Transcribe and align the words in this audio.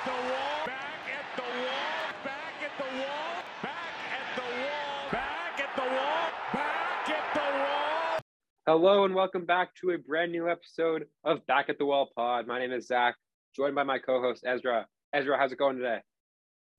at 0.00 0.06
the 0.06 0.12
wall, 0.12 0.66
back 0.66 1.08
at 1.12 1.36
the 1.36 1.42
wall, 1.42 2.24
back 2.24 2.62
at 2.62 2.72
the 2.78 2.96
wall, 2.96 3.42
back 3.62 4.10
at 4.10 4.36
the 4.36 4.42
wall, 4.42 5.10
back 5.12 5.60
at 5.60 5.76
the 5.76 5.82
wall, 5.82 6.30
back 6.54 7.10
at 7.10 7.34
the 7.34 7.58
wall. 7.58 8.20
Hello 8.66 9.04
and 9.04 9.14
welcome 9.14 9.44
back 9.44 9.74
to 9.74 9.90
a 9.90 9.98
brand 9.98 10.32
new 10.32 10.48
episode 10.48 11.04
of 11.24 11.46
Back 11.46 11.68
at 11.68 11.78
the 11.78 11.84
Wall 11.84 12.08
Pod. 12.16 12.46
My 12.46 12.58
name 12.58 12.72
is 12.72 12.86
Zach, 12.86 13.16
joined 13.54 13.74
by 13.74 13.82
my 13.82 13.98
co-host 13.98 14.42
Ezra. 14.46 14.86
Ezra, 15.12 15.36
how's 15.36 15.52
it 15.52 15.58
going 15.58 15.76
today? 15.76 15.98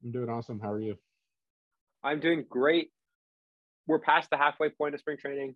I'm 0.04 0.12
doing 0.12 0.30
awesome. 0.30 0.60
How 0.60 0.72
are 0.72 0.80
you? 0.80 0.96
I'm 2.04 2.20
doing 2.20 2.46
great. 2.50 2.90
We're 3.86 4.00
past 4.00 4.32
the 4.32 4.38
halfway 4.38 4.70
point 4.70 4.96
of 4.96 5.00
spring 5.00 5.18
training. 5.18 5.56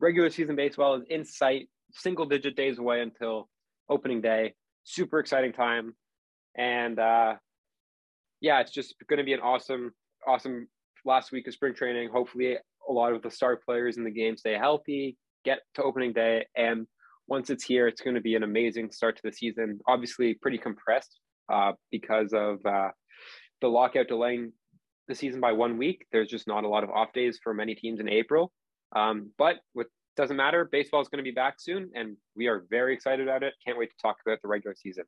Regular 0.00 0.30
season 0.30 0.56
baseball 0.56 0.94
is 0.94 1.04
in 1.10 1.26
sight, 1.26 1.68
single 1.92 2.24
digit 2.24 2.56
days 2.56 2.78
away 2.78 3.02
until 3.02 3.48
opening 3.90 4.22
day. 4.22 4.54
Super 4.84 5.18
exciting 5.18 5.52
time. 5.52 5.94
And 6.58 6.98
uh, 6.98 7.36
yeah, 8.40 8.60
it's 8.60 8.72
just 8.72 8.94
going 9.08 9.18
to 9.18 9.24
be 9.24 9.32
an 9.32 9.40
awesome, 9.40 9.92
awesome 10.26 10.68
last 11.04 11.32
week 11.32 11.46
of 11.46 11.54
spring 11.54 11.74
training. 11.74 12.10
Hopefully, 12.12 12.56
a 12.88 12.92
lot 12.92 13.12
of 13.12 13.22
the 13.22 13.30
star 13.30 13.56
players 13.56 13.96
in 13.96 14.04
the 14.04 14.10
game 14.10 14.36
stay 14.36 14.54
healthy, 14.54 15.16
get 15.44 15.60
to 15.74 15.82
opening 15.82 16.12
day. 16.12 16.46
And 16.56 16.86
once 17.28 17.48
it's 17.50 17.64
here, 17.64 17.86
it's 17.86 18.00
going 18.00 18.16
to 18.16 18.20
be 18.20 18.34
an 18.34 18.42
amazing 18.42 18.90
start 18.90 19.16
to 19.16 19.22
the 19.24 19.32
season. 19.32 19.80
Obviously, 19.86 20.34
pretty 20.34 20.58
compressed 20.58 21.20
uh, 21.52 21.72
because 21.90 22.32
of 22.32 22.64
uh, 22.66 22.90
the 23.60 23.68
lockout 23.68 24.08
delaying 24.08 24.52
the 25.06 25.14
season 25.14 25.40
by 25.40 25.52
one 25.52 25.78
week. 25.78 26.06
There's 26.12 26.28
just 26.28 26.46
not 26.46 26.64
a 26.64 26.68
lot 26.68 26.84
of 26.84 26.90
off 26.90 27.12
days 27.12 27.38
for 27.42 27.54
many 27.54 27.74
teams 27.74 28.00
in 28.00 28.08
April. 28.08 28.52
Um, 28.94 29.30
but 29.38 29.56
what 29.74 29.86
doesn't 30.16 30.36
matter, 30.36 30.68
baseball 30.70 31.00
is 31.00 31.08
going 31.08 31.22
to 31.22 31.30
be 31.30 31.34
back 31.34 31.56
soon, 31.58 31.90
and 31.94 32.16
we 32.34 32.46
are 32.48 32.64
very 32.70 32.94
excited 32.94 33.26
about 33.26 33.42
it. 33.42 33.54
Can't 33.64 33.78
wait 33.78 33.90
to 33.90 33.96
talk 34.02 34.16
about 34.26 34.40
the 34.42 34.48
regular 34.48 34.74
season. 34.74 35.04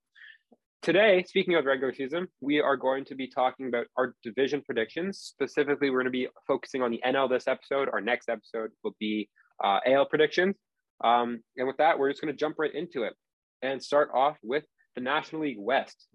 Today, 0.83 1.23
speaking 1.29 1.57
of 1.57 1.67
regular 1.67 1.93
season, 1.93 2.27
we 2.41 2.59
are 2.59 2.75
going 2.75 3.05
to 3.05 3.15
be 3.15 3.29
talking 3.29 3.69
about 3.69 3.87
our 3.99 4.15
division 4.23 4.63
predictions. 4.63 5.19
Specifically, 5.19 5.91
we're 5.91 5.99
going 5.99 6.07
to 6.07 6.11
be 6.11 6.29
focusing 6.47 6.81
on 6.81 6.91
the 6.91 7.03
NL 7.07 7.29
this 7.29 7.47
episode. 7.47 7.91
Our 7.93 8.01
next 8.01 8.31
episode 8.31 8.71
will 8.83 8.97
be 8.99 9.29
uh, 9.63 9.81
AL 9.87 10.07
predictions. 10.07 10.57
Um, 11.05 11.41
and 11.59 11.67
with 11.67 11.77
that, 11.77 11.99
we're 11.99 12.09
just 12.09 12.23
going 12.23 12.33
to 12.33 12.39
jump 12.39 12.59
right 12.59 12.75
into 12.75 13.03
it 13.03 13.13
and 13.61 13.83
start 13.83 14.09
off 14.15 14.39
with 14.43 14.65
the 14.95 15.03
National 15.03 15.43
League 15.43 15.59
West. 15.61 16.09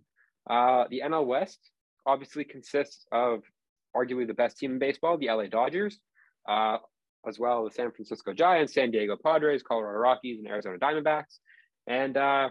Uh, 0.50 0.86
the 0.89 1.04
NL 1.06 1.28
West 1.28 1.59
obviously 2.08 2.44
consists 2.44 3.06
of 3.11 3.44
arguably 3.95 4.26
the 4.26 4.34
best 4.34 4.58
team 4.58 4.72
in 4.72 4.80
baseball, 4.80 5.20
the 5.20 5.28
LA 5.28 5.45
Dodgers, 5.45 6.00
uh, 6.50 6.80
as 7.28 7.38
well 7.38 7.67
as 7.67 7.73
the 7.73 7.76
San 7.76 7.92
Francisco 7.92 8.34
Giants, 8.34 8.73
San 8.73 8.89
Diego 8.89 9.16
Padres, 9.16 9.61
Colorado 9.61 10.00
Rockies, 10.00 10.39
and 10.39 10.48
Arizona 10.48 10.80
Diamondbacks. 10.80 11.38
And 11.86 12.17
uh, 12.17 12.50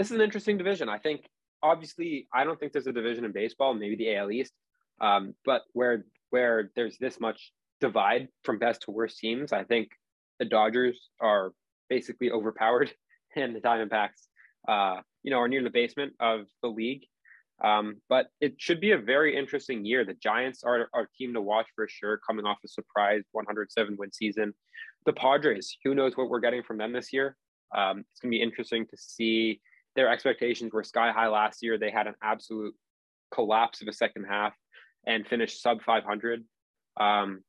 this 0.00 0.06
is 0.10 0.16
an 0.16 0.22
interesting 0.22 0.56
division. 0.56 0.88
I 0.88 0.96
think, 0.96 1.28
obviously, 1.62 2.26
I 2.32 2.44
don't 2.44 2.58
think 2.58 2.72
there's 2.72 2.86
a 2.86 2.92
division 2.92 3.26
in 3.26 3.32
baseball, 3.32 3.74
maybe 3.74 3.96
the 3.96 4.16
AL 4.16 4.30
East, 4.30 4.54
um, 5.02 5.34
but 5.44 5.60
where 5.74 6.06
where 6.30 6.70
there's 6.74 6.96
this 6.96 7.20
much 7.20 7.52
divide 7.82 8.28
from 8.42 8.58
best 8.58 8.80
to 8.82 8.92
worst 8.92 9.18
teams, 9.18 9.52
I 9.52 9.64
think 9.64 9.90
the 10.38 10.46
Dodgers 10.46 11.10
are 11.20 11.52
basically 11.90 12.30
overpowered, 12.30 12.90
and 13.36 13.54
the 13.54 13.60
Diamondbacks, 13.60 14.28
uh, 14.66 15.02
you 15.22 15.30
know, 15.30 15.38
are 15.38 15.48
near 15.48 15.62
the 15.62 15.68
basement 15.68 16.14
of 16.18 16.46
the 16.62 16.68
league. 16.68 17.04
Um, 17.62 17.96
but 18.08 18.28
it 18.40 18.54
should 18.56 18.80
be 18.80 18.92
a 18.92 18.98
very 18.98 19.36
interesting 19.36 19.84
year. 19.84 20.06
The 20.06 20.14
Giants 20.14 20.64
are 20.64 20.88
our 20.94 21.10
team 21.18 21.34
to 21.34 21.42
watch 21.42 21.66
for 21.76 21.86
sure, 21.90 22.18
coming 22.26 22.46
off 22.46 22.56
a 22.64 22.68
surprise 22.68 23.24
107 23.32 23.96
win 23.98 24.10
season. 24.12 24.54
The 25.04 25.12
Padres, 25.12 25.76
who 25.84 25.94
knows 25.94 26.16
what 26.16 26.30
we're 26.30 26.40
getting 26.40 26.62
from 26.62 26.78
them 26.78 26.94
this 26.94 27.12
year? 27.12 27.36
Um, 27.76 28.06
it's 28.10 28.20
going 28.20 28.32
to 28.32 28.38
be 28.38 28.42
interesting 28.42 28.86
to 28.86 28.96
see. 28.96 29.60
Their 29.96 30.08
expectations 30.08 30.72
were 30.72 30.84
sky 30.84 31.12
high 31.12 31.28
last 31.28 31.62
year. 31.62 31.78
They 31.78 31.90
had 31.90 32.06
an 32.06 32.14
absolute 32.22 32.74
collapse 33.32 33.82
of 33.82 33.88
a 33.88 33.92
second 33.92 34.24
half 34.24 34.54
and 35.06 35.26
finished 35.26 35.62
sub 35.62 35.82
500. 35.82 36.44
Um, 36.98 37.42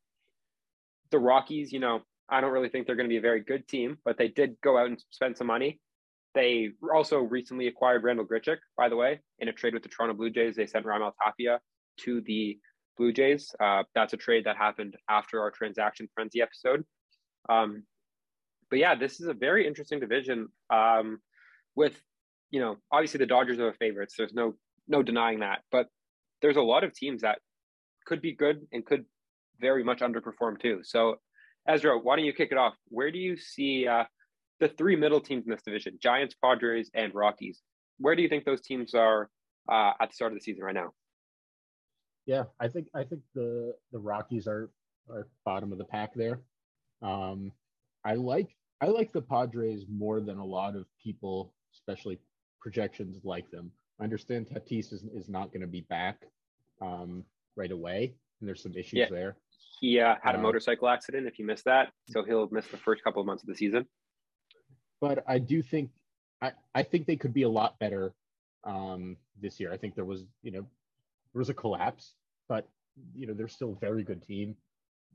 the 1.12 1.20
Rockies, 1.20 1.72
you 1.72 1.80
know, 1.80 2.02
I 2.30 2.42
don't 2.42 2.52
really 2.52 2.70
think 2.70 2.88
they're 2.88 2.96
going 2.96 3.10
to 3.10 3.14
be 3.14 3.18
a 3.18 3.22
very 3.22 3.42
good 3.42 3.68
team, 3.68 3.98
but 4.06 4.18
they 4.18 4.30
did 4.30 4.56
go 4.64 4.78
out 4.78 4.88
and 4.88 5.04
spend 5.12 5.38
some 5.38 5.48
money. 5.48 5.80
They 6.34 6.70
also 6.94 7.20
recently 7.20 7.68
acquired 7.68 8.04
Randall 8.04 8.26
Grichuk, 8.26 8.58
by 8.78 8.88
the 8.88 8.96
way, 8.96 9.20
in 9.40 9.50
a 9.50 9.54
trade 9.54 9.74
with 9.74 9.84
the 9.84 9.90
Toronto 9.90 10.16
Blue 10.16 10.30
Jays. 10.30 10.56
They 10.56 10.66
sent 10.66 10.86
Raimel 10.86 11.12
Tapia 11.22 11.60
to 12.02 12.22
the 12.22 12.58
Blue 12.98 13.12
Jays. 13.12 13.54
Uh, 13.60 13.84
that's 13.94 14.14
a 14.14 14.18
trade 14.18 14.46
that 14.46 14.56
happened 14.56 14.96
after 15.10 15.42
our 15.42 15.52
transaction 15.52 16.08
frenzy 16.16 16.42
episode. 16.42 16.86
Um, 17.50 17.84
but 18.70 18.80
yeah, 18.80 18.96
this 18.96 19.20
is 19.20 19.28
a 19.28 19.34
very 19.34 19.68
interesting 19.68 20.00
division. 20.00 20.48
Um, 20.70 21.20
with 21.76 22.02
you 22.52 22.60
know, 22.60 22.78
obviously 22.92 23.18
the 23.18 23.26
Dodgers 23.26 23.60
are 23.60 23.72
the 23.72 23.78
favorites. 23.78 24.16
There's 24.18 24.34
no 24.34 24.56
no 24.88 25.02
denying 25.02 25.40
that. 25.40 25.62
But 25.72 25.88
there's 26.42 26.58
a 26.58 26.62
lot 26.62 26.84
of 26.84 26.94
teams 26.94 27.22
that 27.22 27.40
could 28.06 28.22
be 28.22 28.34
good 28.34 28.68
and 28.72 28.86
could 28.86 29.06
very 29.60 29.84
much 29.84 30.00
underperform 30.00 30.60
too. 30.60 30.82
So, 30.84 31.16
Ezra, 31.68 31.98
why 31.98 32.16
don't 32.16 32.26
you 32.26 32.34
kick 32.34 32.50
it 32.52 32.58
off? 32.58 32.74
Where 32.90 33.12
do 33.12 33.20
you 33.20 33.38
see 33.38 33.88
uh, 33.88 34.06
the 34.62 34.70
three 34.70 34.96
middle 34.96 35.20
teams 35.20 35.44
in 35.46 35.52
this 35.52 35.64
division, 35.64 35.98
Giants, 36.02 36.36
Padres, 36.42 36.90
and 36.94 37.14
Rockies. 37.14 37.62
Where 37.98 38.16
do 38.16 38.22
you 38.22 38.30
think 38.30 38.46
those 38.46 38.62
teams 38.62 38.94
are 38.94 39.30
uh, 39.70 39.92
at 40.00 40.10
the 40.10 40.16
start 40.16 40.32
of 40.32 40.38
the 40.38 40.44
season 40.44 40.64
right 40.64 40.76
now? 40.76 40.92
Yeah, 42.28 42.44
I 42.60 42.68
think 42.68 42.88
I 42.96 43.04
think 43.04 43.24
the 43.34 43.74
the 43.92 44.00
Rockies 44.00 44.48
are 44.48 44.70
are 45.10 45.28
bottom 45.44 45.72
of 45.72 45.80
the 45.80 45.86
pack 45.86 46.14
there. 46.14 46.40
Um, 47.02 47.52
I 48.06 48.14
like 48.14 48.56
I 48.80 48.86
like 48.86 49.12
the 49.12 49.22
Padres 49.22 49.86
more 49.92 50.22
than 50.22 50.38
a 50.38 50.46
lot 50.46 50.76
of 50.76 50.86
people, 51.04 51.54
especially 51.74 52.20
projections, 52.62 53.20
like 53.24 53.50
them. 53.52 53.72
I 54.00 54.04
understand 54.04 54.48
Tatis 54.48 54.94
is, 54.94 55.04
is 55.14 55.30
not 55.30 55.52
going 55.52 55.62
to 55.62 55.68
be 55.68 55.82
back 55.82 56.24
um, 56.82 57.24
right 57.56 57.72
away, 57.72 58.14
and 58.40 58.48
there's 58.48 58.64
some 58.64 58.74
issues 58.74 58.94
yeah. 58.94 59.06
there. 59.10 59.38
He 59.80 60.00
uh, 60.00 60.16
had 60.24 60.36
a 60.36 60.38
uh, 60.38 60.42
motorcycle 60.42 60.88
accident. 60.88 61.28
If 61.28 61.40
you 61.40 61.46
missed 61.46 61.66
that, 61.66 61.92
so 62.10 62.24
he'll 62.24 62.48
miss 62.52 62.68
the 62.68 62.78
first 62.78 63.04
couple 63.04 63.20
of 63.20 63.26
months 63.26 63.44
of 63.44 63.48
the 63.48 63.56
season 63.56 63.86
but 65.02 65.24
I 65.28 65.40
do 65.40 65.62
think 65.62 65.90
I, 66.42 66.52
I 66.74 66.84
think 66.84 67.08
they 67.08 67.18
could 67.18 67.34
be 67.34 67.44
a 67.44 67.50
lot 67.50 67.78
better 67.80 68.14
um, 68.64 69.18
this 69.40 69.60
year. 69.60 69.74
I 69.74 69.78
think 69.78 69.96
there 69.96 70.06
was, 70.06 70.24
you 70.44 70.52
know, 70.52 70.62
there 71.34 71.40
was 71.40 71.50
a 71.50 71.54
collapse, 71.54 72.14
but 72.48 72.68
you 73.16 73.28
know, 73.28 73.34
they're 73.34 73.48
still 73.48 73.74
a 73.74 73.80
very 73.80 74.04
good 74.04 74.26
team. 74.26 74.56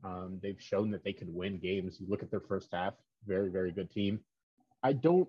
Um, 0.05 0.39
they've 0.43 0.61
shown 0.61 0.91
that 0.91 1.05
they 1.05 1.13
can 1.13 1.33
win 1.33 1.59
games. 1.59 1.99
You 2.01 2.07
look 2.09 2.23
at 2.23 2.31
their 2.31 2.41
first 2.41 2.69
half, 2.73 2.95
very, 3.27 3.51
very 3.51 3.73
good 3.73 3.91
team. 3.91 4.21
I 4.83 4.93
don't 4.93 5.29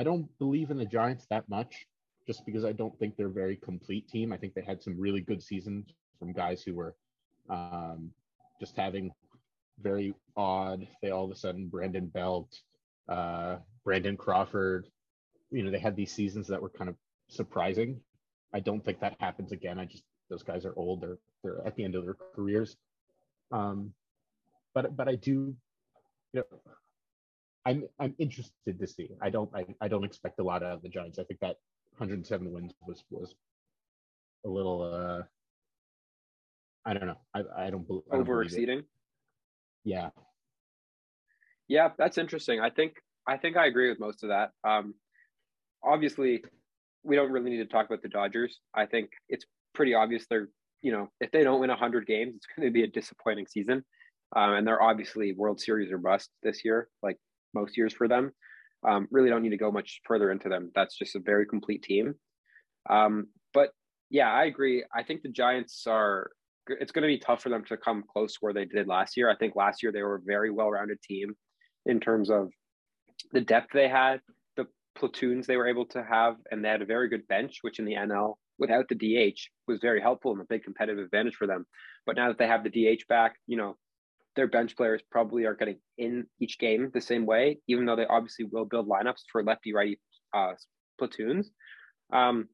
I 0.00 0.02
don't 0.02 0.26
believe 0.38 0.70
in 0.70 0.78
the 0.78 0.86
Giants 0.86 1.26
that 1.28 1.46
much, 1.50 1.86
just 2.26 2.46
because 2.46 2.64
I 2.64 2.72
don't 2.72 2.98
think 2.98 3.16
they're 3.16 3.26
a 3.26 3.30
very 3.30 3.56
complete 3.56 4.08
team. 4.08 4.32
I 4.32 4.38
think 4.38 4.54
they 4.54 4.62
had 4.62 4.82
some 4.82 4.98
really 4.98 5.20
good 5.20 5.42
seasons 5.42 5.92
from 6.18 6.32
guys 6.32 6.62
who 6.62 6.74
were 6.74 6.96
um, 7.50 8.10
just 8.58 8.74
having 8.78 9.12
very 9.78 10.14
odd. 10.38 10.88
They 11.02 11.10
all 11.10 11.26
of 11.26 11.30
a 11.30 11.36
sudden 11.36 11.68
Brandon 11.68 12.06
Belt, 12.06 12.48
uh, 13.10 13.56
Brandon 13.84 14.16
Crawford. 14.16 14.86
You 15.50 15.64
know, 15.64 15.70
they 15.70 15.78
had 15.78 15.96
these 15.96 16.12
seasons 16.12 16.48
that 16.48 16.62
were 16.62 16.70
kind 16.70 16.88
of 16.88 16.96
surprising. 17.28 18.00
I 18.54 18.60
don't 18.60 18.82
think 18.82 19.00
that 19.00 19.16
happens 19.20 19.52
again. 19.52 19.78
I 19.78 19.84
just 19.84 20.04
those 20.30 20.42
guys 20.42 20.64
are 20.64 20.72
old. 20.78 21.02
They're 21.02 21.18
they're 21.42 21.66
at 21.66 21.76
the 21.76 21.84
end 21.84 21.94
of 21.94 22.06
their 22.06 22.16
careers. 22.34 22.74
Um, 23.52 23.92
but 24.72 24.96
but 24.96 25.08
I 25.08 25.16
do, 25.16 25.54
you 26.32 26.40
know, 26.40 26.58
I'm 27.66 27.84
I'm 27.98 28.14
interested 28.18 28.78
to 28.78 28.86
see. 28.86 29.10
I 29.20 29.30
don't 29.30 29.50
I, 29.54 29.66
I 29.80 29.88
don't 29.88 30.04
expect 30.04 30.38
a 30.38 30.42
lot 30.42 30.62
out 30.62 30.72
of 30.72 30.82
the 30.82 30.88
Giants. 30.88 31.18
I 31.18 31.24
think 31.24 31.40
that 31.40 31.56
107 31.98 32.50
wins 32.50 32.72
was 32.86 33.04
was 33.10 33.34
a 34.44 34.48
little 34.48 34.82
uh 34.82 35.22
I 36.84 36.94
don't 36.94 37.06
know. 37.06 37.18
I 37.34 37.40
I 37.40 37.70
don't, 37.70 37.86
I 38.10 38.16
don't 38.16 38.20
over 38.22 38.42
exceeding. 38.42 38.84
Yeah. 39.84 40.10
Yeah, 41.68 41.90
that's 41.98 42.18
interesting. 42.18 42.60
I 42.60 42.70
think 42.70 42.94
I 43.26 43.36
think 43.36 43.56
I 43.56 43.66
agree 43.66 43.88
with 43.88 44.00
most 44.00 44.22
of 44.24 44.30
that. 44.30 44.50
Um, 44.64 44.94
obviously, 45.84 46.42
we 47.02 47.16
don't 47.16 47.30
really 47.30 47.50
need 47.50 47.58
to 47.58 47.66
talk 47.66 47.86
about 47.86 48.02
the 48.02 48.08
Dodgers. 48.08 48.58
I 48.74 48.86
think 48.86 49.10
it's 49.28 49.44
pretty 49.74 49.94
obvious 49.94 50.26
they're, 50.28 50.48
you 50.82 50.92
know, 50.92 51.10
if 51.20 51.30
they 51.30 51.44
don't 51.44 51.60
win 51.60 51.70
100 51.70 52.06
games, 52.06 52.34
it's 52.36 52.46
going 52.56 52.66
to 52.66 52.72
be 52.72 52.82
a 52.82 52.88
disappointing 52.88 53.46
season. 53.46 53.84
Um, 54.34 54.54
and 54.54 54.66
they're 54.66 54.82
obviously 54.82 55.32
World 55.32 55.60
Series 55.60 55.92
or 55.92 55.98
bust 55.98 56.30
this 56.42 56.64
year, 56.64 56.88
like 57.02 57.18
most 57.54 57.76
years 57.76 57.92
for 57.92 58.08
them. 58.08 58.32
Um, 58.86 59.08
really 59.10 59.28
don't 59.28 59.42
need 59.42 59.50
to 59.50 59.56
go 59.56 59.70
much 59.70 60.00
further 60.06 60.30
into 60.30 60.48
them. 60.48 60.70
That's 60.74 60.96
just 60.96 61.16
a 61.16 61.20
very 61.20 61.46
complete 61.46 61.82
team. 61.82 62.14
Um, 62.88 63.26
but 63.52 63.70
yeah, 64.08 64.32
I 64.32 64.44
agree. 64.44 64.84
I 64.94 65.02
think 65.02 65.22
the 65.22 65.28
Giants 65.28 65.84
are. 65.86 66.30
It's 66.66 66.92
going 66.92 67.02
to 67.02 67.08
be 67.08 67.18
tough 67.18 67.42
for 67.42 67.48
them 67.48 67.64
to 67.64 67.76
come 67.76 68.04
close 68.12 68.36
where 68.40 68.52
they 68.52 68.64
did 68.64 68.86
last 68.86 69.16
year. 69.16 69.30
I 69.30 69.36
think 69.36 69.56
last 69.56 69.82
year 69.82 69.90
they 69.90 70.02
were 70.02 70.16
a 70.16 70.22
very 70.24 70.50
well-rounded 70.50 71.02
team 71.02 71.34
in 71.86 71.98
terms 71.98 72.30
of 72.30 72.50
the 73.32 73.40
depth 73.40 73.72
they 73.72 73.88
had, 73.88 74.20
the 74.56 74.66
platoons 74.96 75.46
they 75.46 75.56
were 75.56 75.66
able 75.66 75.86
to 75.86 76.04
have, 76.04 76.36
and 76.50 76.64
they 76.64 76.68
had 76.68 76.82
a 76.82 76.86
very 76.86 77.08
good 77.08 77.26
bench, 77.26 77.58
which 77.62 77.78
in 77.78 77.86
the 77.86 77.94
NL 77.94 78.34
without 78.60 78.86
the 78.88 78.94
DH 78.94 79.38
was 79.66 79.80
very 79.80 80.00
helpful 80.00 80.32
and 80.32 80.40
a 80.40 80.44
big 80.44 80.62
competitive 80.62 81.04
advantage 81.04 81.34
for 81.34 81.46
them. 81.46 81.66
But 82.06 82.16
now 82.16 82.28
that 82.28 82.38
they 82.38 82.46
have 82.46 82.62
the 82.62 82.70
DH 82.70 83.08
back, 83.08 83.34
you 83.46 83.56
know, 83.56 83.76
their 84.36 84.46
bench 84.46 84.76
players 84.76 85.02
probably 85.10 85.44
are 85.44 85.54
getting 85.54 85.78
in 85.98 86.26
each 86.40 86.58
game 86.58 86.90
the 86.92 87.00
same 87.00 87.26
way, 87.26 87.58
even 87.66 87.84
though 87.84 87.96
they 87.96 88.06
obviously 88.06 88.46
will 88.46 88.64
build 88.64 88.88
lineups 88.88 89.22
for 89.30 89.42
lefty 89.42 89.74
righty 89.74 89.98
uh, 90.34 90.52
platoons. 90.98 91.50
Um, 92.12 92.48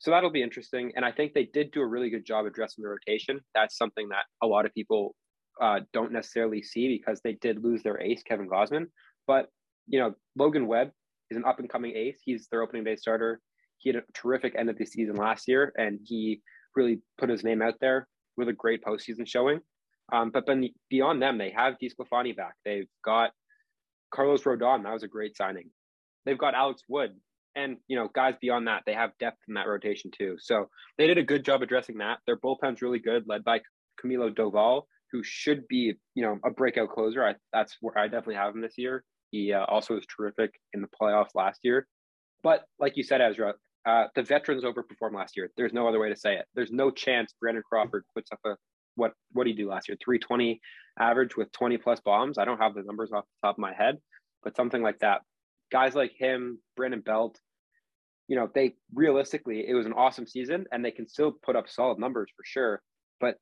So 0.00 0.10
that'll 0.10 0.30
be 0.30 0.42
interesting. 0.42 0.92
And 0.96 1.04
I 1.04 1.12
think 1.12 1.32
they 1.32 1.46
did 1.46 1.70
do 1.70 1.80
a 1.80 1.86
really 1.86 2.10
good 2.10 2.26
job 2.26 2.44
addressing 2.44 2.82
the 2.82 2.90
rotation. 2.90 3.40
That's 3.54 3.76
something 3.78 4.08
that 4.10 4.24
a 4.42 4.46
lot 4.46 4.66
of 4.66 4.74
people 4.74 5.14
uh, 5.62 5.80
don't 5.92 6.12
necessarily 6.12 6.62
see 6.62 6.88
because 6.88 7.20
they 7.22 7.34
did 7.34 7.64
lose 7.64 7.82
their 7.82 8.00
ace, 8.00 8.22
Kevin 8.22 8.48
Gausman. 8.48 8.86
But, 9.26 9.48
you 9.86 9.98
know, 10.00 10.14
Logan 10.36 10.66
Webb 10.66 10.90
is 11.30 11.36
an 11.38 11.44
up 11.46 11.58
and 11.58 11.70
coming 11.70 11.92
ace. 11.96 12.20
He's 12.22 12.48
their 12.48 12.62
opening 12.62 12.84
day 12.84 12.96
starter. 12.96 13.40
He 13.78 13.88
had 13.88 13.96
a 13.96 14.02
terrific 14.12 14.54
end 14.58 14.68
of 14.68 14.76
the 14.76 14.84
season 14.84 15.16
last 15.16 15.48
year, 15.48 15.72
and 15.78 16.00
he 16.02 16.42
really 16.76 17.00
put 17.18 17.30
his 17.30 17.44
name 17.44 17.62
out 17.62 17.74
there 17.80 18.06
with 18.36 18.48
a 18.48 18.52
great 18.52 18.82
postseason 18.84 19.26
showing. 19.26 19.60
Um, 20.12 20.30
but 20.30 20.46
then 20.46 20.68
beyond 20.90 21.22
them, 21.22 21.38
they 21.38 21.50
have 21.50 21.74
DeSclafani 21.82 22.36
back. 22.36 22.54
They've 22.64 22.88
got 23.04 23.30
Carlos 24.12 24.42
Rodon. 24.42 24.82
That 24.82 24.92
was 24.92 25.02
a 25.02 25.08
great 25.08 25.36
signing. 25.36 25.70
They've 26.24 26.38
got 26.38 26.54
Alex 26.54 26.82
Wood. 26.88 27.14
And, 27.56 27.76
you 27.86 27.96
know, 27.96 28.08
guys 28.12 28.34
beyond 28.40 28.66
that, 28.66 28.82
they 28.84 28.94
have 28.94 29.10
depth 29.20 29.38
in 29.48 29.54
that 29.54 29.68
rotation 29.68 30.10
too. 30.16 30.36
So 30.40 30.68
they 30.98 31.06
did 31.06 31.18
a 31.18 31.22
good 31.22 31.44
job 31.44 31.62
addressing 31.62 31.98
that. 31.98 32.18
Their 32.26 32.36
bullpen's 32.36 32.82
really 32.82 32.98
good, 32.98 33.24
led 33.26 33.44
by 33.44 33.60
Camilo 34.02 34.34
Doval, 34.34 34.82
who 35.12 35.22
should 35.22 35.66
be, 35.68 35.94
you 36.14 36.24
know, 36.24 36.38
a 36.44 36.50
breakout 36.50 36.90
closer. 36.90 37.24
I, 37.24 37.34
that's 37.52 37.76
where 37.80 37.96
I 37.96 38.06
definitely 38.08 38.34
have 38.36 38.54
him 38.54 38.60
this 38.60 38.74
year. 38.76 39.04
He 39.30 39.52
uh, 39.52 39.64
also 39.66 39.94
was 39.94 40.04
terrific 40.06 40.52
in 40.72 40.80
the 40.80 40.88
playoffs 41.00 41.34
last 41.34 41.60
year. 41.62 41.86
But 42.42 42.64
like 42.78 42.96
you 42.96 43.04
said, 43.04 43.20
Ezra, 43.20 43.54
uh, 43.86 44.06
the 44.14 44.22
veterans 44.22 44.64
overperformed 44.64 45.14
last 45.14 45.36
year. 45.36 45.50
There's 45.56 45.72
no 45.72 45.86
other 45.86 46.00
way 46.00 46.08
to 46.08 46.16
say 46.16 46.34
it. 46.34 46.46
There's 46.54 46.72
no 46.72 46.90
chance 46.90 47.34
Brandon 47.40 47.62
Crawford 47.68 48.04
puts 48.14 48.32
up 48.32 48.40
a 48.44 48.56
what 48.96 49.12
what 49.32 49.44
did 49.44 49.56
he 49.56 49.62
do 49.62 49.68
last 49.68 49.88
year? 49.88 49.96
320 50.04 50.60
average 50.98 51.36
with 51.36 51.50
20 51.52 51.78
plus 51.78 52.00
bombs. 52.00 52.38
I 52.38 52.44
don't 52.44 52.58
have 52.58 52.74
the 52.74 52.82
numbers 52.82 53.10
off 53.12 53.24
the 53.24 53.48
top 53.48 53.56
of 53.56 53.60
my 53.60 53.72
head, 53.72 53.98
but 54.42 54.56
something 54.56 54.82
like 54.82 55.00
that. 55.00 55.22
Guys 55.72 55.94
like 55.94 56.12
him, 56.16 56.58
Brandon 56.76 57.00
Belt, 57.00 57.38
you 58.28 58.36
know, 58.36 58.48
they 58.54 58.74
realistically 58.94 59.64
it 59.66 59.74
was 59.74 59.86
an 59.86 59.92
awesome 59.92 60.26
season 60.26 60.66
and 60.72 60.84
they 60.84 60.90
can 60.90 61.08
still 61.08 61.32
put 61.32 61.56
up 61.56 61.68
solid 61.68 61.98
numbers 61.98 62.30
for 62.36 62.44
sure. 62.44 62.82
But 63.20 63.36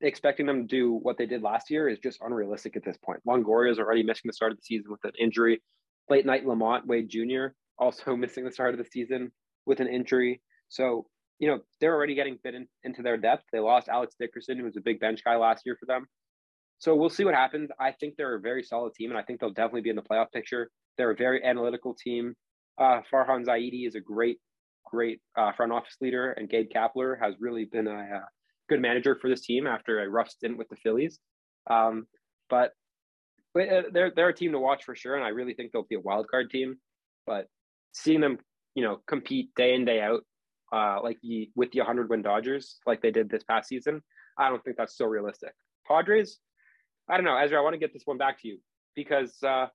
expecting 0.00 0.46
them 0.46 0.62
to 0.62 0.66
do 0.66 0.92
what 0.92 1.18
they 1.18 1.26
did 1.26 1.42
last 1.42 1.70
year 1.70 1.88
is 1.88 1.98
just 1.98 2.20
unrealistic 2.20 2.76
at 2.76 2.84
this 2.84 2.96
point. 2.98 3.20
Longoria 3.26 3.70
is 3.70 3.78
already 3.78 4.02
missing 4.02 4.26
the 4.26 4.32
start 4.32 4.52
of 4.52 4.58
the 4.58 4.64
season 4.64 4.90
with 4.90 5.04
an 5.04 5.12
injury. 5.18 5.62
Late 6.08 6.26
night 6.26 6.46
LaMonte 6.46 6.86
Wade 6.86 7.08
Jr. 7.08 7.48
also 7.78 8.16
missing 8.16 8.44
the 8.44 8.52
start 8.52 8.74
of 8.74 8.78
the 8.78 8.90
season 8.90 9.32
with 9.66 9.80
an 9.80 9.88
injury. 9.88 10.40
So, 10.68 11.06
you 11.38 11.48
know, 11.48 11.60
they're 11.80 11.94
already 11.94 12.14
getting 12.14 12.38
fit 12.38 12.54
in, 12.54 12.66
into 12.84 13.02
their 13.02 13.16
depth. 13.16 13.44
They 13.52 13.60
lost 13.60 13.88
Alex 13.88 14.14
Dickerson, 14.18 14.58
who 14.58 14.64
was 14.64 14.76
a 14.76 14.80
big 14.80 15.00
bench 15.00 15.22
guy 15.24 15.36
last 15.36 15.62
year 15.64 15.76
for 15.78 15.86
them. 15.86 16.06
So 16.78 16.94
we'll 16.94 17.10
see 17.10 17.24
what 17.24 17.34
happens. 17.34 17.70
I 17.80 17.92
think 17.92 18.14
they're 18.16 18.36
a 18.36 18.40
very 18.40 18.62
solid 18.62 18.94
team, 18.94 19.10
and 19.10 19.18
I 19.18 19.22
think 19.22 19.40
they'll 19.40 19.50
definitely 19.50 19.82
be 19.82 19.90
in 19.90 19.96
the 19.96 20.02
playoff 20.02 20.30
picture. 20.32 20.70
They're 20.96 21.10
a 21.10 21.16
very 21.16 21.44
analytical 21.44 21.94
team. 21.94 22.34
Uh, 22.78 23.00
Farhan 23.12 23.44
Zaidi 23.44 23.86
is 23.86 23.94
a 23.94 24.00
great, 24.00 24.38
great 24.84 25.20
uh, 25.36 25.52
front 25.52 25.72
office 25.72 25.96
leader, 26.00 26.32
and 26.32 26.48
Gabe 26.48 26.68
Kapler 26.74 27.16
has 27.20 27.34
really 27.40 27.64
been 27.64 27.88
a, 27.88 27.98
a, 27.98 28.24
good 28.68 28.80
manager 28.80 29.16
for 29.20 29.30
this 29.30 29.40
team 29.40 29.66
after 29.66 30.02
a 30.02 30.08
rough 30.08 30.28
stint 30.28 30.58
with 30.58 30.68
the 30.68 30.76
Phillies. 30.76 31.18
Um, 31.68 32.06
but 32.50 32.72
but 33.54 33.68
uh, 33.68 33.82
they're 33.92 34.12
they're 34.14 34.28
a 34.28 34.34
team 34.34 34.52
to 34.52 34.60
watch 34.60 34.84
for 34.84 34.94
sure, 34.94 35.16
and 35.16 35.24
I 35.24 35.28
really 35.28 35.54
think 35.54 35.72
they'll 35.72 35.86
be 35.88 35.96
a 35.96 36.00
wild 36.00 36.28
card 36.30 36.50
team. 36.50 36.76
But 37.26 37.46
seeing 37.92 38.20
them 38.20 38.38
you 38.78 38.84
know, 38.84 39.00
compete 39.08 39.52
day 39.56 39.74
in 39.74 39.84
day 39.84 40.00
out, 40.00 40.20
uh, 40.72 40.98
like 41.02 41.18
the 41.22 41.50
with 41.54 41.70
the 41.72 41.80
100 41.80 42.10
win 42.10 42.22
Dodgers, 42.22 42.78
like 42.86 43.02
they 43.02 43.10
did 43.10 43.30
this 43.30 43.44
past 43.44 43.68
season. 43.68 44.02
I 44.38 44.48
don't 44.48 44.62
think 44.62 44.76
that's 44.76 44.96
so 44.96 45.06
realistic. 45.06 45.52
Padres, 45.86 46.38
I 47.08 47.16
don't 47.16 47.24
know, 47.24 47.36
Ezra. 47.36 47.58
I 47.58 47.62
want 47.62 47.74
to 47.74 47.78
get 47.78 47.92
this 47.92 48.02
one 48.04 48.18
back 48.18 48.40
to 48.42 48.48
you 48.48 48.58
because 48.94 49.36
uh, 49.42 49.66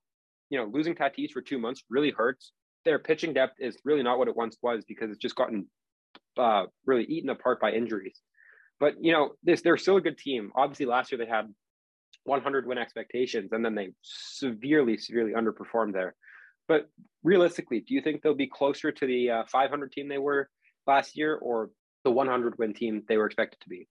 you 0.50 0.58
know 0.58 0.66
losing 0.66 0.94
Tatis 0.94 1.32
for 1.32 1.42
two 1.42 1.58
months 1.58 1.82
really 1.90 2.10
hurts. 2.10 2.52
Their 2.84 2.98
pitching 2.98 3.32
depth 3.32 3.54
is 3.60 3.78
really 3.84 4.02
not 4.02 4.18
what 4.18 4.28
it 4.28 4.36
once 4.36 4.56
was 4.62 4.84
because 4.86 5.10
it's 5.10 5.18
just 5.18 5.36
gotten 5.36 5.66
uh, 6.38 6.64
really 6.86 7.04
eaten 7.04 7.30
apart 7.30 7.60
by 7.60 7.72
injuries. 7.72 8.20
But 8.80 8.94
you 9.00 9.12
know, 9.12 9.30
this 9.42 9.62
they're 9.62 9.76
still 9.76 9.96
a 9.96 10.02
good 10.02 10.18
team. 10.18 10.52
Obviously, 10.54 10.86
last 10.86 11.12
year 11.12 11.18
they 11.18 11.30
had 11.30 11.52
100 12.24 12.66
win 12.66 12.78
expectations, 12.78 13.52
and 13.52 13.64
then 13.64 13.74
they 13.74 13.90
severely, 14.02 14.96
severely 14.96 15.32
underperformed 15.32 15.92
there. 15.92 16.14
But 16.66 16.88
realistically, 17.22 17.80
do 17.80 17.94
you 17.94 18.00
think 18.00 18.22
they'll 18.22 18.34
be 18.34 18.46
closer 18.46 18.90
to 18.90 19.06
the 19.06 19.30
uh, 19.30 19.42
500 19.50 19.92
team 19.92 20.08
they 20.08 20.18
were 20.18 20.48
last 20.86 21.16
year, 21.16 21.36
or 21.36 21.70
the 22.04 22.10
100 22.10 22.58
win 22.58 22.74
team 22.74 23.02
they 23.08 23.16
were 23.16 23.26
expected 23.26 23.60
to 23.60 23.68
be? 23.68 23.88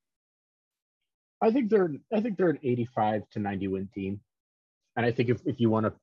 I 1.41 1.51
think 1.51 1.69
they're 1.69 1.91
I 2.13 2.21
think 2.21 2.37
they're 2.37 2.49
an 2.49 2.59
85 2.63 3.23
to 3.31 3.39
90 3.39 3.67
win 3.67 3.89
team, 3.93 4.21
and 4.95 5.05
I 5.05 5.11
think 5.11 5.29
if, 5.29 5.41
if 5.45 5.59
you 5.59 5.69
want 5.69 5.85
to 5.85 5.93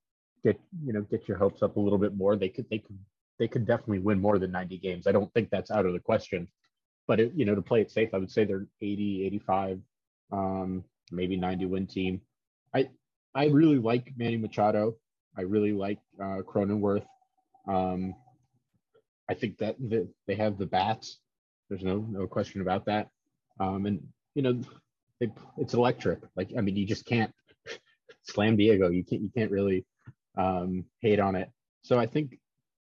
get 0.44 0.60
you 0.84 0.92
know 0.92 1.02
get 1.02 1.26
your 1.26 1.38
hopes 1.38 1.62
up 1.62 1.76
a 1.76 1.80
little 1.80 1.98
bit 1.98 2.14
more, 2.14 2.36
they 2.36 2.48
could 2.48 2.66
they 2.70 2.78
could 2.78 2.98
they 3.38 3.48
could 3.48 3.66
definitely 3.66 4.00
win 4.00 4.20
more 4.20 4.38
than 4.38 4.52
90 4.52 4.78
games. 4.78 5.06
I 5.06 5.12
don't 5.12 5.32
think 5.32 5.48
that's 5.50 5.70
out 5.70 5.86
of 5.86 5.94
the 5.94 5.98
question, 5.98 6.46
but 7.08 7.20
it, 7.20 7.32
you 7.34 7.46
know 7.46 7.54
to 7.54 7.62
play 7.62 7.80
it 7.80 7.90
safe, 7.90 8.10
I 8.12 8.18
would 8.18 8.30
say 8.30 8.44
they're 8.44 8.66
80 8.82 9.24
85, 9.26 9.80
um, 10.32 10.84
maybe 11.10 11.36
90 11.36 11.66
win 11.66 11.86
team. 11.86 12.20
I 12.74 12.90
I 13.34 13.46
really 13.46 13.78
like 13.78 14.12
Manny 14.16 14.36
Machado. 14.36 14.96
I 15.38 15.42
really 15.42 15.72
like 15.72 15.98
uh, 16.20 16.42
Cronenworth. 16.42 17.06
Um, 17.66 18.14
I 19.30 19.34
think 19.34 19.58
that 19.58 19.76
the, 19.78 20.08
they 20.26 20.34
have 20.34 20.58
the 20.58 20.66
bats. 20.66 21.18
There's 21.68 21.84
no 21.84 21.98
no 21.98 22.26
question 22.26 22.62
about 22.62 22.86
that. 22.86 23.08
Um, 23.60 23.86
and 23.86 24.00
you 24.34 24.42
know, 24.42 24.60
they, 25.20 25.30
it's 25.56 25.74
electric. 25.74 26.18
Like 26.36 26.50
I 26.58 26.60
mean, 26.60 26.76
you 26.76 26.86
just 26.86 27.06
can't 27.06 27.32
slam 28.24 28.56
Diego. 28.56 28.90
You 28.90 29.04
can't 29.04 29.22
you 29.22 29.30
can't 29.34 29.52
really 29.52 29.86
um, 30.36 30.84
hate 31.00 31.20
on 31.20 31.36
it. 31.36 31.48
So 31.82 31.98
I 31.98 32.06
think 32.06 32.38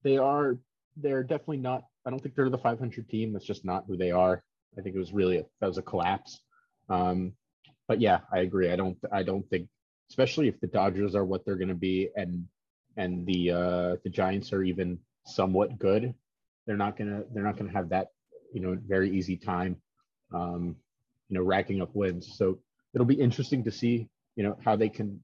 they 0.03 0.17
are 0.17 0.57
they're 0.95 1.23
definitely 1.23 1.57
not. 1.57 1.83
I 2.05 2.11
don't 2.11 2.21
think 2.21 2.35
they're 2.35 2.49
the 2.49 2.57
500 2.57 3.09
team. 3.09 3.33
That's 3.33 3.45
just 3.45 3.65
not 3.65 3.85
who 3.87 3.97
they 3.97 4.11
are. 4.11 4.43
I 4.77 4.81
think 4.81 4.95
it 4.95 4.99
was 4.99 5.11
really 5.13 5.39
a, 5.39 5.45
that 5.59 5.67
was 5.67 5.79
a 5.79 5.81
collapse. 5.81 6.39
Um, 6.87 7.33
but 7.87 7.99
yeah, 7.99 8.19
I 8.31 8.39
agree. 8.39 8.71
I 8.71 8.75
don't 8.75 8.97
I 9.11 9.23
don't 9.23 9.49
think 9.49 9.69
especially 10.11 10.47
if 10.47 10.59
the 10.59 10.67
Dodgers 10.67 11.15
are 11.15 11.25
what 11.25 11.45
they're 11.45 11.57
going 11.57 11.67
to 11.69 11.73
be 11.73 12.09
and 12.15 12.45
and 12.95 13.25
the 13.25 13.51
uh, 13.51 13.95
the 14.03 14.09
Giants 14.09 14.53
are 14.53 14.63
even 14.63 14.99
somewhat 15.25 15.77
good, 15.79 16.13
they're 16.67 16.77
not 16.77 16.97
gonna 16.97 17.23
they're 17.33 17.43
not 17.43 17.57
gonna 17.57 17.71
have 17.71 17.89
that 17.89 18.09
you 18.53 18.61
know 18.61 18.77
very 18.85 19.09
easy 19.09 19.37
time, 19.37 19.77
um, 20.33 20.75
you 21.29 21.37
know, 21.37 21.43
racking 21.43 21.81
up 21.81 21.95
wins. 21.95 22.35
So 22.37 22.59
it'll 22.93 23.07
be 23.07 23.19
interesting 23.19 23.63
to 23.63 23.71
see 23.71 24.07
you 24.35 24.43
know 24.43 24.57
how 24.63 24.75
they 24.75 24.89
can 24.89 25.19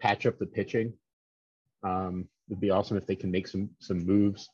patch 0.00 0.26
up 0.26 0.38
the 0.38 0.46
pitching. 0.46 0.92
Um, 1.82 2.28
it'd 2.48 2.60
be 2.60 2.70
awesome 2.70 2.96
if 2.96 3.06
they 3.06 3.16
can 3.16 3.30
make 3.30 3.48
some 3.48 3.70
some 3.80 4.04
moves, 4.06 4.48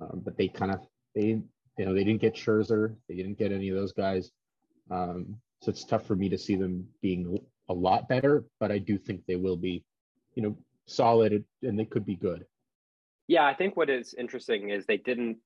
um, 0.00 0.20
but 0.24 0.36
they 0.36 0.48
kind 0.48 0.72
of 0.72 0.80
they 1.14 1.40
you 1.78 1.84
know 1.84 1.94
they 1.94 2.04
didn't 2.04 2.20
get 2.20 2.34
Scherzer, 2.34 2.96
they 3.08 3.14
didn't 3.14 3.38
get 3.38 3.52
any 3.52 3.70
of 3.70 3.76
those 3.76 3.92
guys. 3.92 4.30
Um, 4.90 5.38
so 5.62 5.70
it's 5.70 5.84
tough 5.84 6.06
for 6.06 6.16
me 6.16 6.28
to 6.28 6.38
see 6.38 6.56
them 6.56 6.86
being 7.00 7.38
a 7.68 7.72
lot 7.72 8.08
better, 8.08 8.44
but 8.60 8.70
I 8.70 8.78
do 8.78 8.98
think 8.98 9.22
they 9.26 9.36
will 9.36 9.56
be, 9.56 9.84
you 10.34 10.42
know, 10.42 10.56
solid 10.86 11.44
and 11.62 11.78
they 11.78 11.84
could 11.84 12.06
be 12.06 12.14
good. 12.14 12.44
Yeah, 13.26 13.44
I 13.44 13.54
think 13.54 13.76
what 13.76 13.90
is 13.90 14.14
interesting 14.14 14.70
is 14.70 14.86
they 14.86 14.98
didn't 14.98 15.38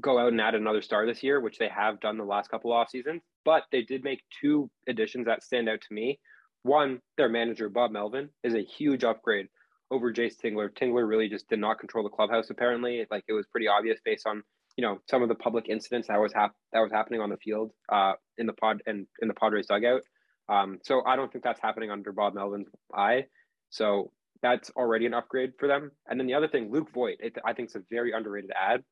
go 0.00 0.18
out 0.18 0.32
and 0.32 0.40
add 0.40 0.54
another 0.54 0.82
star 0.82 1.06
this 1.06 1.22
year, 1.22 1.40
which 1.40 1.58
they 1.58 1.68
have 1.68 2.00
done 2.00 2.16
the 2.16 2.24
last 2.24 2.50
couple 2.50 2.72
off 2.72 2.90
seasons, 2.90 3.22
but 3.44 3.64
they 3.72 3.82
did 3.82 4.04
make 4.04 4.22
two 4.40 4.70
additions 4.88 5.26
that 5.26 5.42
stand 5.42 5.68
out 5.68 5.80
to 5.80 5.94
me. 5.94 6.18
One, 6.62 7.00
their 7.16 7.28
manager 7.28 7.68
Bob 7.68 7.90
Melvin 7.90 8.28
is 8.44 8.54
a 8.54 8.62
huge 8.62 9.04
upgrade 9.04 9.46
over 9.90 10.12
Jayce 10.12 10.36
Tingler. 10.36 10.70
Tingler 10.70 11.08
really 11.08 11.28
just 11.28 11.48
did 11.48 11.58
not 11.58 11.78
control 11.78 12.04
the 12.04 12.10
clubhouse. 12.10 12.50
Apparently, 12.50 13.06
like 13.10 13.24
it 13.28 13.32
was 13.32 13.46
pretty 13.46 13.68
obvious 13.68 13.98
based 14.04 14.26
on 14.26 14.42
you 14.76 14.82
know 14.82 15.00
some 15.08 15.22
of 15.22 15.28
the 15.28 15.34
public 15.34 15.68
incidents 15.68 16.08
that 16.08 16.20
was 16.20 16.32
hap- 16.32 16.54
that 16.72 16.80
was 16.80 16.92
happening 16.92 17.20
on 17.20 17.30
the 17.30 17.36
field 17.38 17.72
uh, 17.90 18.12
in 18.38 18.46
the 18.46 18.52
pod 18.52 18.82
and 18.86 19.06
in 19.20 19.28
the 19.28 19.34
Padres 19.34 19.66
dugout. 19.66 20.02
Um, 20.48 20.78
so 20.82 21.02
I 21.06 21.16
don't 21.16 21.32
think 21.32 21.44
that's 21.44 21.60
happening 21.60 21.90
under 21.90 22.12
Bob 22.12 22.34
Melvin's 22.34 22.68
eye. 22.94 23.26
So 23.70 24.10
that's 24.42 24.70
already 24.70 25.06
an 25.06 25.14
upgrade 25.14 25.52
for 25.58 25.68
them. 25.68 25.92
And 26.08 26.18
then 26.18 26.26
the 26.26 26.34
other 26.34 26.48
thing, 26.48 26.70
Luke 26.70 26.88
Voit, 26.92 27.18
it, 27.20 27.36
I 27.44 27.52
think 27.52 27.66
it's 27.66 27.76
a 27.76 27.82
very 27.90 28.12
underrated 28.12 28.50
ad. 28.60 28.82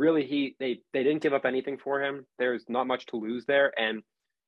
Really, 0.00 0.24
he 0.24 0.56
they 0.58 0.80
they 0.94 1.02
didn't 1.02 1.20
give 1.20 1.34
up 1.34 1.44
anything 1.44 1.76
for 1.76 2.02
him. 2.02 2.24
There's 2.38 2.64
not 2.70 2.86
much 2.86 3.04
to 3.08 3.16
lose 3.16 3.44
there, 3.44 3.70
and 3.78 4.02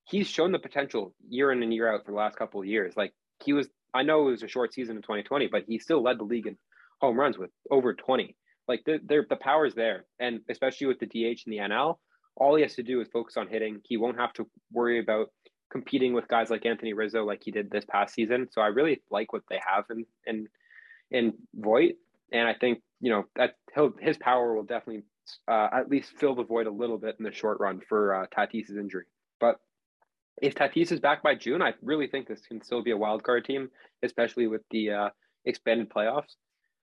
he's 0.04 0.26
shown 0.26 0.50
the 0.50 0.58
potential 0.58 1.14
year 1.28 1.52
in 1.52 1.62
and 1.62 1.74
year 1.74 1.92
out 1.92 2.06
for 2.06 2.12
the 2.12 2.16
last 2.16 2.36
couple 2.36 2.62
of 2.62 2.66
years. 2.66 2.94
Like 2.96 3.12
he 3.44 3.52
was, 3.52 3.68
I 3.92 4.02
know 4.02 4.28
it 4.28 4.30
was 4.30 4.42
a 4.42 4.48
short 4.48 4.72
season 4.72 4.96
in 4.96 5.02
2020, 5.02 5.48
but 5.48 5.64
he 5.68 5.78
still 5.78 6.02
led 6.02 6.18
the 6.18 6.24
league 6.24 6.46
in 6.46 6.56
home 7.02 7.20
runs 7.20 7.36
with 7.36 7.50
over 7.70 7.92
20. 7.92 8.34
Like 8.66 8.80
the 8.86 8.98
the, 9.06 9.36
power's 9.36 9.74
there, 9.74 10.06
and 10.18 10.40
especially 10.48 10.86
with 10.86 11.00
the 11.00 11.06
DH 11.06 11.42
and 11.44 11.52
the 11.52 11.58
NL, 11.58 11.96
all 12.34 12.56
he 12.56 12.62
has 12.62 12.76
to 12.76 12.82
do 12.82 13.02
is 13.02 13.08
focus 13.12 13.36
on 13.36 13.46
hitting. 13.46 13.82
He 13.84 13.98
won't 13.98 14.18
have 14.18 14.32
to 14.34 14.46
worry 14.72 15.00
about 15.00 15.26
competing 15.70 16.14
with 16.14 16.28
guys 16.28 16.48
like 16.48 16.64
Anthony 16.64 16.94
Rizzo 16.94 17.26
like 17.26 17.42
he 17.44 17.50
did 17.50 17.70
this 17.70 17.84
past 17.84 18.14
season. 18.14 18.48
So 18.52 18.62
I 18.62 18.68
really 18.68 19.02
like 19.10 19.34
what 19.34 19.42
they 19.50 19.60
have 19.66 19.84
in 19.90 20.06
in 20.24 20.48
in 21.10 21.34
Voit, 21.54 21.96
and 22.32 22.48
I 22.48 22.54
think 22.54 22.80
you 23.00 23.10
know 23.10 23.24
that 23.36 23.56
his 24.00 24.16
power 24.16 24.54
will 24.54 24.62
definitely 24.62 25.02
uh, 25.48 25.68
at 25.72 25.88
least 25.88 26.12
fill 26.18 26.34
the 26.34 26.44
void 26.44 26.66
a 26.66 26.70
little 26.70 26.98
bit 26.98 27.16
in 27.18 27.24
the 27.24 27.32
short 27.32 27.58
run 27.60 27.80
for 27.88 28.14
uh, 28.14 28.26
Tatis's 28.36 28.76
injury. 28.76 29.04
But 29.40 29.56
if 30.40 30.54
Tatis 30.54 30.92
is 30.92 31.00
back 31.00 31.22
by 31.22 31.34
June, 31.34 31.62
I 31.62 31.74
really 31.82 32.06
think 32.06 32.26
this 32.26 32.40
can 32.46 32.62
still 32.62 32.82
be 32.82 32.90
a 32.90 32.96
wild 32.96 33.22
card 33.22 33.44
team, 33.44 33.70
especially 34.02 34.46
with 34.46 34.62
the 34.70 34.90
uh, 34.90 35.08
expanded 35.44 35.90
playoffs. 35.90 36.34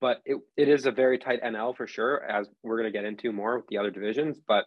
But 0.01 0.21
it, 0.25 0.37
it 0.57 0.69
is 0.69 0.85
a 0.85 0.91
very 0.91 1.17
tight 1.17 1.41
NL 1.43 1.75
for 1.75 1.87
sure, 1.87 2.23
as 2.23 2.47
we're 2.63 2.77
going 2.77 2.91
to 2.91 2.97
get 2.97 3.05
into 3.05 3.31
more 3.31 3.57
with 3.57 3.67
the 3.67 3.77
other 3.77 3.91
divisions. 3.91 4.39
But 4.45 4.65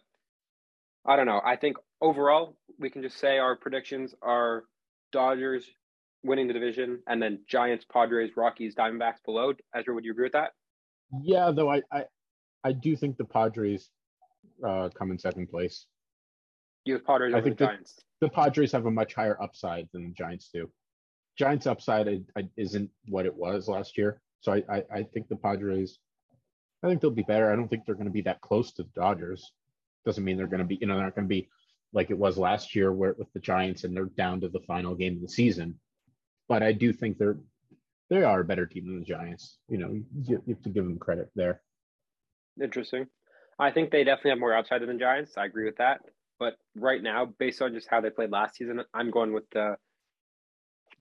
I 1.05 1.15
don't 1.15 1.27
know. 1.27 1.41
I 1.43 1.55
think 1.55 1.77
overall 2.01 2.57
we 2.77 2.89
can 2.89 3.01
just 3.01 3.17
say 3.17 3.37
our 3.37 3.55
predictions 3.55 4.13
are 4.21 4.63
Dodgers 5.11 5.69
winning 6.23 6.47
the 6.47 6.53
division, 6.53 7.01
and 7.07 7.21
then 7.21 7.39
Giants, 7.47 7.85
Padres, 7.91 8.31
Rockies, 8.35 8.75
Diamondbacks 8.75 9.23
below. 9.25 9.53
Ezra, 9.73 9.93
would 9.93 10.03
you 10.03 10.11
agree 10.11 10.25
with 10.25 10.33
that? 10.33 10.51
Yeah, 11.23 11.51
though 11.51 11.71
I 11.71 11.81
I, 11.91 12.03
I 12.63 12.71
do 12.71 12.95
think 12.95 13.17
the 13.17 13.25
Padres 13.25 13.89
uh, 14.65 14.89
come 14.89 15.11
in 15.11 15.19
second 15.19 15.49
place. 15.49 15.85
You 16.85 16.93
have 16.95 17.05
Padres 17.05 17.33
I 17.33 17.41
think 17.41 17.57
the 17.57 17.65
Giants. 17.65 17.99
The 18.21 18.29
Padres 18.29 18.71
have 18.71 18.85
a 18.85 18.91
much 18.91 19.13
higher 19.13 19.41
upside 19.41 19.87
than 19.93 20.07
the 20.07 20.13
Giants 20.13 20.49
do. 20.53 20.69
Giants' 21.37 21.67
upside 21.67 22.07
I, 22.07 22.19
I, 22.35 22.49
isn't 22.57 22.89
what 23.07 23.25
it 23.25 23.35
was 23.35 23.67
last 23.67 23.97
year, 23.97 24.21
so 24.41 24.53
I, 24.53 24.63
I 24.69 24.83
I 24.91 25.03
think 25.03 25.29
the 25.29 25.35
Padres. 25.35 25.99
I 26.83 26.87
think 26.87 27.01
they'll 27.01 27.11
be 27.11 27.23
better. 27.23 27.51
I 27.51 27.55
don't 27.55 27.67
think 27.67 27.85
they're 27.85 27.95
going 27.95 28.07
to 28.07 28.11
be 28.11 28.21
that 28.21 28.41
close 28.41 28.71
to 28.73 28.83
the 28.83 28.89
Dodgers. 28.95 29.51
Doesn't 30.05 30.23
mean 30.23 30.37
they're 30.37 30.47
going 30.47 30.59
to 30.59 30.65
be, 30.65 30.77
you 30.79 30.87
know, 30.87 30.95
they're 30.95 31.03
not 31.03 31.15
going 31.15 31.27
to 31.27 31.29
be 31.29 31.49
like 31.91 32.09
it 32.09 32.17
was 32.17 32.37
last 32.37 32.73
year 32.75 32.91
where 32.93 33.15
with 33.17 33.31
the 33.33 33.39
Giants 33.39 33.83
and 33.83 33.95
they're 33.95 34.05
down 34.05 34.41
to 34.41 34.49
the 34.49 34.61
final 34.61 34.95
game 34.95 35.15
of 35.15 35.21
the 35.21 35.27
season. 35.27 35.79
But 36.47 36.63
I 36.63 36.71
do 36.71 36.93
think 36.93 37.17
they're 37.17 37.37
they 38.09 38.23
are 38.23 38.39
a 38.39 38.45
better 38.45 38.65
team 38.65 38.87
than 38.87 38.99
the 38.99 39.05
Giants. 39.05 39.57
You 39.67 39.77
know, 39.77 39.91
you, 39.91 40.41
you 40.45 40.53
have 40.53 40.63
to 40.63 40.69
give 40.69 40.85
them 40.85 40.97
credit 40.97 41.29
there. 41.35 41.61
Interesting. 42.61 43.07
I 43.57 43.71
think 43.71 43.91
they 43.91 44.03
definitely 44.03 44.31
have 44.31 44.39
more 44.39 44.55
upside 44.55 44.81
than 44.81 44.89
the 44.89 44.95
Giants. 44.95 45.37
I 45.37 45.45
agree 45.45 45.65
with 45.65 45.77
that. 45.77 46.01
But 46.39 46.53
right 46.75 47.03
now, 47.03 47.25
based 47.25 47.61
on 47.61 47.73
just 47.73 47.89
how 47.89 47.99
they 47.99 48.09
played 48.09 48.31
last 48.31 48.55
season, 48.55 48.81
I'm 48.93 49.11
going 49.11 49.33
with 49.33 49.49
the 49.51 49.75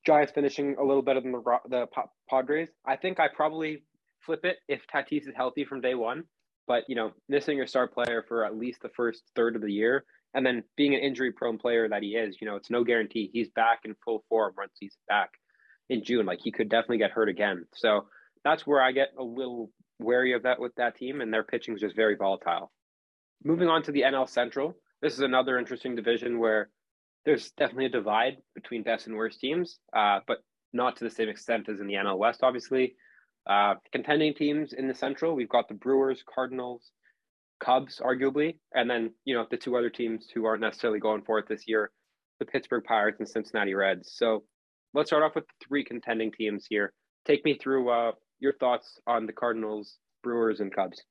Giants 0.05 0.33
finishing 0.33 0.77
a 0.79 0.85
little 0.85 1.03
better 1.03 1.21
than 1.21 1.33
the 1.33 1.59
the 1.69 1.87
Padres. 2.29 2.69
I 2.85 2.97
think 2.97 3.21
I 3.21 3.29
probably 3.29 3.85
flip 4.21 4.45
it 4.45 4.59
if 4.69 4.87
Tatis 4.93 5.29
is 5.29 5.35
healthy 5.37 5.65
from 5.65 5.81
day 5.81 5.95
one. 5.95 6.25
But 6.67 6.85
you 6.89 6.97
know, 6.97 7.13
missing 7.29 7.57
your 7.57 7.67
star 7.67 7.87
player 7.87 8.25
for 8.27 8.45
at 8.45 8.57
least 8.57 8.83
the 8.83 8.91
first 8.91 9.23
third 9.35 9.57
of 9.57 9.63
the 9.63 9.73
year, 9.73 10.05
and 10.35 10.45
then 10.45 10.65
being 10.77 10.95
an 10.95 11.01
injury-prone 11.01 11.59
player 11.59 11.89
that 11.89 12.03
he 12.03 12.11
is, 12.11 12.37
you 12.41 12.47
know, 12.47 12.57
it's 12.57 12.71
no 12.71 12.85
guarantee 12.85 13.31
he's 13.33 13.49
back 13.51 13.81
in 13.85 13.95
full 14.05 14.25
form 14.29 14.55
once 14.57 14.73
he's 14.79 14.97
back 15.09 15.31
in 15.89 16.05
June. 16.05 16.27
Like 16.27 16.41
he 16.43 16.53
could 16.53 16.69
definitely 16.69 16.99
get 16.99 17.13
hurt 17.13 17.29
again. 17.29 17.65
So 17.75 18.07
that's 18.45 18.67
where 18.67 18.83
I 18.83 18.93
get 18.93 19.09
a 19.19 19.23
little 19.23 19.71
wary 19.99 20.33
of 20.33 20.43
that 20.45 20.61
with 20.61 20.75
that 20.77 20.97
team, 20.97 21.21
and 21.21 21.33
their 21.33 21.43
pitching 21.43 21.75
is 21.75 21.81
just 21.81 21.97
very 21.97 22.17
volatile. 22.17 22.71
Moving 23.45 23.69
on 23.69 23.83
to 23.85 23.93
the 23.93 24.03
NL 24.03 24.29
Central, 24.29 24.77
this 25.01 25.13
is 25.13 25.21
another 25.21 25.59
interesting 25.59 25.95
division 25.95 26.39
where 26.39 26.71
there's 27.25 27.51
definitely 27.53 27.87
a 27.87 27.91
divide 27.91 28.39
between 28.55 28.83
best 28.83 29.07
and 29.07 29.17
worst 29.17 29.41
teams, 29.41 29.79
uh, 29.95 30.21
but 30.27 30.39
not 30.73 30.97
to 30.97 31.05
the 31.05 31.11
same 31.11 31.29
extent 31.29 31.69
as 31.69 31.81
in 31.81 31.87
the 31.87 31.95
NL 31.95 32.19
West, 32.19 32.41
obviously. 32.43 32.97
Uh, 33.49 33.75
contending 33.93 34.35
teams 34.35 34.73
in 34.73 34.89
the 34.89 34.95
Central, 34.95 35.35
we've 35.35 35.49
got 35.49 35.69
the 35.69 35.75
Brewers, 35.75 36.23
Cardinals, 36.33 36.91
Cubs, 37.61 38.01
arguably, 38.05 38.59
and 38.75 38.89
then 38.89 39.13
you 39.25 39.35
know 39.35 39.47
the 39.51 39.57
two 39.57 39.77
other 39.77 39.91
teams 39.91 40.29
who 40.33 40.45
aren't 40.45 40.61
necessarily 40.61 41.01
going 41.01 41.23
for 41.23 41.39
it 41.39 41.49
this 41.49 41.65
year, 41.67 41.91
the 42.39 42.45
Pittsburgh 42.45 42.85
Pirates 42.85 43.19
and 43.19 43.29
Cincinnati 43.29 43.75
Reds. 43.75 44.13
So 44.15 44.45
let's 44.95 45.11
start 45.11 45.23
off 45.23 45.35
with 45.35 45.47
the 45.47 45.67
three 45.67 45.85
contending 45.85 46.31
teams 46.31 46.67
here. 46.69 46.93
Take 47.27 47.45
me 47.45 47.59
through 47.59 47.91
uh, 47.91 48.13
your 48.41 48.53
thoughts 48.55 49.01
on 49.07 49.27
the 49.27 49.33
Cardinals, 49.33 49.97
Brewers, 50.23 50.61
and 50.61 50.75
Cubs. 50.75 51.03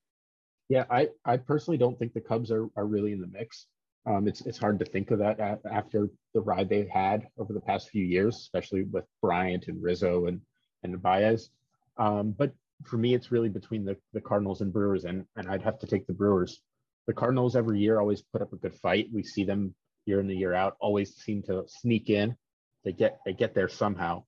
Yeah, 0.69 0.85
I, 0.89 1.09
I 1.25 1.37
personally 1.37 1.77
don't 1.77 1.97
think 1.97 2.13
the 2.13 2.21
Cubs 2.21 2.51
are, 2.51 2.67
are 2.75 2.85
really 2.85 3.13
in 3.13 3.21
the 3.21 3.27
mix. 3.27 3.67
Um, 4.05 4.27
it's 4.27 4.41
it's 4.41 4.57
hard 4.57 4.79
to 4.79 4.85
think 4.85 5.11
of 5.11 5.19
that 5.19 5.59
after 5.69 6.09
the 6.33 6.39
ride 6.39 6.69
they've 6.69 6.89
had 6.89 7.27
over 7.37 7.51
the 7.51 7.59
past 7.59 7.89
few 7.89 8.05
years, 8.05 8.37
especially 8.37 8.83
with 8.83 9.03
Bryant 9.21 9.65
and 9.67 9.83
Rizzo 9.83 10.27
and 10.27 10.41
and 10.83 11.01
Baez. 11.01 11.49
Um, 11.97 12.31
but 12.31 12.53
for 12.85 12.97
me, 12.97 13.13
it's 13.13 13.31
really 13.31 13.49
between 13.49 13.83
the, 13.83 13.97
the 14.13 14.21
Cardinals 14.21 14.61
and 14.61 14.71
Brewers, 14.71 15.03
and 15.03 15.25
and 15.35 15.49
I'd 15.49 15.63
have 15.63 15.79
to 15.79 15.87
take 15.87 16.07
the 16.07 16.13
Brewers. 16.13 16.61
The 17.05 17.13
Cardinals 17.13 17.55
every 17.55 17.79
year 17.79 17.99
always 17.99 18.21
put 18.21 18.41
up 18.41 18.53
a 18.53 18.57
good 18.57 18.75
fight. 18.75 19.09
We 19.11 19.23
see 19.23 19.43
them 19.43 19.75
year 20.05 20.19
in 20.21 20.27
the 20.27 20.35
year 20.35 20.53
out, 20.53 20.77
always 20.79 21.15
seem 21.15 21.43
to 21.43 21.65
sneak 21.67 22.09
in. 22.09 22.37
They 22.85 22.93
get 22.93 23.19
they 23.25 23.33
get 23.33 23.53
there 23.53 23.67
somehow. 23.67 24.23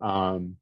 Um, 0.00 0.56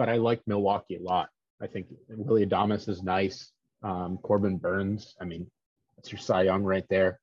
but 0.00 0.08
I 0.08 0.16
like 0.16 0.40
Milwaukee 0.46 0.96
a 0.96 1.02
lot. 1.02 1.28
I 1.60 1.66
think 1.66 1.88
Willy 2.08 2.46
Adames 2.46 2.88
is 2.88 3.02
nice. 3.02 3.52
Um, 3.82 4.16
Corbin 4.22 4.56
Burnes, 4.56 5.14
I 5.20 5.26
mean, 5.26 5.46
that's 5.94 6.10
your 6.10 6.18
Cy 6.18 6.44
Young 6.44 6.62
right 6.62 6.86
there. 6.88 7.20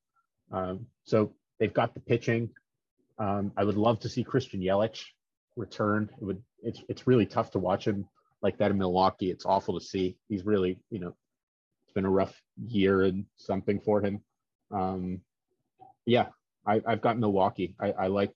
Um, 0.52 0.86
so 1.04 1.34
they've 1.60 1.74
got 1.74 1.96
the 1.96 2.02
pitching. 2.02 2.52
Um, 3.18 3.52
I 3.58 3.64
would 3.64 3.78
love 3.78 4.00
to 4.02 4.10
see 4.10 4.24
Christian 4.24 4.62
Yelich 4.62 5.04
return. 5.56 6.08
It 6.22 6.24
would. 6.24 6.44
It's 6.62 6.84
it's 6.88 7.08
really 7.08 7.26
tough 7.26 7.50
to 7.52 7.60
watch 7.60 7.88
him 7.88 8.08
like 8.44 8.60
that 8.60 8.70
in 8.70 8.78
Milwaukee. 8.78 9.32
It's 9.32 9.48
awful 9.48 9.80
to 9.80 9.84
see. 9.84 10.16
He's 10.30 10.46
really, 10.46 10.80
you 10.92 11.00
know, 11.00 11.16
it's 11.84 11.94
been 11.96 12.06
a 12.06 12.12
rough 12.12 12.40
year 12.64 13.02
and 13.06 13.26
something 13.38 13.80
for 13.80 14.02
him. 14.02 14.22
Um, 14.70 15.22
yeah, 16.06 16.28
I, 16.64 16.80
I've 16.86 17.02
got 17.02 17.18
Milwaukee. 17.18 17.74
I, 17.80 17.92
I 18.04 18.08
like 18.08 18.34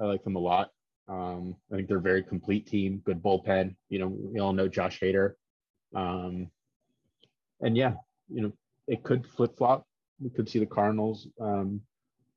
I 0.00 0.04
like 0.04 0.22
them 0.22 0.36
a 0.36 0.38
lot. 0.52 0.70
Um, 1.10 1.56
I 1.72 1.76
think 1.76 1.88
they're 1.88 1.98
a 1.98 2.02
very 2.02 2.22
complete 2.22 2.66
team, 2.66 3.02
good 3.04 3.22
bullpen. 3.22 3.74
You 3.88 3.98
know, 3.98 4.06
we 4.06 4.38
all 4.38 4.52
know 4.52 4.68
Josh 4.68 5.00
Hader. 5.00 5.32
Um, 5.94 6.50
and 7.60 7.76
yeah, 7.76 7.94
you 8.28 8.42
know, 8.42 8.52
it 8.86 9.02
could 9.02 9.26
flip 9.26 9.56
flop. 9.58 9.86
We 10.20 10.30
could 10.30 10.48
see 10.48 10.60
the 10.60 10.66
Cardinals 10.66 11.26
um, 11.40 11.80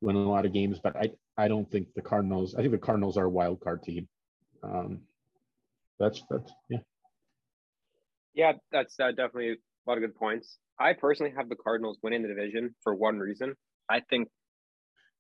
win 0.01 0.15
a 0.15 0.19
lot 0.19 0.45
of 0.45 0.53
games, 0.53 0.79
but 0.83 0.95
I 0.95 1.11
I 1.37 1.47
don't 1.47 1.69
think 1.69 1.87
the 1.95 2.01
Cardinals. 2.01 2.55
I 2.55 2.61
think 2.61 2.71
the 2.71 2.77
Cardinals 2.77 3.17
are 3.17 3.25
a 3.25 3.29
wild 3.29 3.59
card 3.59 3.83
team. 3.83 4.07
Um, 4.63 5.01
that's 5.99 6.23
that's 6.29 6.51
yeah. 6.69 6.79
Yeah, 8.33 8.53
that's 8.71 8.99
uh, 8.99 9.09
definitely 9.09 9.51
a 9.51 9.55
lot 9.85 9.97
of 9.97 10.01
good 10.01 10.15
points. 10.15 10.57
I 10.79 10.93
personally 10.93 11.33
have 11.37 11.49
the 11.49 11.55
Cardinals 11.55 11.99
winning 12.01 12.23
the 12.23 12.29
division 12.29 12.73
for 12.83 12.95
one 12.95 13.19
reason. 13.19 13.55
I 13.87 13.99
think 13.99 14.29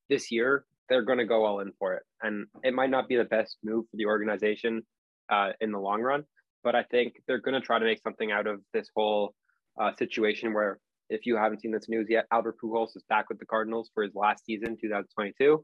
this 0.09 0.31
year 0.31 0.65
they're 0.89 1.03
going 1.03 1.19
to 1.19 1.25
go 1.25 1.45
all 1.45 1.59
in 1.59 1.71
for 1.79 1.93
it, 1.93 2.03
and 2.21 2.47
it 2.63 2.73
might 2.73 2.89
not 2.89 3.07
be 3.07 3.15
the 3.15 3.23
best 3.23 3.57
move 3.63 3.85
for 3.89 3.97
the 3.97 4.05
organization 4.05 4.81
uh, 5.29 5.49
in 5.61 5.71
the 5.71 5.79
long 5.79 6.01
run, 6.01 6.23
but 6.63 6.75
I 6.75 6.83
think 6.83 7.15
they're 7.27 7.41
going 7.41 7.59
to 7.59 7.65
try 7.65 7.79
to 7.79 7.85
make 7.85 8.01
something 8.01 8.31
out 8.31 8.47
of 8.47 8.61
this 8.73 8.87
whole 8.95 9.33
uh, 9.79 9.93
situation. 9.97 10.53
Where, 10.53 10.79
if 11.09 11.25
you 11.25 11.37
haven't 11.37 11.61
seen 11.61 11.71
this 11.71 11.89
news 11.89 12.07
yet, 12.09 12.25
Albert 12.31 12.57
Pujols 12.63 12.95
is 12.95 13.03
back 13.09 13.29
with 13.29 13.39
the 13.39 13.45
Cardinals 13.45 13.89
for 13.93 14.03
his 14.03 14.13
last 14.15 14.45
season, 14.45 14.77
2022, 14.81 15.63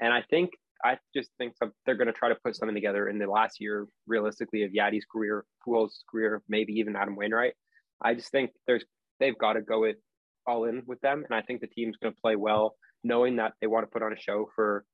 and 0.00 0.12
I 0.12 0.22
think 0.30 0.50
I 0.84 0.98
just 1.14 1.30
think 1.38 1.56
some, 1.56 1.72
they're 1.84 1.96
going 1.96 2.06
to 2.06 2.12
try 2.12 2.28
to 2.28 2.36
put 2.42 2.56
something 2.56 2.74
together 2.74 3.08
in 3.08 3.18
the 3.18 3.26
last 3.26 3.60
year, 3.60 3.86
realistically, 4.06 4.62
of 4.62 4.72
Yadi's 4.72 5.04
career, 5.10 5.44
Pujols' 5.66 6.00
career, 6.10 6.42
maybe 6.48 6.72
even 6.74 6.96
Adam 6.96 7.16
Wainwright. 7.16 7.54
I 8.02 8.14
just 8.14 8.30
think 8.30 8.50
there's 8.66 8.84
they've 9.18 9.36
got 9.36 9.54
to 9.54 9.60
go 9.60 9.84
it 9.84 10.00
all 10.46 10.64
in 10.64 10.82
with 10.86 11.00
them, 11.00 11.24
and 11.28 11.34
I 11.38 11.42
think 11.42 11.60
the 11.60 11.66
team's 11.66 11.96
going 11.96 12.14
to 12.14 12.20
play 12.20 12.36
well, 12.36 12.76
knowing 13.04 13.36
that 13.36 13.52
they 13.60 13.66
want 13.66 13.84
to 13.84 13.90
put 13.90 14.02
on 14.02 14.12
a 14.12 14.20
show 14.20 14.48
for 14.54 14.84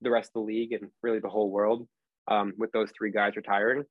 the 0.00 0.10
rest 0.10 0.28
of 0.28 0.34
the 0.34 0.40
league 0.40 0.72
and 0.72 0.90
really 1.02 1.20
the 1.20 1.28
whole 1.28 1.50
world 1.50 1.86
um, 2.28 2.52
with 2.58 2.70
those 2.72 2.90
three 2.96 3.10
guys 3.10 3.36
retiring, 3.36 3.84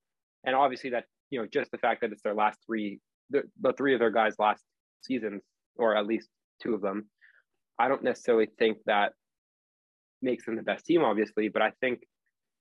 and 0.45 0.55
obviously 0.55 0.89
that 0.91 1.05
you 1.29 1.39
know 1.39 1.47
just 1.51 1.71
the 1.71 1.77
fact 1.77 2.01
that 2.01 2.11
it's 2.11 2.23
their 2.23 2.33
last 2.35 2.59
three, 2.65 2.99
the, 3.29 3.43
the 3.61 3.73
three 3.73 3.93
of 3.93 3.99
their 3.99 4.11
guys' 4.11 4.35
last 4.39 4.63
seasons, 5.01 5.41
or 5.77 5.95
at 5.95 6.05
least 6.05 6.29
two 6.61 6.73
of 6.73 6.81
them. 6.81 7.09
I 7.79 7.87
don't 7.87 8.03
necessarily 8.03 8.47
think 8.59 8.77
that 8.85 9.13
makes 10.21 10.45
them 10.45 10.55
the 10.55 10.63
best 10.63 10.85
team, 10.85 11.03
obviously, 11.03 11.49
but 11.49 11.61
I 11.61 11.71
think 11.81 12.01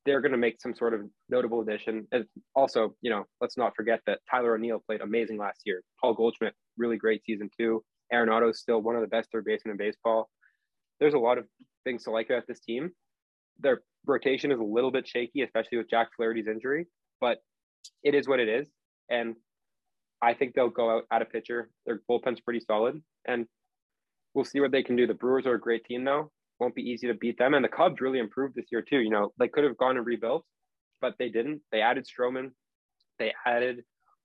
they're 0.05 0.21
going 0.21 0.33
to 0.33 0.39
make 0.39 0.61
some 0.61 0.75
sort 0.75 0.95
of 0.95 1.03
notable 1.29 1.61
addition. 1.61 2.09
And 2.11 2.25
also, 2.55 2.95
you 3.03 3.11
know, 3.11 3.25
let's 3.41 3.57
not 3.57 3.77
forget 3.77 4.01
that 4.07 4.19
Tyler 4.29 4.57
O'Neill 4.57 4.83
played 4.85 5.01
amazing 5.01 5.39
last 5.39 5.61
year. 5.65 5.83
Paul 6.01 6.15
Goldschmidt, 6.15 6.55
really 6.77 6.97
great 6.97 7.23
season 7.25 7.49
too. 7.57 7.85
Aaron 8.13 8.49
is 8.49 8.61
still 8.61 8.83
one 8.83 8.97
of 8.97 9.01
the 9.01 9.09
best 9.09 9.31
third 9.31 9.45
basemen 9.45 9.73
in 9.73 9.79
baseball. 9.79 10.29
There's 11.03 11.15
a 11.15 11.19
lot 11.19 11.39
of 11.39 11.47
things 11.85 12.05
to 12.05 12.11
like 12.11 12.31
about 12.31 12.47
this 12.47 12.61
team. 12.61 12.91
Their 13.59 13.83
rotation 14.07 14.53
is 14.53 14.61
a 14.61 14.65
little 14.65 14.91
bit 14.91 15.07
shaky, 15.07 15.43
especially 15.43 15.79
with 15.79 15.91
Jack 15.91 16.09
Flaherty's 16.17 16.47
injury, 16.47 16.87
but 17.21 17.39
it 18.03 18.15
is 18.15 18.29
what 18.29 18.41
it 18.41 18.49
is. 18.49 18.69
And 19.11 19.35
I 20.23 20.35
think 20.35 20.55
they'll 20.55 20.71
go 20.71 20.97
out 20.97 21.05
at 21.11 21.23
a 21.23 21.25
pitcher. 21.25 21.71
Their 21.87 22.01
bullpen's 22.09 22.41
pretty 22.41 22.61
solid, 22.61 23.03
and 23.27 23.47
we'll 24.35 24.45
see 24.45 24.61
what 24.61 24.71
they 24.71 24.83
can 24.83 24.97
do. 24.97 25.07
The 25.07 25.15
Brewers 25.15 25.47
are 25.47 25.55
a 25.55 25.61
great 25.61 25.85
team, 25.85 26.05
though 26.05 26.31
won't 26.63 26.75
be 26.77 26.83
easy 26.83 27.09
to 27.09 27.15
beat 27.15 27.39
them. 27.39 27.55
And 27.55 27.65
the 27.65 27.69
Cubs 27.69 28.01
really 28.01 28.21
improved 28.21 28.55
this 28.55 28.67
year 28.71 28.83
too. 28.83 29.01
You 29.01 29.11
know, 29.11 29.33
they 29.39 29.49
could 29.49 29.65
have 29.65 29.77
gone 29.77 29.97
and 29.97 30.07
rebuilt, 30.07 30.45
but 31.01 31.15
they 31.19 31.29
didn't. 31.29 31.61
They 31.73 31.83
added 31.83 32.07
Stroman. 32.07 32.53
They 33.19 33.35
added 33.45 33.83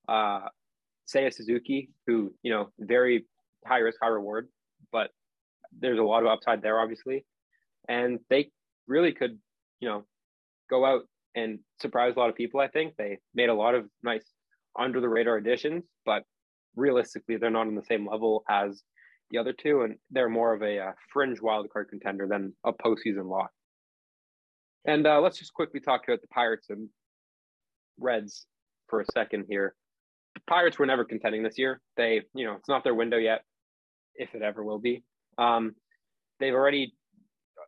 uh 0.08 0.48
Seiya 1.14 1.34
Suzuki, 1.34 1.90
who, 2.06 2.34
you 2.44 2.52
know, 2.52 2.70
very 2.80 3.26
high 3.66 3.80
risk, 3.80 3.98
high 4.02 4.10
reward, 4.10 4.50
but 4.92 5.10
there's 5.78 6.00
a 6.00 6.04
lot 6.04 6.24
of 6.24 6.30
upside 6.30 6.62
there, 6.62 6.80
obviously. 6.80 7.26
And 7.88 8.20
they 8.30 8.52
really 8.88 9.14
could, 9.14 9.38
you 9.80 9.88
know, 9.88 10.04
go 10.70 10.86
out 10.86 11.04
and 11.36 11.60
surprise 11.82 12.14
a 12.16 12.20
lot 12.20 12.30
of 12.30 12.36
people, 12.36 12.60
I 12.60 12.68
think. 12.68 12.96
They 12.98 13.20
made 13.34 13.50
a 13.50 13.54
lot 13.54 13.76
of 13.76 13.86
nice 14.04 14.26
under 14.78 15.00
the 15.00 15.10
radar 15.10 15.38
additions, 15.38 15.84
but 16.06 16.24
realistically, 16.76 17.38
they're 17.38 17.50
not 17.50 17.68
on 17.68 17.76
the 17.76 17.84
same 17.84 18.08
level 18.08 18.44
as 18.50 18.84
the 19.30 19.38
other 19.38 19.54
two, 19.54 19.82
and 19.82 19.96
they're 20.12 20.30
more 20.30 20.54
of 20.54 20.62
a 20.62 20.80
uh, 20.80 20.92
fringe 21.12 21.40
wildcard 21.40 21.90
contender 21.90 22.28
than 22.28 22.54
a 22.66 22.72
postseason 22.72 23.30
lock. 23.30 23.52
And 24.86 25.06
uh, 25.06 25.20
let's 25.20 25.38
just 25.38 25.54
quickly 25.54 25.80
talk 25.80 26.04
about 26.08 26.22
the 26.22 26.28
Pirates 26.28 26.68
and 26.70 26.90
Reds 28.00 28.46
for 28.88 29.02
a 29.02 29.06
second 29.14 29.46
here. 29.50 29.76
The 30.36 30.42
Pirates 30.48 30.80
were 30.80 30.86
never 30.86 31.04
contending 31.04 31.44
this 31.44 31.58
year. 31.58 31.82
They, 31.98 32.22
you 32.34 32.46
know, 32.46 32.54
it's 32.54 32.70
not 32.70 32.84
their 32.84 32.96
window 32.96 33.18
yet, 33.18 33.42
if 34.16 34.34
it 34.34 34.42
ever 34.42 34.64
will 34.64 34.80
be. 34.80 35.04
Um, 35.38 35.76
they've 36.40 36.54
already 36.54 36.94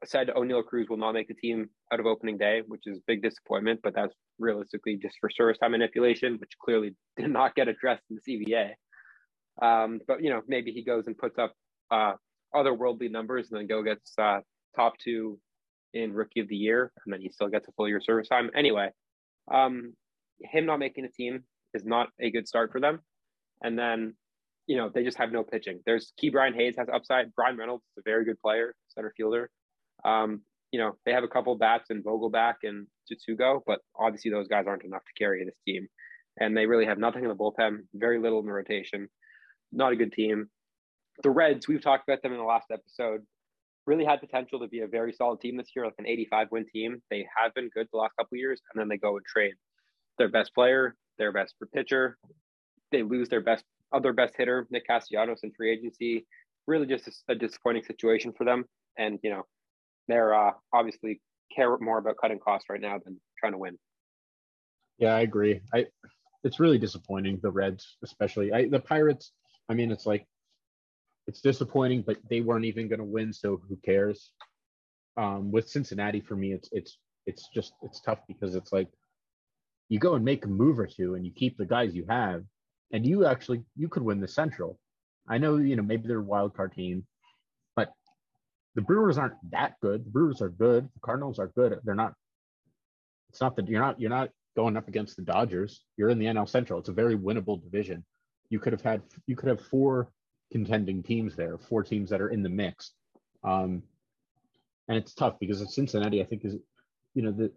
said 0.05 0.29
Oneil 0.29 0.65
Cruz 0.65 0.87
will 0.89 0.97
not 0.97 1.13
make 1.13 1.27
the 1.27 1.33
team 1.33 1.69
out 1.91 1.99
of 1.99 2.05
opening 2.05 2.37
day, 2.37 2.61
which 2.67 2.83
is 2.85 2.97
a 2.97 3.01
big 3.07 3.21
disappointment, 3.21 3.81
but 3.83 3.93
that's 3.93 4.13
realistically 4.37 4.97
just 4.97 5.15
for 5.19 5.29
service 5.29 5.57
time 5.57 5.71
manipulation, 5.71 6.37
which 6.39 6.51
clearly 6.63 6.95
did 7.17 7.29
not 7.29 7.55
get 7.55 7.67
addressed 7.67 8.03
in 8.09 8.17
the 8.23 8.45
CBA. 8.45 8.71
Um, 9.61 9.99
but 10.07 10.23
you 10.23 10.29
know, 10.29 10.41
maybe 10.47 10.71
he 10.71 10.83
goes 10.83 11.07
and 11.07 11.17
puts 11.17 11.37
up 11.37 11.53
uh, 11.91 12.13
otherworldly 12.55 13.11
numbers 13.11 13.49
and 13.51 13.59
then 13.59 13.67
go 13.67 13.83
gets 13.83 14.13
uh, 14.17 14.39
top 14.75 14.97
two 14.97 15.39
in 15.93 16.13
rookie 16.13 16.39
of 16.39 16.47
the 16.47 16.55
year, 16.55 16.91
and 17.05 17.13
then 17.13 17.21
he 17.21 17.29
still 17.29 17.49
gets 17.49 17.67
a 17.67 17.71
full 17.73 17.87
year 17.87 17.99
service 17.99 18.27
time. 18.27 18.49
Anyway, 18.55 18.89
um, 19.51 19.93
him 20.41 20.65
not 20.65 20.79
making 20.79 21.03
the 21.03 21.09
team 21.09 21.43
is 21.73 21.83
not 21.85 22.09
a 22.19 22.31
good 22.31 22.47
start 22.47 22.71
for 22.71 22.79
them. 22.79 22.99
And 23.61 23.77
then, 23.77 24.13
you 24.69 24.77
know, 24.77 24.87
they 24.93 25.03
just 25.03 25.17
have 25.17 25.31
no 25.31 25.43
pitching. 25.43 25.79
There's 25.87 26.13
Ke'Bryan 26.21 26.53
Hayes 26.53 26.75
has 26.77 26.87
upside. 26.93 27.33
Bryan 27.33 27.57
Reynolds 27.57 27.83
is 27.85 28.01
a 28.05 28.07
very 28.07 28.23
good 28.23 28.39
player, 28.39 28.75
center 28.89 29.11
fielder. 29.17 29.49
Um, 30.05 30.43
you 30.71 30.79
know, 30.79 30.91
they 31.07 31.11
have 31.11 31.23
a 31.23 31.27
couple 31.27 31.55
bats 31.55 31.89
and 31.89 32.05
Vogelbach 32.05 32.57
and 32.61 32.85
Tsutsugo, 33.09 33.61
but 33.65 33.79
obviously 33.99 34.29
those 34.29 34.47
guys 34.47 34.65
aren't 34.67 34.83
enough 34.83 35.01
to 35.01 35.23
carry 35.23 35.43
this 35.43 35.55
team. 35.67 35.87
And 36.39 36.55
they 36.55 36.67
really 36.67 36.85
have 36.85 36.99
nothing 36.99 37.23
in 37.23 37.29
the 37.29 37.35
bullpen, 37.35 37.79
very 37.95 38.19
little 38.19 38.41
in 38.41 38.45
the 38.45 38.51
rotation. 38.51 39.07
Not 39.71 39.93
a 39.93 39.95
good 39.95 40.13
team. 40.13 40.49
The 41.23 41.31
Reds, 41.31 41.67
we've 41.67 41.81
talked 41.81 42.07
about 42.07 42.21
them 42.21 42.33
in 42.33 42.37
the 42.37 42.43
last 42.43 42.67
episode, 42.71 43.21
really 43.87 44.05
had 44.05 44.19
potential 44.19 44.59
to 44.59 44.67
be 44.67 44.81
a 44.81 44.87
very 44.87 45.13
solid 45.13 45.41
team 45.41 45.57
this 45.57 45.71
year, 45.75 45.85
like 45.85 45.95
an 45.97 46.05
85 46.05 46.47
win 46.51 46.65
team. 46.71 47.01
They 47.09 47.27
have 47.35 47.55
been 47.55 47.71
good 47.73 47.87
the 47.91 47.97
last 47.97 48.13
couple 48.19 48.37
years, 48.37 48.61
and 48.71 48.79
then 48.79 48.87
they 48.87 48.97
go 48.97 49.17
and 49.17 49.25
trade 49.25 49.55
their 50.19 50.29
best 50.29 50.53
player, 50.53 50.95
their 51.17 51.31
best 51.31 51.55
pitcher. 51.73 52.19
They 52.91 53.01
lose 53.01 53.29
their 53.29 53.41
best 53.41 53.63
other 53.91 54.13
best 54.13 54.35
hitter, 54.37 54.67
Nick 54.69 54.87
Castellanos, 54.87 55.39
in 55.43 55.51
free 55.51 55.71
agency. 55.71 56.25
Really, 56.67 56.85
just 56.85 57.07
a, 57.07 57.33
a 57.33 57.35
disappointing 57.35 57.83
situation 57.83 58.33
for 58.37 58.43
them. 58.43 58.65
And 58.97 59.19
you 59.23 59.29
know, 59.29 59.43
they're 60.07 60.33
uh, 60.33 60.51
obviously 60.73 61.21
care 61.55 61.75
more 61.79 61.97
about 61.97 62.15
cutting 62.21 62.39
costs 62.39 62.67
right 62.69 62.81
now 62.81 62.99
than 63.03 63.19
trying 63.39 63.53
to 63.53 63.57
win. 63.57 63.77
Yeah, 64.97 65.15
I 65.15 65.21
agree. 65.21 65.61
I 65.73 65.85
it's 66.43 66.59
really 66.59 66.77
disappointing. 66.77 67.39
The 67.41 67.51
Reds, 67.51 67.97
especially. 68.03 68.51
I, 68.53 68.67
the 68.67 68.79
Pirates. 68.79 69.31
I 69.69 69.73
mean, 69.73 69.91
it's 69.91 70.05
like 70.05 70.25
it's 71.27 71.41
disappointing, 71.41 72.03
but 72.05 72.17
they 72.29 72.41
weren't 72.41 72.65
even 72.65 72.87
going 72.87 72.99
to 72.99 73.05
win, 73.05 73.31
so 73.33 73.61
who 73.67 73.77
cares? 73.85 74.31
Um, 75.17 75.51
with 75.51 75.69
Cincinnati, 75.69 76.21
for 76.21 76.35
me, 76.35 76.53
it's 76.53 76.69
it's 76.71 76.97
it's 77.25 77.47
just 77.53 77.73
it's 77.83 78.01
tough 78.01 78.19
because 78.27 78.55
it's 78.55 78.71
like 78.71 78.87
you 79.89 79.99
go 79.99 80.15
and 80.15 80.25
make 80.25 80.45
a 80.45 80.49
move 80.49 80.79
or 80.79 80.87
two, 80.87 81.15
and 81.15 81.25
you 81.25 81.31
keep 81.31 81.57
the 81.57 81.65
guys 81.65 81.95
you 81.95 82.05
have, 82.09 82.43
and 82.91 83.05
you 83.05 83.25
actually 83.25 83.63
you 83.75 83.87
could 83.87 84.03
win 84.03 84.19
the 84.19 84.27
Central. 84.27 84.79
I 85.27 85.37
know 85.37 85.57
you 85.57 85.75
know 85.75 85.83
maybe 85.83 86.07
they're 86.07 86.19
a 86.19 86.23
wild 86.23 86.55
card 86.55 86.73
team, 86.73 87.05
but 87.75 87.93
the 88.75 88.81
Brewers 88.81 89.17
aren't 89.17 89.35
that 89.51 89.75
good. 89.81 90.05
The 90.05 90.09
Brewers 90.09 90.41
are 90.41 90.49
good. 90.49 90.85
The 90.85 90.99
Cardinals 91.01 91.39
are 91.39 91.47
good. 91.47 91.79
They're 91.83 91.95
not. 91.95 92.13
It's 93.29 93.41
not 93.41 93.55
that 93.55 93.67
you're 93.67 93.81
not 93.81 93.99
you're 93.99 94.09
not 94.09 94.29
going 94.55 94.77
up 94.77 94.87
against 94.87 95.15
the 95.15 95.21
Dodgers. 95.21 95.83
You're 95.97 96.09
in 96.09 96.19
the 96.19 96.25
NL 96.25 96.49
Central. 96.49 96.79
It's 96.79 96.89
a 96.89 96.93
very 96.93 97.17
winnable 97.17 97.61
division. 97.61 98.03
You 98.49 98.59
could 98.59 98.73
have 98.73 98.81
had 98.81 99.01
you 99.27 99.35
could 99.35 99.49
have 99.49 99.61
four 99.61 100.11
contending 100.51 101.03
teams 101.03 101.35
there, 101.35 101.57
four 101.57 101.83
teams 101.83 102.09
that 102.09 102.21
are 102.21 102.29
in 102.29 102.43
the 102.43 102.49
mix. 102.49 102.91
Um, 103.43 103.83
and 104.87 104.97
it's 104.97 105.13
tough 105.13 105.39
because 105.39 105.73
Cincinnati, 105.73 106.21
I 106.21 106.25
think, 106.25 106.43
is 106.43 106.55
you 107.13 107.21
know 107.21 107.31
the 107.31 107.51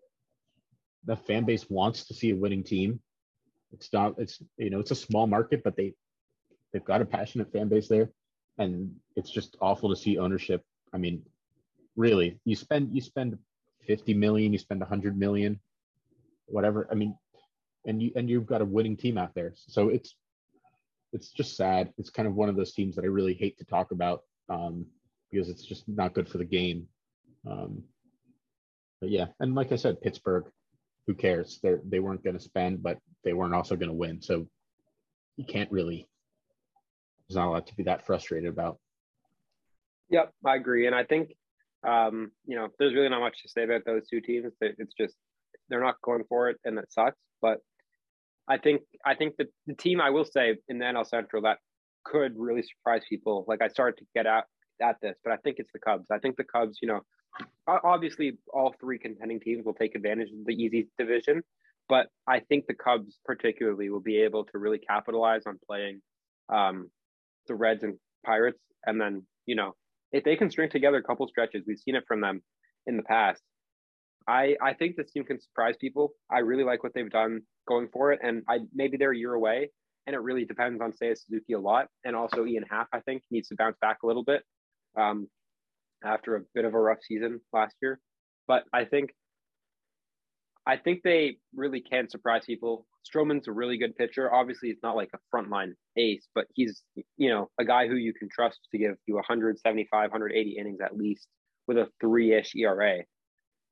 the 1.04 1.16
fan 1.16 1.44
base 1.44 1.68
wants 1.68 2.04
to 2.06 2.14
see 2.14 2.30
a 2.30 2.36
winning 2.36 2.62
team. 2.62 3.00
It's 3.72 3.92
not 3.92 4.14
it's 4.18 4.42
you 4.56 4.70
know 4.70 4.80
it's 4.80 4.90
a 4.90 4.96
small 4.96 5.26
market, 5.26 5.62
but 5.64 5.76
they 5.76 5.94
they've 6.72 6.84
got 6.84 7.02
a 7.02 7.06
passionate 7.06 7.52
fan 7.52 7.68
base 7.68 7.88
there, 7.88 8.10
and 8.58 8.94
it's 9.16 9.30
just 9.30 9.56
awful 9.60 9.90
to 9.90 9.96
see 9.96 10.18
ownership. 10.18 10.62
I 10.92 10.98
mean, 10.98 11.22
really, 11.96 12.38
you 12.44 12.56
spend 12.56 12.94
you 12.94 13.00
spend 13.00 13.38
fifty 13.86 14.14
million, 14.14 14.52
you 14.52 14.58
spend 14.58 14.82
a 14.82 14.86
hundred 14.86 15.18
million, 15.18 15.60
whatever. 16.46 16.86
I 16.90 16.94
mean, 16.94 17.16
and 17.86 18.02
you 18.02 18.12
and 18.16 18.28
you've 18.28 18.46
got 18.46 18.62
a 18.62 18.66
winning 18.66 18.96
team 18.96 19.18
out 19.18 19.34
there, 19.34 19.52
so 19.56 19.88
it's 19.88 20.14
it's 21.12 21.30
just 21.30 21.56
sad. 21.56 21.92
It's 21.98 22.10
kind 22.10 22.26
of 22.26 22.34
one 22.34 22.48
of 22.48 22.56
those 22.56 22.72
teams 22.72 22.96
that 22.96 23.04
I 23.04 23.08
really 23.08 23.34
hate 23.34 23.58
to 23.58 23.64
talk 23.64 23.92
about 23.92 24.22
um, 24.48 24.86
because 25.30 25.48
it's 25.48 25.64
just 25.64 25.88
not 25.88 26.14
good 26.14 26.28
for 26.28 26.38
the 26.38 26.44
game. 26.44 26.86
Um, 27.48 27.82
but 29.00 29.10
yeah, 29.10 29.26
and 29.40 29.54
like 29.54 29.72
I 29.72 29.76
said, 29.76 30.00
Pittsburgh, 30.00 30.44
who 31.06 31.14
cares? 31.14 31.58
They 31.62 31.74
they 31.84 32.00
weren't 32.00 32.24
going 32.24 32.36
to 32.36 32.42
spend, 32.42 32.82
but 32.82 32.98
they 33.24 33.32
weren't 33.32 33.54
also 33.54 33.76
going 33.76 33.88
to 33.88 33.94
win. 33.94 34.20
So 34.22 34.46
you 35.36 35.44
can't 35.44 35.70
really. 35.70 36.08
There's 37.28 37.36
not 37.36 37.48
a 37.48 37.50
lot 37.50 37.66
to 37.68 37.74
be 37.74 37.84
that 37.84 38.06
frustrated 38.06 38.48
about. 38.48 38.78
Yep, 40.10 40.32
I 40.44 40.56
agree, 40.56 40.86
and 40.86 40.94
I 40.94 41.04
think 41.04 41.34
um, 41.86 42.30
you 42.46 42.56
know 42.56 42.68
there's 42.78 42.94
really 42.94 43.08
not 43.08 43.20
much 43.20 43.42
to 43.42 43.48
say 43.48 43.64
about 43.64 43.84
those 43.84 44.08
two 44.08 44.20
teams. 44.20 44.52
It's 44.60 44.94
just 44.98 45.14
they're 45.68 45.82
not 45.82 46.00
going 46.02 46.24
for 46.28 46.50
it, 46.50 46.58
and 46.64 46.76
that 46.78 46.92
sucks. 46.92 47.16
But 47.40 47.58
I 48.48 48.58
think 48.58 48.82
I 49.04 49.14
think 49.14 49.36
the, 49.38 49.46
the 49.66 49.74
team 49.74 50.00
I 50.00 50.10
will 50.10 50.24
say 50.24 50.56
in 50.68 50.78
the 50.78 50.84
NL 50.84 51.06
Central 51.06 51.42
that 51.42 51.58
could 52.04 52.34
really 52.36 52.62
surprise 52.62 53.02
people. 53.08 53.44
Like 53.48 53.62
I 53.62 53.68
started 53.68 53.98
to 53.98 54.04
get 54.14 54.26
at 54.26 54.44
at 54.80 54.96
this, 55.00 55.16
but 55.24 55.32
I 55.32 55.36
think 55.36 55.56
it's 55.58 55.72
the 55.72 55.78
Cubs. 55.78 56.08
I 56.10 56.18
think 56.18 56.36
the 56.36 56.44
Cubs, 56.44 56.78
you 56.82 56.88
know, 56.88 57.00
obviously 57.66 58.38
all 58.52 58.74
three 58.80 58.98
contending 58.98 59.40
teams 59.40 59.64
will 59.64 59.74
take 59.74 59.94
advantage 59.94 60.28
of 60.28 60.44
the 60.44 60.54
easy 60.54 60.88
division, 60.98 61.42
but 61.88 62.08
I 62.26 62.40
think 62.40 62.66
the 62.66 62.74
Cubs 62.74 63.18
particularly 63.24 63.90
will 63.90 64.00
be 64.00 64.22
able 64.22 64.44
to 64.46 64.58
really 64.58 64.78
capitalize 64.78 65.42
on 65.46 65.58
playing 65.66 66.00
um, 66.48 66.90
the 67.46 67.54
Reds 67.54 67.82
and 67.82 67.98
Pirates, 68.24 68.60
and 68.84 69.00
then 69.00 69.26
you 69.46 69.56
know 69.56 69.74
if 70.12 70.24
they 70.24 70.36
can 70.36 70.50
string 70.50 70.70
together 70.70 70.98
a 70.98 71.02
couple 71.02 71.26
stretches, 71.28 71.64
we've 71.66 71.78
seen 71.78 71.96
it 71.96 72.04
from 72.06 72.20
them 72.20 72.42
in 72.86 72.96
the 72.96 73.02
past. 73.02 73.42
I 74.28 74.56
I 74.62 74.74
think 74.74 74.96
this 74.96 75.10
team 75.10 75.24
can 75.24 75.40
surprise 75.40 75.76
people. 75.80 76.12
I 76.30 76.40
really 76.40 76.64
like 76.64 76.82
what 76.82 76.94
they've 76.94 77.10
done 77.10 77.42
going 77.66 77.88
for 77.92 78.12
it, 78.12 78.20
and 78.22 78.42
I 78.48 78.58
maybe 78.74 78.96
they're 78.96 79.12
a 79.12 79.16
year 79.16 79.34
away, 79.34 79.70
and 80.06 80.14
it 80.14 80.20
really 80.20 80.44
depends 80.44 80.80
on 80.80 80.92
Seiya 80.92 81.16
Suzuki 81.16 81.54
a 81.54 81.60
lot, 81.60 81.88
and 82.04 82.14
also 82.14 82.44
Ian 82.44 82.64
Happ. 82.68 82.88
I 82.92 83.00
think 83.00 83.22
needs 83.30 83.48
to 83.48 83.56
bounce 83.56 83.76
back 83.80 83.98
a 84.02 84.06
little 84.06 84.24
bit 84.24 84.42
um, 84.96 85.28
after 86.04 86.36
a 86.36 86.40
bit 86.54 86.64
of 86.64 86.74
a 86.74 86.80
rough 86.80 86.98
season 87.02 87.40
last 87.52 87.74
year, 87.82 87.98
but 88.46 88.64
I 88.72 88.84
think 88.84 89.10
I 90.66 90.76
think 90.76 91.02
they 91.02 91.38
really 91.54 91.80
can 91.80 92.08
surprise 92.08 92.44
people. 92.46 92.86
Stroman's 93.04 93.48
a 93.48 93.52
really 93.52 93.78
good 93.78 93.96
pitcher. 93.96 94.32
Obviously, 94.32 94.70
it's 94.70 94.82
not 94.82 94.94
like 94.94 95.10
a 95.12 95.36
frontline 95.36 95.72
ace, 95.96 96.28
but 96.34 96.46
he's 96.54 96.82
you 97.16 97.30
know 97.30 97.50
a 97.58 97.64
guy 97.64 97.88
who 97.88 97.96
you 97.96 98.12
can 98.14 98.28
trust 98.28 98.60
to 98.70 98.78
give 98.78 98.96
you 99.06 99.14
175, 99.14 100.10
180 100.10 100.50
innings 100.58 100.80
at 100.80 100.96
least 100.96 101.26
with 101.66 101.78
a 101.78 101.88
three-ish 102.00 102.54
ERA. 102.56 102.98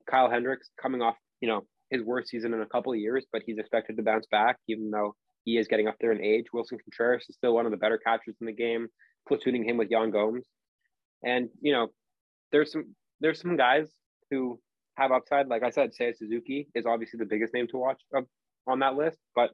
Kyle 0.09 0.29
Hendricks 0.29 0.69
coming 0.81 1.01
off, 1.01 1.15
you 1.41 1.47
know, 1.47 1.65
his 1.89 2.01
worst 2.01 2.29
season 2.29 2.53
in 2.53 2.61
a 2.61 2.65
couple 2.65 2.93
of 2.93 2.99
years, 2.99 3.25
but 3.31 3.43
he's 3.45 3.57
expected 3.57 3.97
to 3.97 4.03
bounce 4.03 4.25
back, 4.31 4.57
even 4.67 4.89
though 4.89 5.13
he 5.43 5.57
is 5.57 5.67
getting 5.67 5.87
up 5.87 5.95
there 5.99 6.11
in 6.11 6.21
age. 6.21 6.45
Willson 6.53 6.79
Contreras 6.83 7.25
is 7.29 7.35
still 7.35 7.53
one 7.53 7.65
of 7.65 7.71
the 7.71 7.77
better 7.77 7.97
catchers 7.97 8.35
in 8.39 8.47
the 8.47 8.53
game, 8.53 8.87
platooning 9.29 9.65
him 9.65 9.77
with 9.77 9.89
Yan 9.89 10.11
Gomes. 10.11 10.45
And, 11.23 11.49
you 11.61 11.73
know, 11.73 11.89
there's 12.51 12.71
some 12.71 12.95
there's 13.19 13.41
some 13.41 13.57
guys 13.57 13.89
who 14.29 14.59
have 14.97 15.11
upside. 15.11 15.47
Like 15.47 15.63
I 15.63 15.69
said, 15.69 15.91
Seiya 15.99 16.15
Suzuki 16.15 16.67
is 16.75 16.85
obviously 16.85 17.17
the 17.17 17.25
biggest 17.25 17.53
name 17.53 17.67
to 17.71 17.77
watch 17.77 18.01
on 18.67 18.79
that 18.79 18.95
list, 18.95 19.17
but 19.35 19.51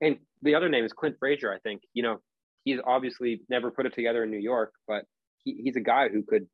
and 0.00 0.18
the 0.42 0.54
other 0.54 0.68
name 0.68 0.84
is 0.84 0.92
Clint 0.92 1.16
Frazier. 1.18 1.52
I 1.52 1.58
think 1.58 1.82
you 1.92 2.02
know 2.02 2.18
he's 2.64 2.80
obviously 2.84 3.42
never 3.48 3.70
put 3.70 3.86
it 3.86 3.94
together 3.94 4.24
in 4.24 4.30
New 4.30 4.38
York, 4.38 4.72
but 4.86 5.04
he, 5.44 5.60
he's 5.64 5.76
a 5.76 5.80
guy 5.80 6.08
who 6.08 6.22
could 6.22 6.46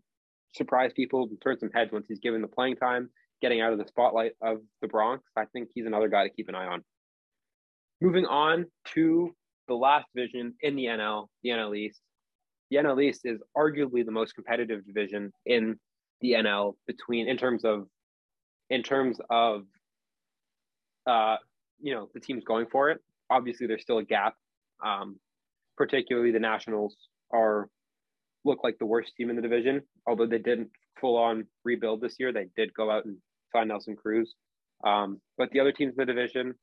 surprise 0.55 0.93
people 0.95 1.25
and 1.25 1.41
turn 1.43 1.59
some 1.59 1.71
heads 1.73 1.93
once 1.93 2.07
he's 2.09 2.21
given 2.21 2.43
the 2.43 2.49
playing 2.49 2.77
time, 2.77 3.11
getting 3.43 3.61
out 3.61 3.73
of 3.73 3.79
the 3.79 3.87
spotlight 3.87 4.33
of 4.43 4.59
the 4.81 4.89
Bronx. 4.89 5.25
I 5.37 5.45
think 5.47 5.69
he's 5.75 5.87
another 5.87 6.09
guy 6.09 6.25
to 6.25 6.31
keep 6.35 6.49
an 6.49 6.55
eye 6.55 6.67
on. 6.67 6.83
Moving 8.01 8.27
on 8.27 8.67
to 8.95 9.35
the 9.69 9.75
last 9.75 10.07
division 10.15 10.55
in 10.61 10.77
the 10.77 10.85
NL, 10.85 11.27
the 11.43 11.51
NL 11.51 11.77
East. 11.77 12.01
The 12.71 12.79
NL 12.79 13.03
East 13.03 13.23
is 13.25 13.41
arguably 13.57 14.05
the 14.05 14.13
most 14.13 14.35
competitive 14.35 14.87
division 14.87 15.33
in 15.45 15.79
the 16.21 16.33
NL 16.33 16.75
between 16.87 17.29
in 17.29 17.37
terms 17.37 17.65
of 17.65 17.87
in 18.71 18.83
terms 18.83 19.19
of 19.31 19.65
uh 21.07 21.37
you 21.81 21.95
know 21.95 22.09
the 22.15 22.21
teams 22.21 22.45
going 22.45 22.67
for 22.67 22.91
it. 22.91 23.01
Obviously, 23.31 23.67
there's 23.67 23.83
still 23.83 23.99
a 23.99 24.05
gap. 24.05 24.35
Um, 24.85 25.19
particularly 25.77 26.33
the 26.33 26.39
Nationals 26.39 26.97
are 27.33 27.69
look 28.45 28.63
like 28.63 28.79
the 28.79 28.87
worst 28.87 29.15
team 29.17 29.31
in 29.31 29.37
the 29.37 29.43
division. 29.43 29.83
Although 30.07 30.27
they 30.27 30.39
didn't 30.39 30.71
full 31.01 31.17
on 31.17 31.47
rebuild 31.65 32.01
this 32.01 32.17
year, 32.19 32.33
they 32.33 32.49
did 32.57 32.73
go 32.75 32.91
out 32.91 33.05
and 33.05 33.17
sign 33.53 33.69
Nelson 33.69 33.97
Cruz. 33.97 34.35
Um, 34.85 35.21
but 35.37 35.51
the 35.51 35.61
other 35.61 35.73
teams 35.73 35.93
in 35.93 35.97
the 35.97 36.13
division, 36.13 36.55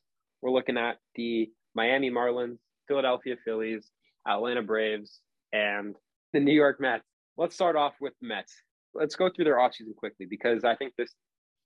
we're 0.41 0.51
looking 0.51 0.77
at 0.77 0.97
the 1.15 1.49
Miami 1.75 2.09
Marlins, 2.09 2.57
Philadelphia 2.87 3.35
Phillies, 3.43 3.89
Atlanta 4.27 4.61
Braves, 4.61 5.19
and 5.53 5.95
the 6.33 6.39
New 6.39 6.53
York 6.53 6.81
Mets. 6.81 7.05
Let's 7.37 7.55
start 7.55 7.75
off 7.75 7.93
with 8.01 8.13
the 8.21 8.27
Mets. 8.27 8.53
Let's 8.93 9.15
go 9.15 9.29
through 9.29 9.45
their 9.45 9.57
offseason 9.57 9.95
quickly 9.95 10.25
because 10.29 10.63
I 10.65 10.75
think 10.75 10.93
this 10.97 11.13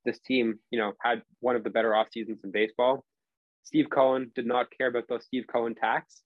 this 0.06 0.20
team, 0.20 0.60
you 0.72 0.80
know, 0.80 0.94
had 1.02 1.24
one 1.40 1.56
of 1.56 1.64
the 1.64 1.70
better 1.70 1.96
off 1.96 2.08
seasons 2.12 2.40
in 2.44 2.52
baseball. 2.52 3.04
Steve 3.64 3.88
Cohen 3.90 4.32
did 4.36 4.46
not 4.46 4.68
care 4.78 4.88
about 4.88 5.08
the 5.10 5.20
Steve 5.20 5.46
Cohen 5.52 5.76
tax. 5.76 6.22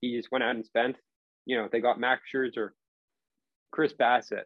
He 0.00 0.16
just 0.16 0.30
went 0.30 0.44
out 0.44 0.54
and 0.54 0.64
spent. 0.64 0.96
You 1.44 1.58
know, 1.58 1.68
they 1.70 1.80
got 1.80 2.00
Max 2.00 2.22
Scherzer, 2.34 2.70
Chris 3.72 3.92
Bassitt. 3.92 4.44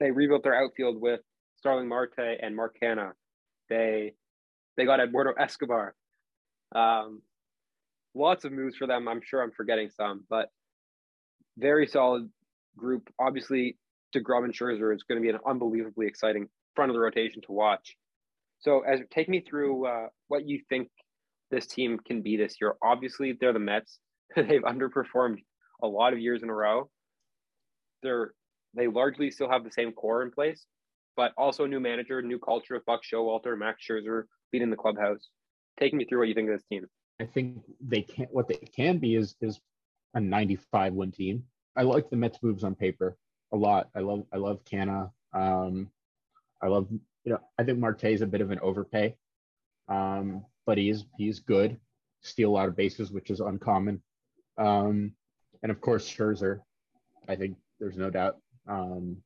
they 0.00 0.10
rebuilt 0.10 0.42
their 0.42 0.60
outfield 0.60 1.00
with 1.00 1.20
Starling 1.56 1.88
Marte 1.88 2.38
and 2.42 2.56
Mark 2.56 2.76
Canha. 2.82 3.12
They 3.68 4.14
they 4.76 4.84
got 4.84 5.00
Eduardo 5.00 5.32
Escobar. 5.38 5.94
Um, 6.74 7.22
lots 8.14 8.44
of 8.44 8.52
moves 8.52 8.76
for 8.76 8.86
them. 8.86 9.06
I'm 9.08 9.20
sure 9.22 9.42
I'm 9.42 9.52
forgetting 9.52 9.90
some, 9.90 10.24
but 10.28 10.48
very 11.56 11.86
solid 11.86 12.28
group. 12.76 13.08
Obviously, 13.18 13.76
DeGrom 14.14 14.44
and 14.44 14.54
Scherzer 14.54 14.94
is 14.94 15.02
going 15.02 15.20
to 15.20 15.22
be 15.22 15.30
an 15.30 15.40
unbelievably 15.46 16.06
exciting 16.06 16.48
front 16.74 16.90
of 16.90 16.94
the 16.94 17.00
rotation 17.00 17.42
to 17.42 17.52
watch. 17.52 17.96
So, 18.60 18.80
as 18.80 19.00
take 19.10 19.28
me 19.28 19.40
through 19.40 19.86
uh, 19.86 20.06
what 20.28 20.46
you 20.46 20.60
think 20.68 20.88
this 21.50 21.66
team 21.66 21.98
can 21.98 22.22
be 22.22 22.36
this 22.36 22.56
year. 22.60 22.74
Obviously, 22.82 23.36
they're 23.38 23.52
the 23.52 23.58
Mets. 23.58 23.98
They've 24.36 24.62
underperformed 24.62 25.38
a 25.82 25.86
lot 25.86 26.12
of 26.12 26.18
years 26.18 26.42
in 26.42 26.48
a 26.48 26.54
row. 26.54 26.88
They're 28.02 28.32
they 28.74 28.86
largely 28.86 29.30
still 29.30 29.50
have 29.50 29.64
the 29.64 29.72
same 29.72 29.92
core 29.92 30.22
in 30.22 30.30
place, 30.30 30.64
but 31.16 31.32
also 31.36 31.64
a 31.64 31.68
new 31.68 31.80
manager, 31.80 32.22
new 32.22 32.38
culture 32.38 32.76
of 32.76 32.84
Buck 32.84 33.00
Showalter, 33.02 33.58
Max 33.58 33.84
Scherzer 33.84 34.24
leading 34.52 34.70
the 34.70 34.76
clubhouse. 34.76 35.28
Take 35.78 35.92
me 35.92 36.04
through 36.04 36.20
what 36.20 36.28
you 36.28 36.34
think 36.34 36.48
of 36.48 36.56
this 36.56 36.66
team. 36.70 36.86
I 37.20 37.26
think 37.26 37.62
they 37.80 38.02
can 38.02 38.24
not 38.24 38.32
what 38.32 38.48
they 38.48 38.54
can 38.54 38.98
be 38.98 39.16
is 39.16 39.34
is 39.40 39.60
a 40.14 40.20
95 40.20 40.94
win 40.94 41.12
team. 41.12 41.44
I 41.76 41.82
like 41.82 42.10
the 42.10 42.16
Mets 42.16 42.42
moves 42.42 42.64
on 42.64 42.74
paper 42.74 43.16
a 43.52 43.56
lot. 43.56 43.88
I 43.94 44.00
love 44.00 44.24
I 44.32 44.36
love 44.36 44.64
Canha. 44.64 45.10
Um, 45.32 45.90
I 46.62 46.68
love 46.68 46.88
you 46.90 47.32
know 47.32 47.38
I 47.58 47.64
think 47.64 47.78
Marte 47.78 48.04
is 48.04 48.22
a 48.22 48.26
bit 48.26 48.40
of 48.40 48.50
an 48.50 48.60
overpay, 48.60 49.16
um, 49.88 50.44
but 50.66 50.78
he's 50.78 51.04
he's 51.16 51.40
good. 51.40 51.78
Steal 52.22 52.50
a 52.50 52.52
lot 52.52 52.68
of 52.68 52.76
bases, 52.76 53.10
which 53.10 53.30
is 53.30 53.40
uncommon. 53.40 54.02
Um, 54.58 55.12
and 55.62 55.70
of 55.70 55.80
course 55.80 56.08
Scherzer. 56.08 56.60
I 57.28 57.36
think 57.36 57.56
there's 57.78 57.96
no 57.96 58.10
doubt. 58.10 58.38
Um, 58.68 59.18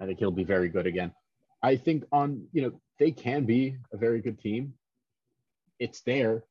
I 0.00 0.06
think 0.06 0.18
he'll 0.18 0.30
be 0.30 0.44
very 0.44 0.68
good 0.68 0.86
again. 0.86 1.12
I 1.62 1.76
think 1.76 2.04
on 2.12 2.46
you 2.52 2.62
know 2.62 2.80
they 2.98 3.10
can 3.10 3.44
be 3.44 3.76
a 3.92 3.96
very 3.96 4.20
good 4.20 4.38
team. 4.38 4.74
It's 5.78 6.00
there. 6.02 6.44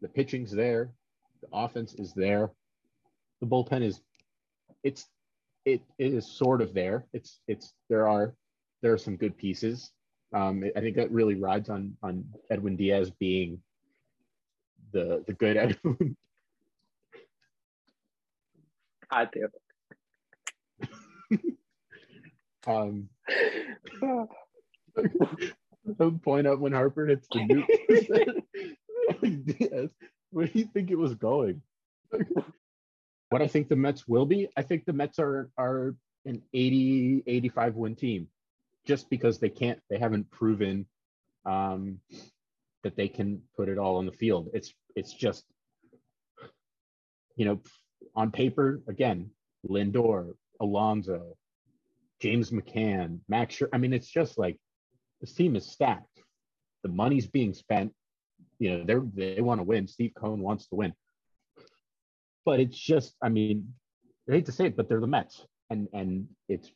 The 0.00 0.08
pitching's 0.08 0.52
there. 0.52 0.92
The 1.40 1.48
offense 1.52 1.94
is 1.94 2.12
there. 2.14 2.50
The 3.44 3.50
bullpen 3.50 3.82
is 3.82 4.00
it's 4.84 5.06
it, 5.66 5.82
it 5.98 6.14
is 6.14 6.26
sort 6.26 6.62
of 6.62 6.72
there. 6.72 7.04
It's 7.12 7.40
it's 7.46 7.74
there 7.90 8.08
are 8.08 8.34
there 8.80 8.94
are 8.94 8.98
some 8.98 9.16
good 9.16 9.36
pieces. 9.36 9.90
Um, 10.32 10.64
I 10.74 10.80
think 10.80 10.96
that 10.96 11.10
really 11.10 11.34
rides 11.34 11.68
on 11.68 11.94
on 12.02 12.24
Edwin 12.50 12.74
Diaz 12.76 13.10
being 13.20 13.60
the 14.92 15.22
the 15.26 15.34
good 15.34 15.56
Edwin. 15.84 16.16
I 19.10 19.26
do. 19.26 19.48
um, 22.66 23.10
point 26.22 26.46
out 26.46 26.60
when 26.60 26.72
Harper 26.72 27.06
hits 27.06 27.28
the 27.30 27.44
new 29.22 29.36
Diaz. 29.44 29.90
Where 30.30 30.46
do 30.46 30.58
you 30.58 30.64
think 30.72 30.90
it 30.90 30.96
was 30.96 31.14
going? 31.14 31.60
What 33.34 33.42
I 33.42 33.48
think 33.48 33.68
the 33.68 33.74
Mets 33.74 34.06
will 34.06 34.26
be, 34.26 34.48
I 34.56 34.62
think 34.62 34.84
the 34.84 34.92
Mets 34.92 35.18
are 35.18 35.50
are 35.58 35.96
an 36.24 36.40
80, 36.52 37.24
85 37.26 37.74
win 37.74 37.96
team 37.96 38.28
just 38.86 39.10
because 39.10 39.40
they 39.40 39.48
can't, 39.48 39.80
they 39.90 39.98
haven't 39.98 40.30
proven 40.30 40.86
um, 41.44 41.98
that 42.84 42.94
they 42.94 43.08
can 43.08 43.42
put 43.56 43.68
it 43.68 43.76
all 43.76 43.96
on 43.96 44.06
the 44.06 44.12
field. 44.12 44.50
It's 44.54 44.72
it's 44.94 45.12
just, 45.12 45.42
you 47.34 47.44
know, 47.44 47.60
on 48.14 48.30
paper, 48.30 48.80
again, 48.86 49.30
Lindor, 49.68 50.34
Alonso, 50.60 51.34
James 52.20 52.52
McCann, 52.52 53.18
Max 53.28 53.56
Scher- 53.56 53.70
I 53.72 53.78
mean, 53.78 53.92
it's 53.92 54.06
just 54.06 54.38
like 54.38 54.58
this 55.20 55.32
team 55.32 55.56
is 55.56 55.68
stacked. 55.68 56.20
The 56.84 56.88
money's 56.88 57.26
being 57.26 57.52
spent. 57.52 57.92
You 58.60 58.78
know, 58.78 58.84
they're 58.84 59.02
they 59.12 59.40
want 59.40 59.58
to 59.58 59.64
win. 59.64 59.88
Steve 59.88 60.12
Cohen 60.14 60.38
wants 60.38 60.68
to 60.68 60.76
win 60.76 60.94
but 62.44 62.60
it's 62.60 62.78
just, 62.78 63.14
I 63.22 63.28
mean, 63.28 63.74
I 64.28 64.32
hate 64.32 64.46
to 64.46 64.52
say 64.52 64.66
it, 64.66 64.76
but 64.76 64.88
they're 64.88 65.00
the 65.00 65.06
Mets, 65.06 65.46
and 65.70 65.88
and 65.92 66.28
it's 66.48 66.70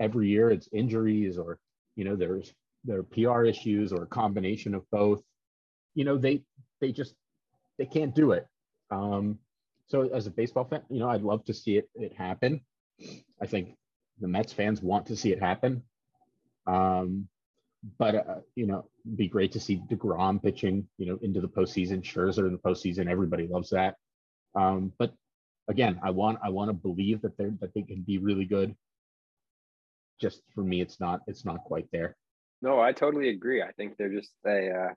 every 0.00 0.28
year 0.28 0.50
it's 0.50 0.68
injuries 0.72 1.38
or 1.38 1.58
you 1.96 2.04
know 2.04 2.16
there's 2.16 2.54
there 2.84 2.98
are 2.98 3.02
PR 3.02 3.44
issues 3.44 3.92
or 3.92 4.04
a 4.04 4.06
combination 4.06 4.74
of 4.74 4.88
both. 4.90 5.22
You 5.94 6.04
know 6.04 6.16
they 6.16 6.42
they 6.80 6.92
just 6.92 7.14
they 7.78 7.86
can't 7.86 8.14
do 8.14 8.32
it. 8.32 8.46
Um, 8.90 9.38
so 9.88 10.08
as 10.14 10.26
a 10.26 10.30
baseball 10.30 10.64
fan, 10.64 10.82
you 10.88 11.00
know 11.00 11.08
I'd 11.08 11.22
love 11.22 11.44
to 11.46 11.54
see 11.54 11.76
it 11.76 11.88
it 11.94 12.14
happen. 12.14 12.60
I 13.40 13.46
think 13.46 13.76
the 14.20 14.28
Mets 14.28 14.52
fans 14.52 14.82
want 14.82 15.06
to 15.06 15.16
see 15.16 15.32
it 15.32 15.40
happen. 15.40 15.82
Um, 16.66 17.28
but 17.98 18.14
uh, 18.14 18.34
you 18.54 18.66
know, 18.66 18.88
it'd 19.04 19.18
be 19.18 19.28
great 19.28 19.52
to 19.52 19.60
see 19.60 19.80
Degrom 19.90 20.42
pitching, 20.42 20.88
you 20.98 21.06
know, 21.06 21.18
into 21.22 21.40
the 21.40 21.48
postseason. 21.48 22.02
Scherzer 22.02 22.46
in 22.46 22.52
the 22.52 22.58
postseason, 22.58 23.08
everybody 23.08 23.46
loves 23.46 23.70
that. 23.70 23.96
Um, 24.58 24.92
but 24.98 25.12
again, 25.68 26.00
I 26.02 26.10
want 26.10 26.38
I 26.42 26.48
want 26.48 26.68
to 26.70 26.74
believe 26.74 27.22
that 27.22 27.36
they're 27.36 27.54
that 27.60 27.72
they 27.74 27.82
can 27.82 28.02
be 28.02 28.18
really 28.18 28.44
good. 28.44 28.74
Just 30.20 30.42
for 30.54 30.62
me, 30.62 30.80
it's 30.80 30.98
not 30.98 31.20
it's 31.26 31.44
not 31.44 31.62
quite 31.64 31.86
there. 31.92 32.16
No, 32.60 32.80
I 32.80 32.92
totally 32.92 33.28
agree. 33.28 33.62
I 33.62 33.70
think 33.72 33.96
they're 33.96 34.12
just 34.12 34.32
they 34.44 34.70
uh 34.70 34.92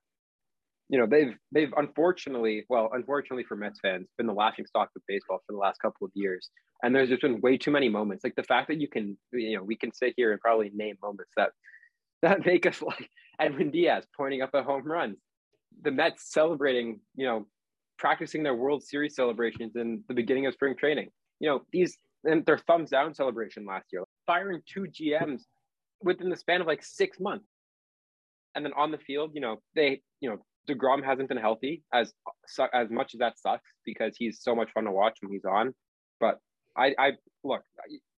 you 0.90 0.98
know 0.98 1.06
they've 1.06 1.36
they've 1.52 1.74
unfortunately 1.78 2.66
well 2.70 2.90
unfortunately 2.94 3.46
for 3.46 3.56
Mets 3.56 3.80
fans 3.82 4.08
been 4.18 4.28
the 4.28 4.34
laughing 4.34 4.66
stock 4.66 4.90
of 4.96 5.02
baseball 5.08 5.40
for 5.46 5.54
the 5.54 5.60
last 5.60 5.80
couple 5.82 6.06
of 6.06 6.12
years 6.16 6.50
and 6.84 6.94
there's 6.94 7.10
just 7.10 7.22
been 7.22 7.40
way 7.40 7.58
too 7.58 7.72
many 7.72 7.88
moments 7.88 8.26
like 8.26 8.36
the 8.36 8.44
fact 8.44 8.68
that 8.68 8.80
you 8.80 8.90
can 8.90 9.18
you 9.32 9.56
know 9.56 9.64
we 9.64 9.78
can 9.78 9.94
sit 9.94 10.14
here 10.18 10.34
and 10.34 10.42
probably 10.42 10.70
name 10.74 10.98
moments 11.02 11.32
that 11.38 11.52
that 12.22 12.46
make 12.46 12.66
us 12.66 12.82
like 12.92 13.10
Edwin 13.40 13.72
Diaz 13.72 14.06
pointing 14.18 14.42
up 14.42 14.50
at 14.54 14.66
home 14.66 14.84
runs 14.84 15.18
the 15.82 15.92
Mets 15.92 16.32
celebrating 16.32 17.00
you 17.16 17.26
know 17.26 17.48
practicing 18.02 18.42
their 18.42 18.56
World 18.56 18.84
Series 18.84 19.16
celebrations 19.16 19.76
in 19.76 20.04
the 20.08 20.16
beginning 20.16 20.48
of 20.48 20.56
spring 20.56 20.76
training. 20.76 21.10
You 21.40 21.50
know, 21.50 21.62
these 21.72 21.96
and 22.24 22.44
their 22.46 22.58
thumbs 22.58 22.90
down 22.90 23.14
celebration 23.14 23.66
last 23.66 23.86
year, 23.94 24.04
firing 24.26 24.62
two 24.68 24.88
GMs 24.88 25.44
within 26.02 26.30
the 26.30 26.36
span 26.36 26.62
of 26.62 26.68
like 26.68 26.84
six 26.84 27.20
months. 27.20 27.46
And 28.56 28.66
then 28.66 28.74
on 28.76 28.92
the 28.92 28.98
field, 28.98 29.32
you 29.34 29.42
know, 29.42 29.58
they, 29.76 30.02
you 30.20 30.30
know, 30.30 30.38
DeGrom 30.68 31.06
hasn't 31.06 31.30
been 31.30 31.38
healthy 31.38 31.84
as 31.94 32.12
as 32.74 32.90
much 32.90 33.14
as 33.14 33.20
that 33.20 33.40
sucks 33.40 33.70
because 33.86 34.16
he's 34.18 34.40
so 34.42 34.56
much 34.56 34.72
fun 34.74 34.86
to 34.86 34.92
watch 34.92 35.18
when 35.22 35.32
he's 35.32 35.46
on. 35.46 35.74
But 36.20 36.40
I, 36.76 36.94
I 36.98 37.12
look, 37.44 37.62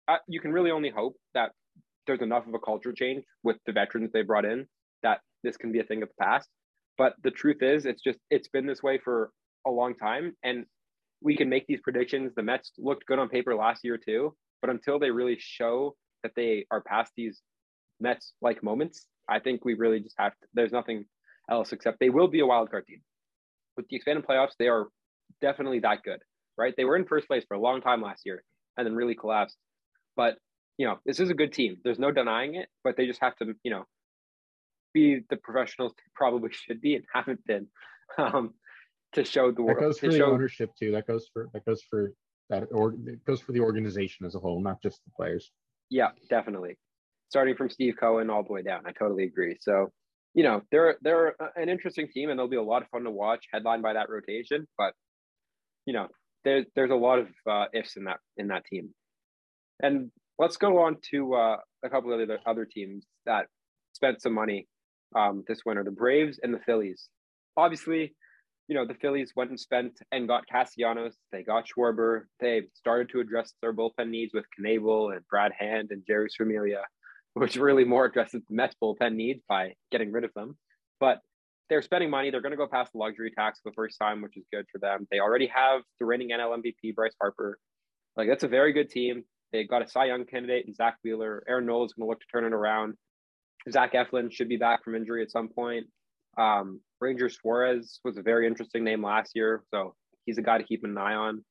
I, 0.07 0.17
you 0.27 0.39
can 0.39 0.53
really 0.53 0.71
only 0.71 0.89
hope 0.91 1.15
that 1.33 1.51
there's 2.07 2.21
enough 2.21 2.47
of 2.47 2.53
a 2.53 2.59
culture 2.59 2.93
change 2.93 3.23
with 3.43 3.57
the 3.65 3.73
veterans 3.73 4.11
they 4.13 4.21
brought 4.21 4.45
in 4.45 4.65
that 5.03 5.19
this 5.43 5.57
can 5.57 5.73
be 5.73 5.79
a 5.79 5.83
thing 5.83 6.03
of 6.03 6.09
the 6.09 6.23
past. 6.23 6.47
But 6.97 7.15
the 7.23 7.31
truth 7.31 7.61
is, 7.61 7.85
it's 7.85 8.01
just 8.01 8.19
it's 8.29 8.47
been 8.47 8.65
this 8.65 8.81
way 8.81 8.97
for 8.97 9.31
a 9.65 9.71
long 9.71 9.95
time. 9.95 10.35
And 10.43 10.65
we 11.21 11.35
can 11.35 11.49
make 11.49 11.67
these 11.67 11.81
predictions. 11.81 12.33
The 12.35 12.43
Mets 12.43 12.71
looked 12.77 13.05
good 13.05 13.19
on 13.19 13.29
paper 13.29 13.55
last 13.55 13.83
year 13.83 13.97
too, 13.97 14.35
but 14.61 14.69
until 14.69 14.99
they 14.99 15.11
really 15.11 15.37
show 15.39 15.95
that 16.23 16.33
they 16.35 16.65
are 16.71 16.81
past 16.81 17.11
these 17.15 17.41
Mets 17.99 18.33
like 18.41 18.63
moments, 18.63 19.05
I 19.29 19.39
think 19.39 19.63
we 19.63 19.73
really 19.75 19.99
just 19.99 20.15
have 20.17 20.33
to, 20.33 20.47
there's 20.53 20.71
nothing 20.71 21.05
else 21.49 21.71
except 21.71 21.99
they 21.99 22.09
will 22.09 22.27
be 22.27 22.41
a 22.41 22.45
wild 22.45 22.71
card 22.71 22.85
team. 22.87 23.01
With 23.77 23.87
the 23.89 23.95
expanded 23.95 24.25
playoffs, 24.25 24.53
they 24.59 24.67
are 24.67 24.87
definitely 25.41 25.79
that 25.79 26.03
good, 26.03 26.19
right? 26.57 26.73
They 26.75 26.85
were 26.85 26.95
in 26.95 27.05
first 27.05 27.27
place 27.27 27.43
for 27.47 27.55
a 27.55 27.59
long 27.59 27.81
time 27.81 28.01
last 28.01 28.23
year 28.25 28.43
and 28.77 28.85
then 28.85 28.95
really 28.95 29.15
collapsed. 29.15 29.57
But, 30.15 30.35
you 30.77 30.85
know, 30.85 30.99
this 31.05 31.19
is 31.19 31.29
a 31.29 31.33
good 31.33 31.53
team. 31.53 31.77
There's 31.83 31.99
no 31.99 32.11
denying 32.11 32.55
it, 32.55 32.67
but 32.83 32.97
they 32.97 33.05
just 33.05 33.21
have 33.21 33.35
to, 33.37 33.53
you 33.63 33.71
know, 33.71 33.85
be 34.93 35.21
the 35.29 35.37
professionals 35.37 35.93
they 35.95 36.03
probably 36.15 36.49
should 36.53 36.81
be 36.81 36.95
and 36.95 37.05
haven't 37.13 37.45
been. 37.45 37.67
Um, 38.17 38.53
to 39.13 39.23
show 39.23 39.51
the 39.51 39.61
world. 39.61 39.77
That 39.77 39.81
goes 39.81 39.99
for 39.99 40.07
the 40.07 40.17
show... 40.17 40.31
ownership 40.31 40.71
too. 40.77 40.91
That 40.91 41.07
goes 41.07 41.27
for 41.31 41.49
that 41.53 41.65
goes 41.65 41.81
for 41.89 42.13
that 42.49 42.67
or 42.71 42.93
it 43.05 43.23
goes 43.25 43.41
for 43.41 43.51
the 43.51 43.61
organization 43.61 44.25
as 44.25 44.35
a 44.35 44.39
whole, 44.39 44.61
not 44.61 44.81
just 44.81 45.03
the 45.05 45.11
players. 45.15 45.51
Yeah, 45.89 46.09
definitely. 46.29 46.77
Starting 47.29 47.55
from 47.55 47.69
Steve 47.69 47.95
Cohen 47.99 48.29
all 48.29 48.43
the 48.43 48.53
way 48.53 48.61
down, 48.61 48.83
I 48.85 48.91
totally 48.91 49.23
agree. 49.23 49.57
So, 49.59 49.91
you 50.33 50.43
know, 50.43 50.61
they're 50.71 50.97
they're 51.01 51.35
an 51.55 51.69
interesting 51.69 52.07
team, 52.07 52.29
and 52.29 52.37
they'll 52.37 52.47
be 52.47 52.57
a 52.57 52.63
lot 52.63 52.81
of 52.81 52.89
fun 52.89 53.03
to 53.03 53.11
watch, 53.11 53.45
headlined 53.51 53.83
by 53.83 53.93
that 53.93 54.09
rotation. 54.09 54.67
But, 54.77 54.93
you 55.85 55.93
know, 55.93 56.07
there's 56.43 56.65
there's 56.75 56.91
a 56.91 56.95
lot 56.95 57.19
of 57.19 57.27
uh, 57.49 57.65
ifs 57.73 57.95
in 57.95 58.05
that 58.05 58.19
in 58.37 58.47
that 58.47 58.65
team. 58.65 58.89
And 59.81 60.11
let's 60.37 60.57
go 60.57 60.79
on 60.83 60.97
to 61.11 61.33
uh, 61.33 61.57
a 61.83 61.89
couple 61.89 62.13
of 62.13 62.19
other 62.19 62.39
other 62.45 62.65
teams 62.65 63.05
that 63.25 63.47
spent 63.93 64.21
some 64.21 64.33
money 64.33 64.67
um, 65.15 65.43
this 65.47 65.59
winter: 65.65 65.83
the 65.83 65.91
Braves 65.91 66.39
and 66.41 66.53
the 66.53 66.59
Phillies. 66.59 67.09
Obviously, 67.57 68.15
you 68.67 68.75
know, 68.75 68.85
the 68.85 68.93
Phillies 68.95 69.33
went 69.35 69.49
and 69.49 69.59
spent 69.59 69.99
and 70.11 70.27
got 70.27 70.47
Castellanos. 70.47 71.15
They 71.31 71.43
got 71.43 71.65
Schwarber. 71.67 72.23
They 72.39 72.63
started 72.73 73.09
to 73.09 73.19
address 73.19 73.53
their 73.61 73.73
bullpen 73.73 74.09
needs 74.09 74.33
with 74.33 74.45
Knebel 74.59 75.15
and 75.15 75.27
Brad 75.29 75.51
Hand 75.57 75.89
and 75.91 76.03
Jeurys 76.09 76.35
Familia, 76.37 76.81
which 77.33 77.57
really 77.57 77.83
more 77.83 78.05
addresses 78.05 78.41
the 78.47 78.55
Mets 78.55 78.75
bullpen 78.81 79.15
needs 79.15 79.41
by 79.47 79.73
getting 79.91 80.11
rid 80.11 80.23
of 80.23 80.33
them. 80.33 80.57
But 80.99 81.19
they're 81.69 81.81
spending 81.81 82.09
money. 82.09 82.29
They're 82.29 82.41
going 82.41 82.51
to 82.51 82.57
go 82.57 82.67
past 82.67 82.91
the 82.93 82.99
luxury 82.99 83.31
tax 83.31 83.59
for 83.61 83.71
the 83.71 83.75
first 83.75 83.97
time, 83.99 84.21
which 84.21 84.37
is 84.37 84.45
good 84.51 84.65
for 84.71 84.79
them. 84.79 85.07
They 85.11 85.19
already 85.19 85.47
have 85.47 85.81
the 85.99 86.05
reigning 86.05 86.29
NL 86.29 86.57
MVP, 86.57 86.95
Bryce 86.95 87.15
Harper. 87.19 87.57
Like, 88.15 88.27
that's 88.27 88.43
a 88.43 88.49
very 88.49 88.73
good 88.73 88.89
team. 88.89 89.23
They 89.51 89.65
got 89.65 89.81
a 89.81 89.87
Cy 89.87 90.05
Young 90.05 90.25
candidate 90.25 90.65
in 90.67 90.73
Zack 90.73 90.97
Wheeler. 91.03 91.43
Aaron 91.47 91.65
Nola 91.65 91.85
is 91.85 91.93
going 91.93 92.05
to 92.05 92.09
look 92.09 92.19
to 92.19 92.25
turn 92.31 92.45
it 92.45 92.53
around. 92.53 92.95
Zach 93.71 93.93
Eflin 93.93 94.31
should 94.31 94.49
be 94.49 94.57
back 94.57 94.83
from 94.83 94.95
injury 94.95 95.21
at 95.21 95.31
some 95.31 95.49
point. 95.49 95.87
Um, 96.37 96.81
Ranger 97.03 97.29
Suarez 97.29 97.99
was 98.05 98.17
a 98.17 98.21
very 98.21 98.47
interesting 98.47 98.83
name 98.83 99.03
last 99.03 99.31
year, 99.35 99.63
so 99.71 99.93
he's 100.25 100.37
a 100.37 100.41
guy 100.41 100.57
to 100.57 100.63
keep 100.63 100.83
an 100.83 100.97
eye 100.97 101.15
on. 101.15 101.43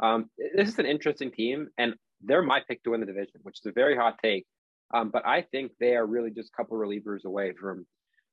Um, 0.00 0.30
this 0.56 0.68
is 0.68 0.78
an 0.78 0.86
interesting 0.86 1.30
team, 1.30 1.68
and 1.78 1.94
they're 2.22 2.42
my 2.42 2.60
pick 2.66 2.82
to 2.82 2.90
win 2.90 3.00
the 3.00 3.06
division, 3.06 3.40
which 3.42 3.58
is 3.60 3.66
a 3.66 3.72
very 3.72 3.96
hot 3.96 4.16
take. 4.22 4.46
Um, 4.92 5.10
but 5.10 5.24
I 5.24 5.42
think 5.42 5.72
they 5.78 5.94
are 5.94 6.04
really 6.04 6.30
just 6.30 6.50
a 6.52 6.56
couple 6.56 6.76
relievers 6.76 7.24
away 7.24 7.52
from 7.58 7.86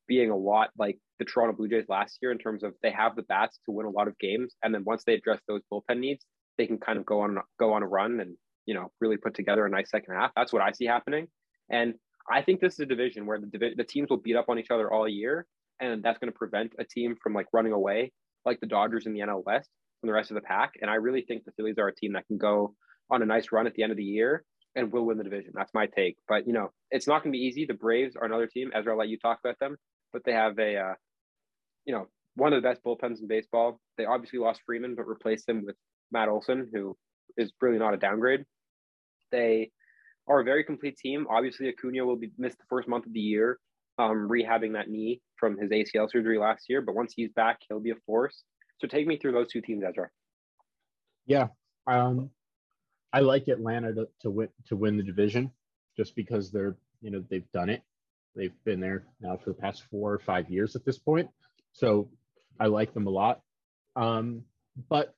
being 0.07 0.31
a 0.31 0.35
lot 0.35 0.69
like 0.77 0.97
the 1.19 1.25
Toronto 1.25 1.55
Blue 1.55 1.67
Jays 1.67 1.85
last 1.89 2.17
year 2.21 2.31
in 2.31 2.39
terms 2.39 2.63
of 2.63 2.73
they 2.81 2.91
have 2.91 3.15
the 3.15 3.23
bats 3.23 3.59
to 3.65 3.71
win 3.71 3.85
a 3.85 3.91
lot 3.91 4.07
of 4.07 4.17
games, 4.17 4.55
and 4.63 4.73
then 4.73 4.83
once 4.83 5.03
they 5.05 5.13
address 5.13 5.39
those 5.47 5.61
bullpen 5.71 5.99
needs, 5.99 6.25
they 6.57 6.65
can 6.65 6.79
kind 6.79 6.97
of 6.97 7.05
go 7.05 7.21
on 7.21 7.37
go 7.59 7.73
on 7.73 7.83
a 7.83 7.87
run 7.87 8.19
and 8.19 8.35
you 8.65 8.73
know 8.73 8.91
really 8.99 9.17
put 9.17 9.35
together 9.35 9.65
a 9.65 9.69
nice 9.69 9.91
second 9.91 10.15
half. 10.15 10.31
That's 10.35 10.51
what 10.51 10.63
I 10.63 10.71
see 10.71 10.85
happening, 10.85 11.27
and 11.69 11.93
I 12.31 12.41
think 12.41 12.61
this 12.61 12.73
is 12.73 12.79
a 12.79 12.85
division 12.85 13.27
where 13.27 13.39
the 13.39 13.73
the 13.75 13.83
teams 13.83 14.09
will 14.09 14.17
beat 14.17 14.35
up 14.35 14.49
on 14.49 14.57
each 14.57 14.71
other 14.71 14.91
all 14.91 15.07
year, 15.07 15.45
and 15.79 16.03
that's 16.03 16.19
going 16.19 16.31
to 16.31 16.37
prevent 16.37 16.73
a 16.79 16.83
team 16.83 17.15
from 17.21 17.33
like 17.33 17.47
running 17.53 17.73
away 17.73 18.11
like 18.45 18.59
the 18.59 18.67
Dodgers 18.67 19.05
in 19.05 19.13
the 19.13 19.19
NL 19.19 19.45
West 19.45 19.69
from 19.99 20.07
the 20.07 20.13
rest 20.13 20.31
of 20.31 20.35
the 20.35 20.41
pack. 20.41 20.73
And 20.81 20.89
I 20.89 20.95
really 20.95 21.21
think 21.21 21.43
the 21.43 21.51
Phillies 21.51 21.77
are 21.77 21.87
a 21.87 21.95
team 21.95 22.13
that 22.13 22.27
can 22.27 22.37
go 22.37 22.73
on 23.09 23.21
a 23.21 23.25
nice 23.25 23.51
run 23.51 23.67
at 23.67 23.73
the 23.73 23.83
end 23.83 23.91
of 23.91 23.97
the 23.97 24.03
year 24.03 24.43
and 24.75 24.91
will 24.91 25.05
win 25.05 25.17
the 25.17 25.23
division. 25.23 25.51
That's 25.55 25.73
my 25.73 25.87
take. 25.87 26.17
But 26.27 26.47
you 26.47 26.53
know, 26.53 26.71
it's 26.91 27.07
not 27.07 27.23
going 27.23 27.33
to 27.33 27.37
be 27.37 27.45
easy. 27.45 27.65
The 27.65 27.73
Braves 27.73 28.15
are 28.15 28.25
another 28.25 28.47
team. 28.47 28.71
Ezra, 28.73 28.93
I'll 28.93 28.99
let 28.99 29.09
you 29.09 29.17
talk 29.17 29.39
about 29.43 29.59
them, 29.59 29.77
but 30.13 30.23
they 30.23 30.33
have 30.33 30.57
a, 30.59 30.77
uh, 30.77 30.93
you 31.85 31.93
know, 31.93 32.07
one 32.35 32.53
of 32.53 32.61
the 32.61 32.67
best 32.67 32.83
bullpens 32.83 33.19
in 33.19 33.27
baseball. 33.27 33.79
They 33.97 34.05
obviously 34.05 34.39
lost 34.39 34.61
Freeman, 34.65 34.95
but 34.95 35.07
replaced 35.07 35.49
him 35.49 35.65
with 35.65 35.75
Matt 36.11 36.29
Olson, 36.29 36.69
who 36.71 36.95
is 37.37 37.51
really 37.61 37.79
not 37.79 37.93
a 37.93 37.97
downgrade. 37.97 38.45
They 39.31 39.71
are 40.27 40.41
a 40.41 40.43
very 40.43 40.63
complete 40.63 40.97
team. 40.97 41.25
Obviously, 41.29 41.69
Acuna 41.69 42.05
will 42.05 42.15
be 42.15 42.31
missed 42.37 42.57
the 42.57 42.65
first 42.69 42.87
month 42.87 43.05
of 43.05 43.13
the 43.13 43.19
year, 43.19 43.57
um, 43.97 44.27
rehabbing 44.29 44.73
that 44.73 44.89
knee 44.89 45.21
from 45.39 45.57
his 45.57 45.71
ACL 45.71 46.09
surgery 46.09 46.37
last 46.37 46.65
year. 46.69 46.81
But 46.81 46.95
once 46.95 47.13
he's 47.15 47.31
back, 47.31 47.59
he'll 47.67 47.79
be 47.79 47.91
a 47.91 47.95
force. 48.05 48.43
So 48.79 48.87
take 48.87 49.07
me 49.07 49.17
through 49.17 49.31
those 49.31 49.51
two 49.51 49.61
teams, 49.61 49.83
Ezra. 49.87 50.09
Yeah, 51.25 51.47
um, 51.87 52.29
I 53.11 53.21
like 53.21 53.47
Atlanta 53.47 53.93
to, 53.93 54.07
to 54.21 54.29
win 54.29 54.49
to 54.67 54.75
win 54.75 54.97
the 54.97 55.03
division, 55.03 55.51
just 55.97 56.15
because 56.15 56.51
they're 56.51 56.77
you 57.01 57.11
know 57.11 57.23
they've 57.29 57.51
done 57.51 57.69
it. 57.69 57.81
They've 58.35 58.53
been 58.65 58.79
there 58.79 59.03
now 59.19 59.37
for 59.37 59.49
the 59.49 59.55
past 59.55 59.83
four 59.89 60.13
or 60.13 60.19
five 60.19 60.49
years 60.49 60.75
at 60.75 60.85
this 60.85 60.99
point. 60.99 61.29
So 61.73 62.09
I 62.59 62.67
like 62.67 62.93
them 62.93 63.07
a 63.07 63.09
lot. 63.09 63.41
Um, 63.95 64.43
but 64.89 65.15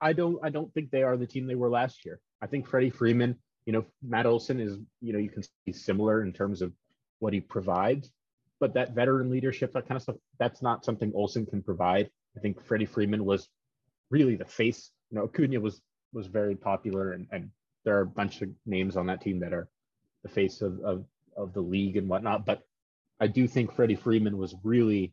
I 0.00 0.12
don't 0.12 0.38
I 0.42 0.50
don't 0.50 0.72
think 0.74 0.90
they 0.90 1.02
are 1.02 1.16
the 1.16 1.26
team 1.26 1.46
they 1.46 1.54
were 1.54 1.70
last 1.70 2.04
year. 2.04 2.20
I 2.42 2.46
think 2.46 2.66
Freddie 2.66 2.90
Freeman, 2.90 3.36
you 3.66 3.72
know, 3.72 3.84
Matt 4.02 4.26
Olson 4.26 4.60
is, 4.60 4.78
you 5.00 5.12
know, 5.12 5.18
you 5.18 5.28
can 5.28 5.42
see 5.42 5.72
similar 5.72 6.22
in 6.22 6.32
terms 6.32 6.62
of 6.62 6.72
what 7.20 7.32
he 7.32 7.40
provides, 7.40 8.10
but 8.58 8.74
that 8.74 8.94
veteran 8.94 9.30
leadership, 9.30 9.72
that 9.72 9.86
kind 9.86 9.96
of 9.96 10.02
stuff, 10.02 10.16
that's 10.38 10.60
not 10.60 10.84
something 10.84 11.12
Olson 11.14 11.46
can 11.46 11.62
provide. 11.62 12.10
I 12.36 12.40
think 12.40 12.62
Freddie 12.64 12.86
Freeman 12.86 13.24
was 13.24 13.48
really 14.10 14.36
the 14.36 14.44
face. 14.44 14.90
You 15.10 15.18
know, 15.18 15.24
Acuna 15.24 15.60
was 15.60 15.80
was 16.12 16.26
very 16.26 16.56
popular, 16.56 17.12
and, 17.12 17.26
and 17.30 17.50
there 17.84 17.96
are 17.96 18.02
a 18.02 18.06
bunch 18.06 18.42
of 18.42 18.50
names 18.66 18.96
on 18.96 19.06
that 19.06 19.20
team 19.20 19.40
that 19.40 19.52
are 19.52 19.68
the 20.22 20.28
face 20.28 20.60
of, 20.60 20.80
of 20.80 21.04
of 21.36 21.52
the 21.52 21.60
league 21.60 21.96
and 21.96 22.08
whatnot. 22.08 22.44
But 22.44 22.62
I 23.20 23.26
do 23.26 23.46
think 23.46 23.72
Freddie 23.72 23.94
Freeman 23.96 24.36
was 24.36 24.54
really 24.62 25.12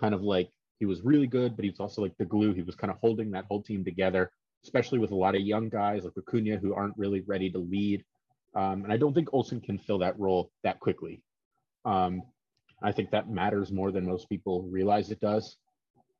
kind 0.00 0.14
of 0.14 0.22
like 0.22 0.50
he 0.78 0.86
was 0.86 1.02
really 1.02 1.26
good, 1.26 1.56
but 1.56 1.64
he 1.64 1.70
was 1.70 1.80
also 1.80 2.02
like 2.02 2.16
the 2.18 2.24
glue. 2.24 2.52
He 2.52 2.62
was 2.62 2.74
kind 2.74 2.90
of 2.90 2.98
holding 3.00 3.30
that 3.30 3.46
whole 3.46 3.62
team 3.62 3.84
together, 3.84 4.30
especially 4.62 4.98
with 4.98 5.12
a 5.12 5.16
lot 5.16 5.34
of 5.34 5.42
young 5.42 5.68
guys 5.68 6.04
like 6.04 6.14
Acuna 6.18 6.56
who 6.56 6.74
aren't 6.74 6.98
really 6.98 7.20
ready 7.20 7.50
to 7.50 7.58
lead. 7.58 8.04
Um, 8.54 8.84
and 8.84 8.92
I 8.92 8.96
don't 8.96 9.14
think 9.14 9.28
Olson 9.32 9.60
can 9.60 9.78
fill 9.78 9.98
that 9.98 10.18
role 10.18 10.50
that 10.62 10.80
quickly. 10.80 11.22
Um, 11.84 12.22
I 12.82 12.92
think 12.92 13.10
that 13.10 13.30
matters 13.30 13.72
more 13.72 13.90
than 13.90 14.06
most 14.06 14.28
people 14.28 14.62
realize 14.62 15.10
it 15.10 15.20
does 15.20 15.56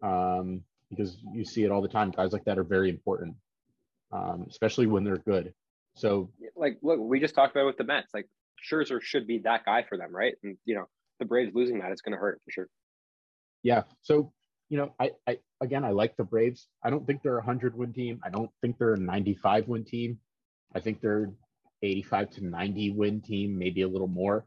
um, 0.03 0.63
because 0.91 1.17
you 1.33 1.45
see 1.45 1.65
it 1.65 1.71
all 1.71 1.83
the 1.83 1.89
time. 1.89 2.11
Guys 2.11 2.33
like 2.33 2.45
that 2.45 2.59
are 2.59 2.65
very 2.65 2.91
important, 2.91 3.35
um, 4.13 4.47
especially 4.49 4.87
when 4.87 5.05
they're 5.05 5.19
good. 5.19 5.53
So, 5.95 6.31
like, 6.57 6.79
look, 6.83 6.99
we 7.01 7.21
just 7.21 7.35
talked 7.35 7.55
about 7.55 7.67
with 7.67 7.77
the 7.77 7.85
Mets. 7.85 8.13
Like, 8.15 8.29
Scherzer 8.65 9.01
should 9.03 9.27
be 9.27 9.39
that 9.45 9.65
guy 9.65 9.85
for 9.89 9.99
them, 9.99 10.15
right? 10.15 10.35
And 10.43 10.57
you 10.65 10.75
know, 10.75 10.89
the 11.19 11.27
Braves 11.27 11.55
losing 11.55 11.81
that, 11.81 11.93
it's 11.93 12.01
going 12.01 12.13
to 12.13 12.19
hurt 12.19 12.41
for 12.45 12.51
sure. 12.51 12.69
Yeah. 13.63 13.83
So, 14.03 14.33
you 14.69 14.79
know, 14.79 14.95
I, 14.99 15.11
I 15.27 15.39
again, 15.61 15.85
I 15.85 15.91
like 15.91 16.17
the 16.17 16.25
Braves. 16.25 16.67
I 16.83 16.91
don't 16.91 17.07
think 17.07 17.23
they're 17.23 17.39
a 17.39 17.45
hundred 17.45 17.77
win 17.77 17.93
team. 17.93 18.21
I 18.25 18.31
don't 18.31 18.51
think 18.61 18.79
they're 18.79 18.95
a 18.95 18.99
95 18.99 19.69
win 19.69 19.85
team. 19.85 20.19
I 20.75 20.81
think 20.81 21.01
they're 21.01 21.31
85 21.83 22.31
to 22.31 22.47
90 22.47 22.91
win 22.91 23.21
team, 23.21 23.59
maybe 23.59 23.83
a 23.83 23.89
little 23.89 24.09
more 24.09 24.47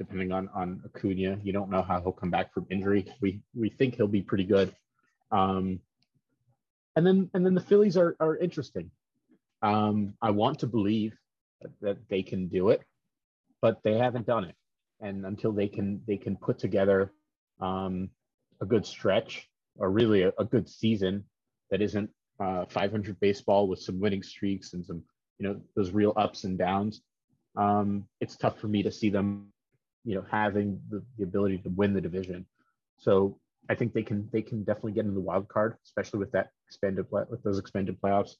depending 0.00 0.32
on 0.32 0.48
on 0.54 0.80
Acuna. 0.86 1.38
You 1.44 1.52
don't 1.52 1.70
know 1.70 1.82
how 1.82 2.00
he'll 2.00 2.20
come 2.20 2.30
back 2.30 2.54
from 2.54 2.66
injury. 2.70 3.06
We 3.20 3.42
we 3.54 3.68
think 3.68 3.96
he'll 3.96 4.08
be 4.08 4.22
pretty 4.22 4.44
good. 4.44 4.74
Um, 5.30 5.80
and 6.96 7.06
then 7.06 7.30
and 7.34 7.44
then 7.44 7.54
the 7.54 7.60
Phillies 7.60 7.98
are 7.98 8.16
are 8.18 8.36
interesting. 8.36 8.90
Um, 9.62 10.14
I 10.22 10.30
want 10.30 10.60
to 10.60 10.66
believe 10.66 11.12
that, 11.82 11.98
they 12.08 12.22
can 12.22 12.48
do 12.48 12.70
it, 12.70 12.80
but 13.60 13.82
they 13.84 13.98
haven't 13.98 14.26
done 14.26 14.44
it. 14.44 14.54
And 15.02 15.26
until 15.26 15.52
they 15.52 15.68
can 15.68 16.00
they 16.06 16.16
can 16.16 16.34
put 16.34 16.58
together 16.58 17.12
um, 17.60 18.08
a 18.62 18.64
good 18.64 18.86
stretch 18.86 19.50
or 19.76 19.90
really 19.90 20.22
a, 20.22 20.32
a 20.38 20.46
good 20.46 20.66
season 20.66 21.24
that 21.70 21.82
isn't 21.82 22.08
uh, 22.42 22.64
500 22.64 23.20
baseball 23.20 23.68
with 23.68 23.80
some 23.80 24.00
winning 24.00 24.22
streaks 24.22 24.72
and 24.72 24.84
some 24.84 25.02
you 25.38 25.46
know 25.46 25.60
those 25.76 25.90
real 25.90 26.14
ups 26.16 26.44
and 26.44 26.56
downs. 26.56 27.02
Um, 27.54 28.06
it's 28.22 28.36
tough 28.36 28.58
for 28.58 28.68
me 28.68 28.82
to 28.82 28.90
see 28.90 29.10
them 29.10 29.52
you 30.04 30.14
know 30.14 30.24
having 30.30 30.80
the, 30.90 31.02
the 31.18 31.24
ability 31.24 31.58
to 31.58 31.68
win 31.70 31.92
the 31.92 32.00
division. 32.00 32.46
So 32.98 33.38
I 33.68 33.74
think 33.74 33.92
they 33.92 34.02
can 34.02 34.28
they 34.32 34.42
can 34.42 34.64
definitely 34.64 34.92
get 34.92 35.04
in 35.04 35.14
the 35.14 35.20
wild 35.20 35.48
card, 35.48 35.76
especially 35.84 36.18
with 36.18 36.32
that 36.32 36.50
expanded 36.66 37.08
play, 37.08 37.22
with 37.28 37.42
those 37.42 37.58
expanded 37.58 38.00
playoffs. 38.00 38.32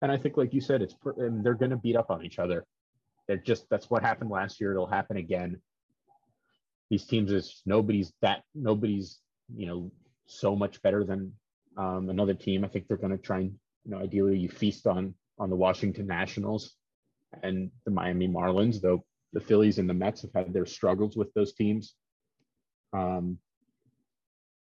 And 0.00 0.10
I 0.10 0.16
think, 0.16 0.36
like 0.36 0.52
you 0.52 0.60
said, 0.60 0.82
it's 0.82 0.94
and 1.18 1.44
they're 1.44 1.54
going 1.54 1.70
to 1.70 1.76
beat 1.76 1.96
up 1.96 2.10
on 2.10 2.24
each 2.24 2.38
other. 2.38 2.66
They're 3.28 3.36
just 3.36 3.68
that's 3.70 3.88
what 3.90 4.02
happened 4.02 4.30
last 4.30 4.60
year. 4.60 4.72
It'll 4.72 4.86
happen 4.86 5.16
again. 5.16 5.60
These 6.90 7.06
teams 7.06 7.30
is 7.30 7.62
nobody's 7.64 8.12
that 8.20 8.42
nobody's 8.54 9.20
you 9.54 9.66
know 9.66 9.92
so 10.26 10.56
much 10.56 10.82
better 10.82 11.04
than 11.04 11.32
um, 11.76 12.10
another 12.10 12.34
team. 12.34 12.64
I 12.64 12.68
think 12.68 12.88
they're 12.88 12.96
going 12.96 13.16
to 13.16 13.22
try 13.22 13.38
and 13.38 13.52
you 13.84 13.92
know 13.92 13.98
ideally 13.98 14.38
you 14.38 14.48
feast 14.48 14.86
on 14.86 15.14
on 15.38 15.50
the 15.50 15.56
Washington 15.56 16.06
Nationals 16.06 16.74
and 17.42 17.70
the 17.84 17.90
Miami 17.90 18.28
Marlins, 18.28 18.80
though 18.80 19.04
the 19.32 19.40
Phillies 19.40 19.78
and 19.78 19.88
the 19.88 19.94
Mets 19.94 20.22
have 20.22 20.32
had 20.34 20.52
their 20.52 20.66
struggles 20.66 21.16
with 21.16 21.32
those 21.34 21.52
teams. 21.52 21.94
Um, 22.92 23.38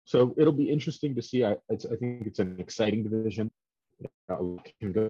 so 0.05 0.35
it'll 0.39 0.53
be 0.53 0.71
interesting 0.71 1.15
to 1.17 1.23
see. 1.23 1.45
I, 1.45 1.57
I 1.71 1.97
think 2.01 2.27
it's 2.27 2.39
an 2.39 2.57
exciting 2.59 3.03
division. 3.03 3.51
A 4.29 4.43
lot 4.43 4.69
can 4.81 4.93
go, 4.93 5.09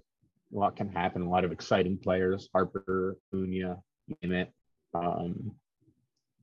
a 0.53 0.57
lot 0.57 0.75
can 0.75 0.89
happen. 0.89 1.21
A 1.21 1.29
lot 1.29 1.45
of 1.45 1.51
exciting 1.51 1.97
players, 1.97 2.49
Harper, 2.53 3.17
Acuna, 3.33 3.77
name 4.21 4.33
it. 4.33 4.53
Um, 4.93 5.51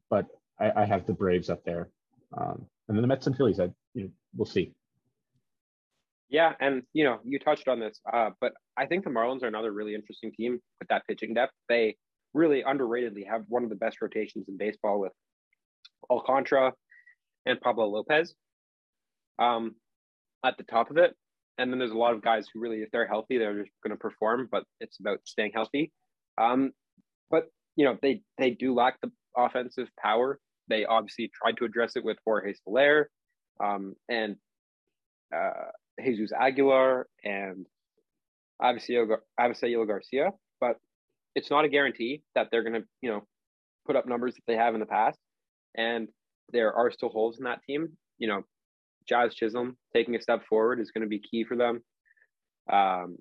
but 0.08 0.26
I, 0.60 0.82
I, 0.82 0.84
have 0.84 1.06
the 1.06 1.12
Braves 1.12 1.50
up 1.50 1.64
there, 1.64 1.90
um, 2.36 2.64
and 2.88 2.96
then 2.96 3.02
the 3.02 3.08
Mets 3.08 3.26
and 3.26 3.36
Phillies. 3.36 3.58
I, 3.58 3.70
you 3.94 4.04
know, 4.04 4.10
we'll 4.36 4.46
see. 4.46 4.72
Yeah, 6.28 6.54
and 6.60 6.82
you 6.92 7.04
know, 7.04 7.18
you 7.24 7.38
touched 7.38 7.68
on 7.68 7.80
this, 7.80 8.00
uh, 8.12 8.30
but 8.40 8.52
I 8.76 8.86
think 8.86 9.04
the 9.04 9.10
Marlins 9.10 9.42
are 9.42 9.48
another 9.48 9.72
really 9.72 9.94
interesting 9.94 10.32
team 10.32 10.60
with 10.78 10.88
that 10.88 11.02
pitching 11.06 11.34
depth. 11.34 11.52
They 11.68 11.96
really 12.34 12.62
underratedly 12.62 13.26
have 13.28 13.44
one 13.48 13.64
of 13.64 13.70
the 13.70 13.76
best 13.76 14.02
rotations 14.02 14.46
in 14.48 14.56
baseball 14.56 15.00
with 15.00 15.12
Alcantara 16.10 16.72
and 17.46 17.60
Pablo 17.60 17.86
Lopez 17.86 18.34
um, 19.38 19.74
at 20.44 20.56
the 20.58 20.64
top 20.64 20.90
of 20.90 20.96
it. 20.96 21.14
And 21.58 21.72
then 21.72 21.78
there's 21.78 21.92
a 21.92 21.96
lot 21.96 22.12
of 22.12 22.22
guys 22.22 22.46
who 22.52 22.60
really, 22.60 22.82
if 22.82 22.90
they're 22.90 23.06
healthy, 23.06 23.38
they're 23.38 23.58
just 23.58 23.70
going 23.82 23.96
to 23.96 23.96
perform, 23.96 24.48
but 24.50 24.64
it's 24.80 25.00
about 25.00 25.20
staying 25.24 25.52
healthy. 25.54 25.90
Um, 26.36 26.72
but, 27.30 27.46
you 27.76 27.86
know, 27.86 27.96
they, 28.02 28.22
they 28.36 28.50
do 28.50 28.74
lack 28.74 29.00
the 29.00 29.10
offensive 29.36 29.88
power. 29.98 30.38
They 30.68 30.84
obviously 30.84 31.30
tried 31.34 31.56
to 31.58 31.64
address 31.64 31.96
it 31.96 32.04
with 32.04 32.18
Jorge 32.26 32.52
Soler 32.64 33.08
um, 33.62 33.94
and 34.10 34.36
uh, 35.34 35.70
Jesus 36.04 36.32
Aguilar 36.38 37.06
and 37.24 37.66
Avisail 38.60 39.86
Garcia. 39.86 40.32
But 40.60 40.76
it's 41.36 41.50
not 41.50 41.66
a 41.66 41.68
guarantee 41.68 42.22
that 42.34 42.48
they're 42.50 42.62
going 42.62 42.80
to, 42.80 42.88
you 43.02 43.10
know, 43.10 43.22
put 43.86 43.94
up 43.94 44.08
numbers 44.08 44.34
that 44.34 44.42
they 44.48 44.56
have 44.56 44.74
in 44.74 44.80
the 44.80 44.86
past. 44.86 45.18
And 45.76 46.08
there 46.50 46.72
are 46.72 46.90
still 46.90 47.10
holes 47.10 47.38
in 47.38 47.44
that 47.44 47.62
team. 47.62 47.90
You 48.18 48.28
know, 48.28 48.42
Jazz 49.06 49.34
Chisholm 49.34 49.76
taking 49.94 50.16
a 50.16 50.20
step 50.20 50.46
forward 50.48 50.80
is 50.80 50.90
going 50.90 51.02
to 51.02 51.08
be 51.08 51.20
key 51.20 51.44
for 51.44 51.56
them. 51.56 51.82
Um, 52.72 53.16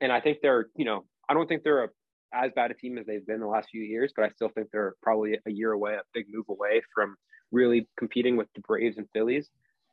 and 0.00 0.10
I 0.10 0.20
think 0.20 0.38
they're, 0.42 0.66
you 0.74 0.86
know, 0.86 1.04
I 1.28 1.34
don't 1.34 1.46
think 1.46 1.62
they're 1.62 1.84
a, 1.84 1.88
as 2.32 2.50
bad 2.56 2.70
a 2.70 2.74
team 2.74 2.96
as 2.96 3.06
they've 3.06 3.26
been 3.26 3.40
the 3.40 3.46
last 3.46 3.68
few 3.70 3.82
years, 3.82 4.12
but 4.16 4.24
I 4.24 4.30
still 4.30 4.48
think 4.48 4.68
they're 4.72 4.94
probably 5.02 5.38
a 5.46 5.50
year 5.50 5.72
away, 5.72 5.94
a 5.94 6.02
big 6.14 6.24
move 6.32 6.46
away 6.48 6.80
from 6.94 7.16
really 7.52 7.86
competing 7.98 8.36
with 8.38 8.48
the 8.54 8.62
Braves 8.62 8.96
and 8.96 9.06
Phillies 9.12 9.50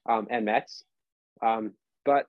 um, 0.10 0.28
and 0.32 0.46
Mets. 0.46 0.86
Um, 1.46 1.74
but 2.06 2.26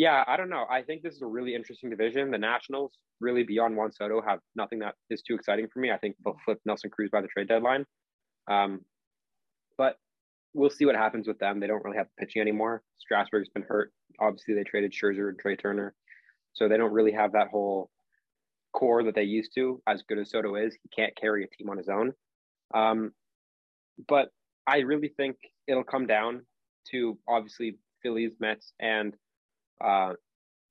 Yeah, 0.00 0.24
I 0.26 0.38
don't 0.38 0.48
know. 0.48 0.64
I 0.70 0.80
think 0.80 1.02
this 1.02 1.14
is 1.14 1.20
a 1.20 1.26
really 1.26 1.54
interesting 1.54 1.90
division. 1.90 2.30
The 2.30 2.38
Nationals, 2.38 2.92
really 3.20 3.42
beyond 3.42 3.76
Juan 3.76 3.92
Soto, 3.92 4.22
have 4.22 4.38
nothing 4.56 4.78
that 4.78 4.94
is 5.10 5.20
too 5.20 5.34
exciting 5.34 5.68
for 5.70 5.78
me. 5.78 5.90
I 5.92 5.98
think 5.98 6.16
they'll 6.24 6.38
flip 6.42 6.58
Nelson 6.64 6.88
Cruz 6.88 7.10
by 7.12 7.20
the 7.20 7.28
trade 7.28 7.48
deadline. 7.48 7.84
Um, 8.50 8.80
but 9.76 9.96
we'll 10.54 10.70
see 10.70 10.86
what 10.86 10.94
happens 10.94 11.28
with 11.28 11.38
them. 11.38 11.60
They 11.60 11.66
don't 11.66 11.84
really 11.84 11.98
have 11.98 12.06
pitching 12.18 12.40
anymore. 12.40 12.82
Strasburg's 12.96 13.50
been 13.50 13.66
hurt. 13.68 13.92
Obviously, 14.18 14.54
they 14.54 14.64
traded 14.64 14.90
Scherzer 14.90 15.28
and 15.28 15.38
Trea 15.38 15.58
Turner. 15.58 15.94
So 16.54 16.66
they 16.66 16.78
don't 16.78 16.94
really 16.94 17.12
have 17.12 17.32
that 17.32 17.48
whole 17.48 17.90
core 18.72 19.02
that 19.02 19.14
they 19.14 19.24
used 19.24 19.52
to. 19.56 19.82
As 19.86 20.02
good 20.08 20.18
as 20.18 20.30
Soto 20.30 20.54
is, 20.54 20.74
he 20.82 20.88
can't 20.96 21.14
carry 21.14 21.44
a 21.44 21.46
team 21.46 21.68
on 21.68 21.76
his 21.76 21.90
own. 21.90 22.14
Um, 22.72 23.12
but 24.08 24.30
I 24.66 24.78
really 24.78 25.12
think 25.14 25.36
it'll 25.68 25.84
come 25.84 26.06
down 26.06 26.46
to 26.90 27.18
obviously 27.28 27.76
Phillies, 28.02 28.32
Mets, 28.40 28.72
and 28.80 29.14
uh, 29.80 30.12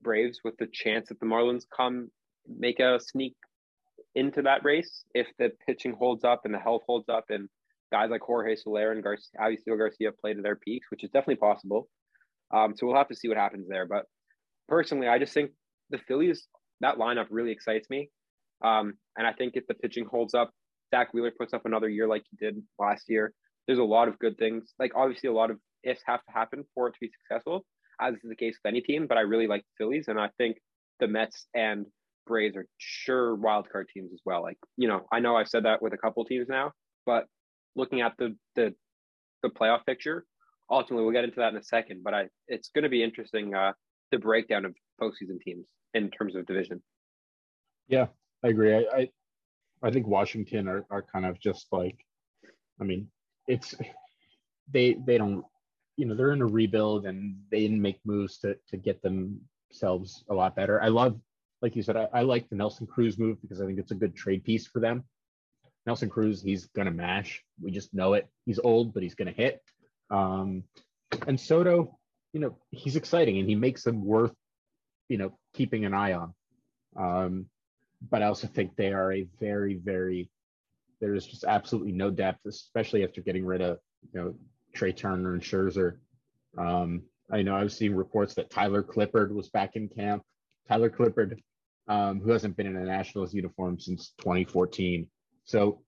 Braves 0.02 0.40
with 0.44 0.56
the 0.58 0.68
chance 0.72 1.10
that 1.10 1.20
the 1.20 1.26
Marlins 1.26 1.64
come 1.76 2.10
make 2.48 2.80
a 2.80 3.00
sneak 3.00 3.36
into 4.16 4.42
that 4.42 4.64
race 4.64 5.04
if 5.14 5.28
the 5.38 5.52
pitching 5.66 5.94
holds 5.94 6.24
up 6.24 6.42
and 6.46 6.54
the 6.54 6.60
health 6.60 6.82
holds 6.88 7.10
up 7.10 7.26
and 7.30 7.48
guys 7.92 8.10
like 8.10 8.22
Jorge 8.22 8.56
Soler 8.56 8.92
and 8.92 9.04
Garcia, 9.04 9.40
Avisail 9.40 9.78
Garcia 9.78 10.12
play 10.12 10.34
to 10.34 10.42
their 10.42 10.56
peaks, 10.56 10.88
which 10.90 11.04
is 11.04 11.10
definitely 11.10 11.36
possible. 11.36 11.88
Um, 12.52 12.76
so 12.76 12.86
we'll 12.86 12.96
have 12.96 13.10
to 13.10 13.16
see 13.16 13.28
what 13.28 13.38
happens 13.38 13.68
there. 13.68 13.86
But 13.86 14.06
personally, 14.68 15.08
I 15.08 15.20
just 15.20 15.34
think 15.34 15.52
the 15.90 16.00
Phillies, 16.08 16.48
that 16.82 16.98
lineup 16.98 17.28
really 17.30 17.52
excites 17.52 17.90
me. 17.90 18.10
Um, 18.64 18.96
and 19.18 19.26
I 19.28 19.34
think 19.34 19.54
if 19.56 19.68
the 19.68 19.74
pitching 19.74 20.06
holds 20.06 20.34
up, 20.34 20.52
Zack 20.94 21.14
Wheeler 21.14 21.32
puts 21.38 21.54
up 21.54 21.66
another 21.66 21.90
year 21.90 22.08
like 22.08 22.24
he 22.30 22.38
did 22.38 22.62
last 22.80 23.06
year. 23.08 23.34
There's 23.68 23.80
a 23.80 23.84
lot 23.84 24.08
of 24.08 24.18
good 24.20 24.38
things. 24.38 24.74
Like 24.80 24.92
obviously, 24.96 25.30
a 25.30 25.34
lot 25.34 25.52
of 25.52 25.58
ifs 25.84 26.02
have 26.06 26.24
to 26.26 26.32
happen 26.32 26.64
for 26.74 26.88
it 26.88 26.94
to 26.94 27.00
be 27.00 27.12
successful 27.22 27.66
as 28.00 28.16
is 28.16 28.22
the 28.24 28.36
case 28.36 28.58
with 28.62 28.70
any 28.70 28.82
team, 28.82 29.08
but 29.08 29.18
I 29.18 29.22
really 29.22 29.48
like 29.48 29.62
the 29.62 29.84
Phillies, 29.84 30.08
and 30.08 30.20
I 30.20 30.30
think 30.38 30.58
the 31.00 31.08
Mets 31.08 31.48
and 31.54 31.86
Braves 32.26 32.56
are 32.56 32.66
sure 32.78 33.36
wild 33.36 33.70
card 33.70 33.90
teams 33.94 34.12
as 34.14 34.22
well. 34.26 34.42
Like 34.42 34.58
you 34.78 34.88
know, 34.88 35.06
I 35.12 35.20
know 35.20 35.36
I've 35.36 35.48
said 35.48 35.66
that 35.66 35.82
with 35.82 35.94
a 35.94 35.98
couple 35.98 36.24
teams 36.26 36.48
now, 36.48 36.72
but 37.06 37.26
looking 37.76 38.02
at 38.02 38.14
the 38.18 38.36
the 38.56 38.74
the 39.44 39.50
playoff 39.50 39.86
picture, 39.86 40.26
ultimately 40.70 41.04
we'll 41.04 41.14
get 41.14 41.24
into 41.24 41.40
that 41.40 41.54
in 41.54 41.58
a 41.58 41.64
second. 41.64 42.04
But 42.04 42.14
I, 42.14 42.28
it's 42.48 42.70
going 42.70 42.84
to 42.84 42.90
be 42.90 43.04
interesting 43.04 43.56
uh, 43.56 43.74
the 44.12 44.20
breakdown 44.20 44.66
of 44.66 44.76
postseason 45.02 45.40
teams 45.44 45.66
in 45.94 46.12
terms 46.12 46.36
of 46.36 46.46
division. 46.46 46.82
Yeah, 47.88 48.08
I 48.44 48.50
agree. 48.50 48.76
I 48.76 48.86
I, 48.96 49.10
I 49.82 49.92
think 49.92 50.08
Washington 50.08 50.68
are 50.68 50.86
are 50.90 51.02
kind 51.02 51.26
of 51.26 51.40
just 51.40 51.68
like, 51.72 51.98
I 52.80 52.84
mean, 52.84 53.08
it's 53.48 53.76
they 54.72 54.96
they 55.06 55.18
don't 55.18 55.44
you 56.00 56.06
know 56.06 56.16
they're 56.16 56.32
in 56.32 56.42
a 56.42 56.48
rebuild 56.48 57.06
and 57.06 57.36
they 57.52 57.60
didn't 57.60 57.82
make 57.82 58.00
moves 58.06 58.38
to 58.40 58.56
to 58.70 58.78
get 58.78 59.02
themselves 59.02 60.24
a 60.30 60.34
lot 60.34 60.56
better. 60.56 60.82
I 60.82 60.88
love, 60.88 61.20
like 61.62 61.76
you 61.76 61.84
said, 61.84 61.98
I, 61.98 62.08
I 62.14 62.22
like 62.22 62.48
the 62.50 62.56
Nelson 62.56 62.88
Cruz 62.88 63.20
move 63.20 63.42
because 63.42 63.60
I 63.62 63.66
think 63.66 63.80
it's 63.80 63.92
a 63.92 63.96
good 63.96 64.16
trade 64.16 64.46
piece 64.46 64.66
for 64.66 64.80
them. 64.80 65.04
Nelson 65.86 66.10
Cruz, 66.10 66.42
he's 66.42 66.68
gonna 66.68 66.92
mash. 66.92 67.44
We 67.62 67.72
just 67.72 67.94
know 67.94 68.14
it. 68.14 68.30
He's 68.46 68.60
old, 68.60 68.94
but 68.94 69.04
he's 69.04 69.16
gonna 69.16 69.34
hit. 69.34 69.62
Um, 70.10 70.64
and 71.28 71.38
Soto, 71.38 72.00
you 72.32 72.40
know, 72.40 72.58
he's 72.72 72.96
exciting 72.96 73.38
and 73.38 73.50
he 73.50 73.56
makes 73.56 73.84
them 73.84 74.06
worth, 74.06 74.34
you 75.10 75.18
know, 75.18 75.38
keeping 75.54 75.84
an 75.84 75.94
eye 75.94 76.14
on. 76.14 76.34
Um, 76.96 77.46
but 78.10 78.24
I 78.24 78.28
also 78.28 78.48
think 78.48 78.78
they 78.78 78.94
are 78.94 79.12
a 79.12 79.28
very, 79.38 79.76
very 79.76 80.30
there 81.02 81.14
is 81.14 81.26
just 81.26 81.44
absolutely 81.44 81.92
no 81.92 82.10
depth, 82.10 82.46
especially 82.46 83.04
after 83.04 83.22
getting 83.22 83.46
rid 83.46 83.62
of 83.62 83.80
you 84.14 84.22
know 84.22 84.36
Trea 84.80 84.94
Turner 84.94 85.34
and 85.34 85.42
Scherzer. 85.42 85.98
Um, 86.58 87.04
I 87.30 87.42
know 87.42 87.54
I 87.54 87.64
was 87.64 87.76
seeing 87.76 87.94
reports 87.94 88.34
that 88.36 88.50
Tyler 88.50 88.82
Clippard 88.82 89.30
was 89.34 89.50
back 89.50 89.76
in 89.76 89.90
camp. 89.90 90.24
Tyler 90.70 90.90
Clippard, 90.90 91.38
um, 91.90 92.22
who 92.22 92.32
hasn't 92.32 92.56
been 92.56 92.66
in 92.66 92.78
a 92.78 92.86
Nationals 92.86 93.34
uniform 93.34 93.78
since 93.78 94.14
2014. 94.20 95.06
So 95.44 95.82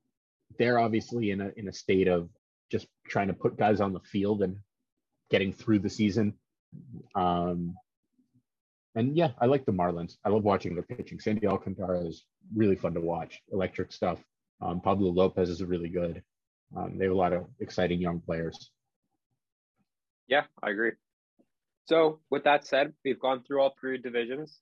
they're 0.59 0.77
obviously 0.77 1.31
in 1.31 1.39
a 1.39 1.51
in 1.55 1.69
a 1.69 1.73
state 1.73 2.09
of 2.09 2.29
just 2.69 2.87
trying 3.07 3.27
to 3.27 3.33
put 3.33 3.57
guys 3.57 3.79
on 3.79 3.93
the 3.93 4.01
field 4.01 4.41
and 4.41 4.57
getting 5.29 5.53
through 5.53 5.79
the 5.79 5.89
season. 5.89 6.33
Um, 7.15 7.75
and 8.95 9.15
yeah, 9.15 9.31
I 9.39 9.45
like 9.45 9.65
the 9.65 9.71
Marlins. 9.71 10.17
I 10.25 10.29
love 10.29 10.43
watching 10.43 10.73
their 10.73 10.83
pitching. 10.83 11.21
Sandy 11.21 11.47
Alcantara 11.47 12.01
is 12.01 12.25
really 12.53 12.75
fun 12.75 12.93
to 12.95 13.01
watch. 13.01 13.39
Electric 13.53 13.93
stuff. 13.93 14.19
Um, 14.61 14.81
Pablo 14.81 15.11
Lopez 15.11 15.49
is 15.49 15.63
really 15.63 15.89
good. 15.89 16.21
Um, 16.75 16.97
they 16.97 17.05
have 17.05 17.13
a 17.13 17.17
lot 17.17 17.31
of 17.31 17.45
exciting 17.61 18.01
young 18.01 18.19
players. 18.19 18.71
Yeah, 20.27 20.43
I 20.63 20.69
agree. 20.69 20.91
So, 21.85 22.19
with 22.29 22.43
that 22.45 22.65
said, 22.65 22.93
we've 23.03 23.19
gone 23.19 23.43
through 23.43 23.61
all 23.61 23.73
three 23.79 23.97
divisions. 23.97 24.59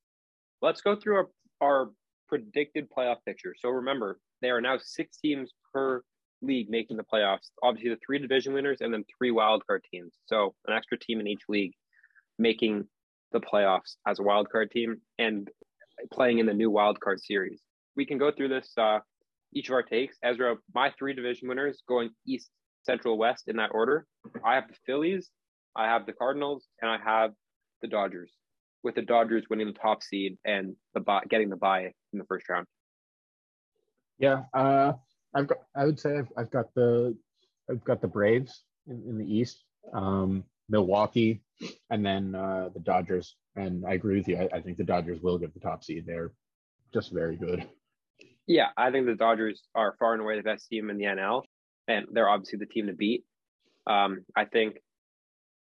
Let's 0.62 0.82
go 0.82 0.96
through 0.96 1.16
our, 1.16 1.30
our 1.62 1.90
predicted 2.28 2.88
playoff 2.90 3.18
picture. 3.26 3.54
So, 3.60 3.70
remember, 3.70 4.20
there 4.42 4.56
are 4.58 4.62
now 4.62 4.78
six 4.82 5.18
teams 5.18 5.52
per 5.74 6.02
league 6.42 6.70
making 6.70 6.98
the 6.98 7.04
playoffs. 7.04 7.50
Obviously, 7.62 7.92
the 7.92 8.00
three 8.06 8.20
division 8.20 8.54
winners 8.54 8.78
and 8.82 8.94
then 8.94 9.04
three 9.18 9.32
wildcard 9.32 9.80
teams. 9.92 10.14
So, 10.26 10.56
an 10.68 10.76
extra 10.76 10.98
team 10.98 11.20
in 11.20 11.28
each 11.28 11.44
league 11.50 11.74
making 12.38 12.86
the 13.32 13.40
playoffs 13.40 13.96
as 14.08 14.20
a 14.20 14.24
wildcard 14.24 14.72
team 14.72 15.02
and 15.20 15.50
playing 16.12 16.40
in 16.40 16.46
the 16.46 16.54
new 16.54 16.72
wildcard 16.72 17.20
series. 17.20 17.62
We 17.96 18.06
can 18.06 18.18
go 18.18 18.32
through 18.32 18.50
this 18.50 18.72
uh, 18.78 19.00
each 19.54 19.68
of 19.70 19.74
our 19.74 19.84
takes. 19.84 20.18
Ezra, 20.24 20.56
my 20.74 20.92
three 20.98 21.14
division 21.14 21.48
winners 21.50 21.84
going 21.88 22.10
east, 22.26 22.50
central, 22.84 23.18
west 23.18 23.44
in 23.48 23.58
that 23.58 23.72
order. 23.74 24.06
I 24.44 24.56
have 24.56 24.68
the 24.68 24.76
Phillies, 24.86 25.30
I 25.80 25.86
have 25.86 26.06
the 26.06 26.12
Cardinals, 26.12 26.68
and 26.82 26.92
I 26.92 26.98
have 26.98 27.32
the 27.82 27.88
Dodgers. 27.88 28.32
With 28.84 28.96
the 28.96 29.02
Dodgers 29.02 29.46
winning 29.50 29.68
the 29.68 29.80
top 29.80 30.04
seed 30.04 30.38
and 30.46 30.76
the 30.94 31.00
buy, 31.00 31.24
getting 31.30 31.50
the 31.50 31.56
buy 31.56 31.94
in 32.12 32.20
the 32.20 32.26
first 32.26 32.50
round. 32.50 32.68
Yeah, 34.18 34.44
uh, 34.54 34.94
I've 35.34 35.48
got. 35.48 35.60
I 35.76 35.86
would 35.86 35.98
say 35.98 36.18
I've, 36.18 36.28
I've 36.38 36.52
got 36.52 36.74
the 36.76 37.16
I've 37.70 37.84
got 37.86 38.02
the 38.02 38.08
Braves 38.08 38.64
in, 38.88 39.04
in 39.08 39.18
the 39.18 39.26
East, 39.26 39.64
um, 39.94 40.44
Milwaukee, 40.68 41.42
and 41.90 42.06
then 42.06 42.36
uh, 42.36 42.70
the 42.74 42.82
Dodgers. 42.82 43.36
And 43.56 43.86
I 43.86 43.94
agree 43.94 44.18
with 44.18 44.28
you. 44.28 44.38
I, 44.38 44.58
I 44.58 44.62
think 44.62 44.78
the 44.78 44.84
Dodgers 44.84 45.22
will 45.22 45.38
get 45.38 45.54
the 45.54 45.62
top 45.62 45.86
seed. 45.86 46.06
They're 46.06 46.34
just 46.94 47.14
very 47.14 47.38
good. 47.38 47.66
Yeah, 48.48 48.68
I 48.76 48.92
think 48.92 49.06
the 49.06 49.16
Dodgers 49.16 49.64
are 49.76 49.96
far 49.98 50.14
and 50.14 50.22
away 50.22 50.36
the 50.36 50.44
best 50.44 50.68
team 50.68 50.90
in 50.90 50.98
the 50.98 51.06
NL, 51.06 51.44
and 51.88 52.08
they're 52.12 52.30
obviously 52.30 52.60
the 52.60 52.66
team 52.66 52.88
to 52.88 52.94
beat. 52.94 53.24
Um, 53.88 54.26
I 54.36 54.46
think 54.46 54.78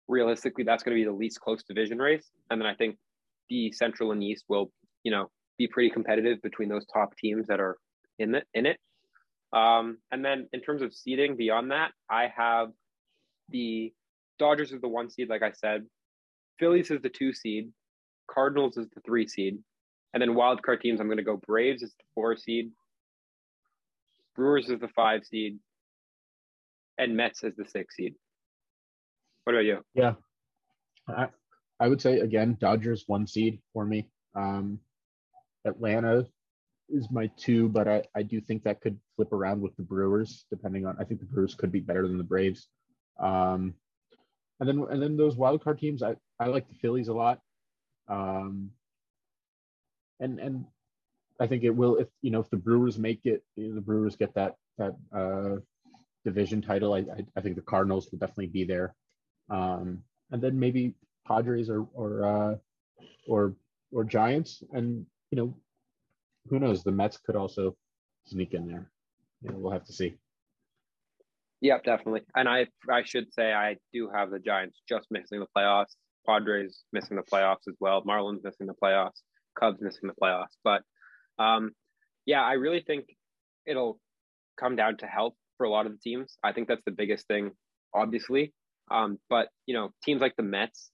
realistically, 0.09 0.64
that's 0.64 0.83
going 0.83 0.97
to 0.97 1.01
be 1.01 1.05
the 1.05 1.17
least 1.17 1.40
close 1.40 1.62
division 1.62 1.99
race, 1.99 2.31
and 2.51 2.61
then 2.61 2.67
I 2.67 2.75
think 2.75 2.97
the 3.49 3.73
Central 3.73 4.12
and 4.12 4.23
East 4.23 4.45
will, 4.49 4.71
you 5.03 5.11
know, 5.11 5.31
be 5.59 5.69
pretty 5.69 5.90
competitive 5.90 6.40
between 6.43 6.69
those 6.69 6.87
top 6.93 7.17
teams 7.17 7.47
that 7.47 7.61
are 7.61 7.77
in 8.19 8.35
it. 8.35 8.47
In 8.55 8.67
it, 8.67 8.79
um, 9.53 9.99
and 10.11 10.25
then 10.25 10.49
in 10.53 10.61
terms 10.61 10.83
of 10.83 10.93
seeding 10.93 11.37
beyond 11.37 11.71
that, 11.71 11.93
I 12.11 12.29
have 12.37 12.69
the 13.51 13.93
Dodgers 14.38 14.73
is 14.73 14.81
the 14.81 14.88
one 14.88 15.11
seed, 15.11 15.29
like 15.29 15.43
I 15.43 15.53
said. 15.53 15.85
Phillies 16.59 16.90
is 16.90 17.01
the 17.03 17.09
two 17.09 17.33
seed. 17.33 17.71
Cardinals 18.29 18.77
is 18.77 18.88
the 18.95 19.01
three 19.03 19.29
seed. 19.29 19.59
And 20.12 20.21
then 20.21 20.35
wild 20.35 20.62
card 20.62 20.81
teams, 20.81 21.01
I'm 21.01 21.07
going 21.07 21.19
to 21.19 21.25
go 21.25 21.40
Braves 21.47 21.83
is 21.83 21.90
the 21.90 22.05
four 22.14 22.37
seed, 22.37 22.71
Brewers 24.35 24.69
is 24.69 24.81
the 24.81 24.88
five 24.88 25.25
seed, 25.25 25.59
and 26.99 27.17
Mets 27.17 27.45
is 27.45 27.55
the 27.57 27.64
six 27.64 27.97
seed. 27.97 28.14
What 29.44 29.54
about 29.54 29.64
you? 29.64 29.85
Yeah, 29.94 30.14
I, 31.09 31.28
I 31.78 31.88
would 31.88 32.00
say 32.00 32.20
again, 32.20 32.57
Dodgers 32.61 33.04
one 33.07 33.26
seed 33.26 33.61
for 33.72 33.85
me. 33.85 34.09
Um, 34.35 34.80
Atlanta 35.64 36.26
is 36.88 37.11
my 37.11 37.30
two, 37.37 37.68
but 37.68 37.88
I, 37.88 38.04
I 38.14 38.22
do 38.22 38.40
think 38.40 38.64
that 38.64 38.80
could 38.80 38.98
flip 39.16 39.33
around 39.33 39.61
with 39.61 39.76
the 39.76 39.83
Brewers, 39.83 40.44
depending 40.50 40.87
on. 40.87 40.96
I 40.98 41.04
think 41.04 41.20
the 41.20 41.26
Brewers 41.26 41.54
could 41.54 41.72
be 41.72 41.80
better 41.80 42.07
than 42.07 42.18
the 42.18 42.24
Braves. 42.24 42.68
Um, 43.18 43.74
and 44.61 44.68
then 44.68 44.87
and 44.90 45.02
then 45.02 45.16
those 45.16 45.37
wild 45.37 45.62
card 45.62 45.78
teams, 45.78 46.03
I, 46.03 46.16
I 46.38 46.47
like 46.47 46.68
the 46.68 46.74
Phillies 46.74 47.09
a 47.09 47.14
lot. 47.14 47.40
Um, 48.09 48.70
and 50.20 50.38
and 50.38 50.64
I 51.40 51.47
think 51.47 51.64
it 51.64 51.70
will 51.70 51.97
if 51.97 52.09
you 52.22 52.30
know 52.30 52.40
if 52.40 52.51
the 52.51 52.57
Brewers 52.57 52.99
make 52.99 53.26
it, 53.26 53.42
the 53.57 53.80
Brewers 53.80 54.16
get 54.16 54.34
that 54.34 54.55
that 54.78 54.95
uh, 55.14 55.57
division 56.24 56.62
title. 56.62 56.95
I, 56.95 56.99
I, 56.99 57.26
I 57.36 57.40
think 57.40 57.57
the 57.57 57.62
Cardinals 57.62 58.09
will 58.11 58.18
definitely 58.18 58.49
be 58.49 58.64
there, 58.64 58.95
um, 59.51 60.03
and 60.30 60.42
then 60.42 60.59
maybe 60.59 60.95
Padres 61.26 61.68
or 61.70 61.86
or 61.95 62.24
uh, 62.24 62.57
or 63.26 63.55
or 63.92 64.05
Giants, 64.05 64.62
and 64.72 65.07
you 65.30 65.36
know 65.36 65.55
who 66.49 66.59
knows 66.59 66.82
the 66.82 66.92
Mets 66.92 67.16
could 67.16 67.36
also 67.36 67.76
sneak 68.26 68.55
in 68.55 68.66
there. 68.66 68.90
You 69.42 69.51
know, 69.51 69.59
we'll 69.59 69.72
have 69.72 69.84
to 69.84 69.92
see. 69.92 70.14
Yep, 71.61 71.84
definitely. 71.84 72.22
And 72.34 72.49
I 72.49 72.66
I 72.90 73.03
should 73.05 73.32
say 73.32 73.53
I 73.53 73.76
do 73.92 74.11
have 74.14 74.30
the 74.30 74.38
Giants 74.38 74.80
just 74.88 75.07
missing 75.11 75.40
the 75.40 75.47
playoffs. 75.57 75.95
Padres 76.26 76.84
missing 76.92 77.16
the 77.16 77.22
playoffs 77.22 77.68
as 77.68 77.74
well. 77.80 78.03
Marlins 78.03 78.42
missing 78.42 78.66
the 78.66 78.74
playoffs. 78.74 79.20
Cubs 79.59 79.80
missing 79.80 80.09
the 80.09 80.14
playoffs. 80.20 80.57
But 80.62 80.82
um, 81.38 81.72
yeah, 82.26 82.42
I 82.42 82.55
really 82.55 82.82
think 82.86 83.07
it'll 83.66 84.01
come 84.59 84.76
down 84.76 84.97
to 84.99 85.07
health 85.07 85.34
for 85.57 85.64
a 85.64 85.70
lot 85.70 85.86
of 85.86 85.92
the 85.92 85.99
teams. 85.99 86.36
I 86.42 86.53
think 86.53 86.68
that's 86.68 86.84
the 86.84 86.92
biggest 86.92 87.26
thing, 87.28 87.53
obviously. 87.95 88.53
Um, 88.91 89.18
but 89.28 89.49
you 89.66 89.74
know, 89.74 89.91
teams 90.05 90.20
like 90.20 90.37
the 90.37 90.43
Mets 90.43 90.91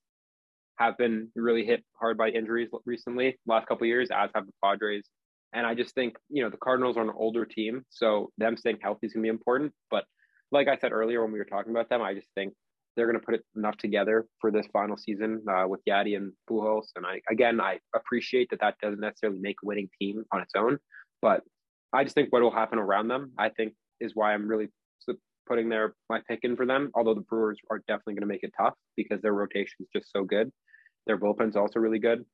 have 0.79 0.97
been 0.97 1.29
really 1.35 1.65
hit 1.65 1.85
hard 1.99 2.17
by 2.17 2.31
injuries 2.31 2.69
recently, 2.87 3.39
last 3.47 3.67
couple 3.67 3.87
years, 3.87 4.09
as 4.11 4.31
have 4.35 4.47
the 4.47 4.53
Padres. 4.65 5.05
And 5.53 5.67
I 5.67 5.75
just 5.75 5.95
think, 5.95 6.17
you 6.29 6.43
know, 6.43 6.49
the 6.49 6.57
Cardinals 6.57 6.97
are 6.97 7.03
an 7.03 7.11
older 7.15 7.45
team, 7.45 7.85
so 7.91 8.31
them 8.39 8.57
staying 8.57 8.79
healthy 8.81 9.07
is 9.07 9.13
going 9.13 9.23
to 9.23 9.27
be 9.27 9.31
important. 9.31 9.73
But 9.91 10.05
like 10.53 10.69
I 10.69 10.77
said 10.79 10.93
earlier 10.93 11.23
when 11.23 11.33
we 11.33 11.39
were 11.39 11.45
talking 11.45 11.73
about 11.73 11.89
them, 11.89 12.03
I 12.03 12.15
just 12.15 12.29
think 12.35 12.55
they're 12.97 13.07
going 13.07 13.19
to 13.19 13.25
put 13.25 13.41
enough 13.57 13.77
together 13.77 14.27
for 14.41 14.51
this 14.51 14.67
final 14.73 14.97
season 14.97 15.43
uh, 15.51 15.67
with 15.67 15.81
Yadi 15.89 16.17
and 16.17 16.33
Pujols. 16.49 16.87
And 16.97 17.07
I, 17.07 17.21
again, 17.31 17.61
I 17.61 17.79
appreciate 17.95 18.51
that 18.51 18.61
that 18.61 18.77
doesn't 18.83 19.01
necessarily 19.01 19.39
make 19.39 19.57
a 19.63 19.67
winning 19.67 19.89
team 20.01 20.25
on 20.33 20.41
its 20.41 20.53
own, 20.57 20.79
but 21.21 21.43
I 21.93 22.05
just 22.05 22.15
think 22.15 22.33
what 22.33 22.43
will 22.43 22.51
happen 22.51 22.79
around 22.79 23.09
them, 23.09 23.33
I 23.39 23.49
think, 23.49 23.75
is 24.01 24.13
why 24.15 24.33
I'm 24.33 24.49
really 24.49 24.69
putting 25.51 25.69
their 25.69 25.95
my 26.09 26.21
pick 26.29 26.41
in 26.45 26.57
for 26.57 26.65
them. 26.65 26.91
Although 26.95 27.15
the 27.15 27.27
Brewers 27.31 27.59
are 27.71 27.79
definitely 27.89 28.15
going 28.15 28.29
to 28.29 28.35
make 28.35 28.45
it 28.45 28.53
tough 28.57 28.75
because 28.97 29.21
their 29.21 29.35
rotation 29.35 29.79
is 29.81 29.89
just 29.95 30.13
so 30.13 30.23
good. 30.23 30.51
Their 31.07 31.19
bullpen's 31.19 31.57
also 31.57 31.81
really 31.81 31.99
good. 31.99 32.25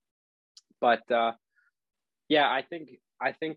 But 0.81 1.11
uh, 1.11 1.33
yeah, 2.29 2.49
I 2.59 2.63
think 2.69 2.91
I 3.21 3.33
think 3.33 3.57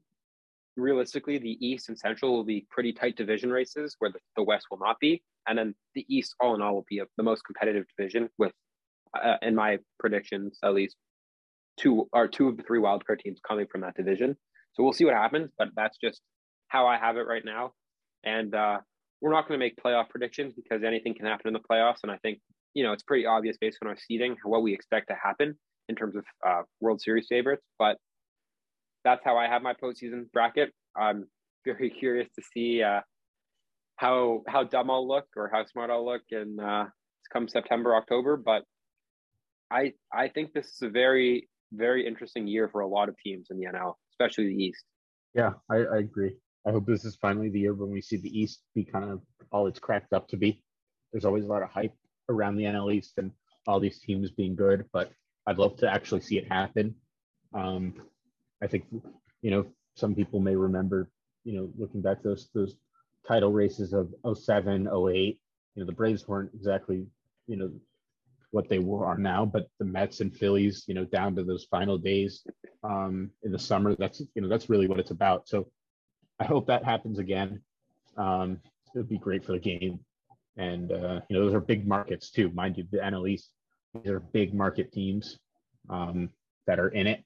realistically 0.78 1.38
the 1.38 1.58
East 1.66 1.90
and 1.90 2.00
Central 2.00 2.32
will 2.32 2.46
be 2.46 2.66
pretty 2.72 2.94
tight 2.94 3.18
division 3.18 3.52
races 3.52 3.98
where 4.00 4.12
the, 4.12 4.20
the 4.38 4.44
West 4.44 4.68
will 4.72 4.80
not 4.80 4.98
be, 5.02 5.22
and 5.48 5.58
then 5.58 5.76
the 5.94 6.06
East 6.08 6.36
all 6.40 6.56
in 6.56 6.62
all 6.62 6.76
will 6.76 6.86
be 6.90 7.00
a, 7.00 7.06
the 7.18 7.24
most 7.24 7.44
competitive 7.44 7.86
division 7.98 8.30
with, 8.38 8.54
uh, 9.22 9.36
in 9.42 9.56
my 9.56 9.78
predictions, 10.00 10.58
at 10.64 10.74
least 10.74 10.96
two 11.78 12.08
or 12.14 12.28
two 12.28 12.48
of 12.48 12.56
the 12.56 12.64
three 12.64 12.80
wildcard 12.80 13.20
teams 13.20 13.40
coming 13.46 13.68
from 13.70 13.82
that 13.82 13.96
division. 13.96 14.38
So 14.74 14.84
we'll 14.84 14.94
see 14.94 15.06
what 15.06 15.16
happens, 15.16 15.52
but 15.58 15.70
that's 15.76 15.98
just 15.98 16.22
how 16.68 16.88
I 16.88 16.98
have 16.98 17.18
it 17.18 17.28
right 17.28 17.44
now. 17.44 17.74
And 18.24 18.54
uh, 18.56 18.80
we're 19.22 19.32
not 19.32 19.48
going 19.48 19.60
to 19.60 19.64
make 19.64 19.76
playoff 19.78 20.10
predictions 20.10 20.54
because 20.54 20.84
anything 20.84 21.14
can 21.16 21.26
happen 21.26 21.48
in 21.48 21.54
the 21.54 21.60
playoffs. 21.60 22.00
And 22.04 22.12
I 22.12 22.18
think, 22.18 22.40
you 22.74 22.84
know, 22.84 22.94
it's 22.94 23.04
pretty 23.04 23.26
obvious 23.26 23.58
based 23.60 23.78
on 23.82 23.90
our 23.90 23.98
seeding 23.98 24.38
what 24.44 24.64
we 24.64 24.74
expect 24.74 25.10
to 25.10 25.16
happen 25.22 25.58
in 25.90 25.96
terms 25.96 26.16
of 26.16 26.24
uh, 26.48 26.62
World 26.80 27.02
Series 27.02 27.28
favorites. 27.28 27.66
But 27.78 27.98
that's 29.04 29.22
how 29.24 29.38
I 29.38 29.48
have 29.48 29.62
my 29.62 29.74
postseason 29.74 30.32
bracket. 30.32 30.72
I'm 30.96 31.26
very 31.66 31.90
curious 32.00 32.30
to 32.36 32.44
see 32.54 32.82
uh, 32.82 33.02
how 33.98 34.44
how 34.48 34.64
dumb 34.64 34.90
I'll 34.90 35.08
look 35.08 35.26
or 35.36 35.50
how 35.52 35.66
smart 35.66 35.90
I'll 35.90 36.06
look 36.06 36.22
in 36.32 36.58
uh, 36.60 36.86
come 37.34 37.48
September, 37.48 37.96
October. 37.96 38.38
But 38.38 38.64
I 39.72 39.94
I 40.14 40.30
think 40.30 40.54
this 40.54 40.68
is 40.68 40.82
a 40.82 40.90
very 40.90 41.50
very 41.74 42.08
interesting 42.08 42.48
year 42.48 42.70
for 42.72 42.82
a 42.82 42.88
lot 42.88 43.10
of 43.10 43.16
teams 43.24 43.48
in 43.52 43.58
the 43.60 43.66
NL, 43.66 43.94
especially 44.14 44.48
the 44.48 44.64
East. 44.64 44.84
Yeah, 45.36 45.52
I, 45.70 45.78
I 45.78 45.98
agree. 46.00 46.36
I 46.70 46.72
hope 46.72 46.86
this 46.86 47.04
is 47.04 47.16
finally 47.16 47.50
the 47.50 47.62
year 47.62 47.74
when 47.74 47.90
we 47.90 48.00
see 48.00 48.18
the 48.18 48.40
East 48.40 48.62
be 48.76 48.84
kind 48.84 49.10
of 49.10 49.22
all 49.52 49.66
it's 49.66 49.80
cracked 49.80 50.14
up 50.14 50.28
to 50.28 50.38
be. 50.38 50.62
There's 51.12 51.26
always 51.26 51.44
a 51.44 51.48
lot 51.48 51.64
of 51.64 51.72
hype 51.72 51.96
around 52.30 52.58
the 52.58 52.66
NL 52.66 52.94
East 52.94 53.14
and 53.18 53.32
all 53.66 53.80
these 53.80 54.00
teams 54.00 54.30
being 54.30 54.56
good, 54.56 54.86
but 54.94 55.12
I'd 55.48 55.58
love 55.58 55.78
to 55.78 55.92
actually 55.92 56.22
see 56.22 56.38
it 56.38 56.48
happen. 56.48 56.94
Um, 57.56 57.96
I 58.62 58.68
think, 58.68 58.86
you 59.42 59.50
know, 59.50 59.66
some 59.96 60.14
people 60.14 60.42
may 60.42 60.56
remember, 60.56 61.10
you 61.44 61.54
know, 61.54 61.72
looking 61.76 62.04
back 62.04 62.22
those 62.22 62.50
those 62.54 62.76
title 63.28 63.52
races 63.52 63.92
of 63.92 64.14
07, 64.38 64.88
08, 64.88 65.42
you 65.74 65.82
know, 65.82 65.88
the 65.88 65.92
Braves 65.92 66.28
weren't 66.28 66.52
exactly, 66.54 67.08
you 67.48 67.58
know, 67.58 67.72
what 68.52 68.70
they 68.70 68.78
were 68.78 69.08
are 69.08 69.18
now, 69.18 69.44
but 69.44 69.66
the 69.80 69.86
Mets 69.86 70.22
and 70.22 70.36
Phillies, 70.36 70.84
you 70.86 70.94
know, 70.94 71.06
down 71.06 71.36
to 71.36 71.44
those 71.44 71.66
final 71.66 71.98
days 71.98 72.46
um, 72.84 73.32
in 73.42 73.52
the 73.52 73.58
summer, 73.58 73.96
that's 73.96 74.22
you 74.36 74.44
know 74.44 74.48
that's 74.48 74.70
really 74.70 74.88
what 74.88 75.00
it's 75.00 75.12
about. 75.12 75.48
So 75.48 75.68
I 76.40 76.46
hope 76.46 76.68
that 76.68 76.86
happens 76.86 77.20
again. 77.20 77.62
Um, 78.18 78.60
it 78.94 78.98
would 78.98 79.10
be 79.10 79.18
great 79.18 79.46
for 79.46 79.52
the 79.52 79.60
game. 79.60 80.00
And, 80.58 80.92
uh, 80.92 81.22
you 81.30 81.38
know, 81.38 81.46
those 81.46 81.54
are 81.54 81.60
big 81.60 81.88
markets 81.88 82.32
too. 82.32 82.50
Mind 82.52 82.78
you, 82.78 82.86
the 82.92 82.98
NL 82.98 83.30
East, 83.30 83.52
these 83.94 84.12
are 84.12 84.20
big 84.20 84.54
market 84.54 84.92
teams 84.92 85.38
um, 85.90 86.30
that 86.68 86.80
are 86.80 86.90
in 86.90 87.08
it. 87.08 87.24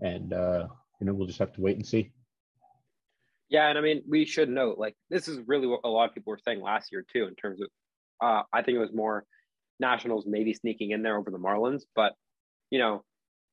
And, 0.00 0.32
uh, 0.32 0.68
you 1.00 1.06
know, 1.06 1.14
we'll 1.14 1.26
just 1.26 1.38
have 1.38 1.52
to 1.54 1.60
wait 1.60 1.76
and 1.76 1.86
see. 1.86 2.12
Yeah. 3.48 3.68
And 3.68 3.78
I 3.78 3.80
mean, 3.80 4.02
we 4.08 4.24
should 4.24 4.48
note 4.48 4.78
like 4.78 4.96
this 5.10 5.28
is 5.28 5.38
really 5.46 5.66
what 5.66 5.80
a 5.84 5.88
lot 5.88 6.08
of 6.08 6.14
people 6.14 6.32
were 6.32 6.40
saying 6.44 6.60
last 6.60 6.90
year 6.92 7.04
too, 7.12 7.26
in 7.26 7.34
terms 7.34 7.60
of, 7.60 7.68
uh, 8.20 8.42
I 8.52 8.62
think 8.62 8.76
it 8.76 8.80
was 8.80 8.92
more 8.92 9.24
Nationals 9.78 10.24
maybe 10.26 10.52
sneaking 10.54 10.90
in 10.90 11.02
there 11.02 11.16
over 11.16 11.30
the 11.30 11.38
Marlins. 11.38 11.82
But, 11.94 12.14
you 12.70 12.78
know, 12.78 13.04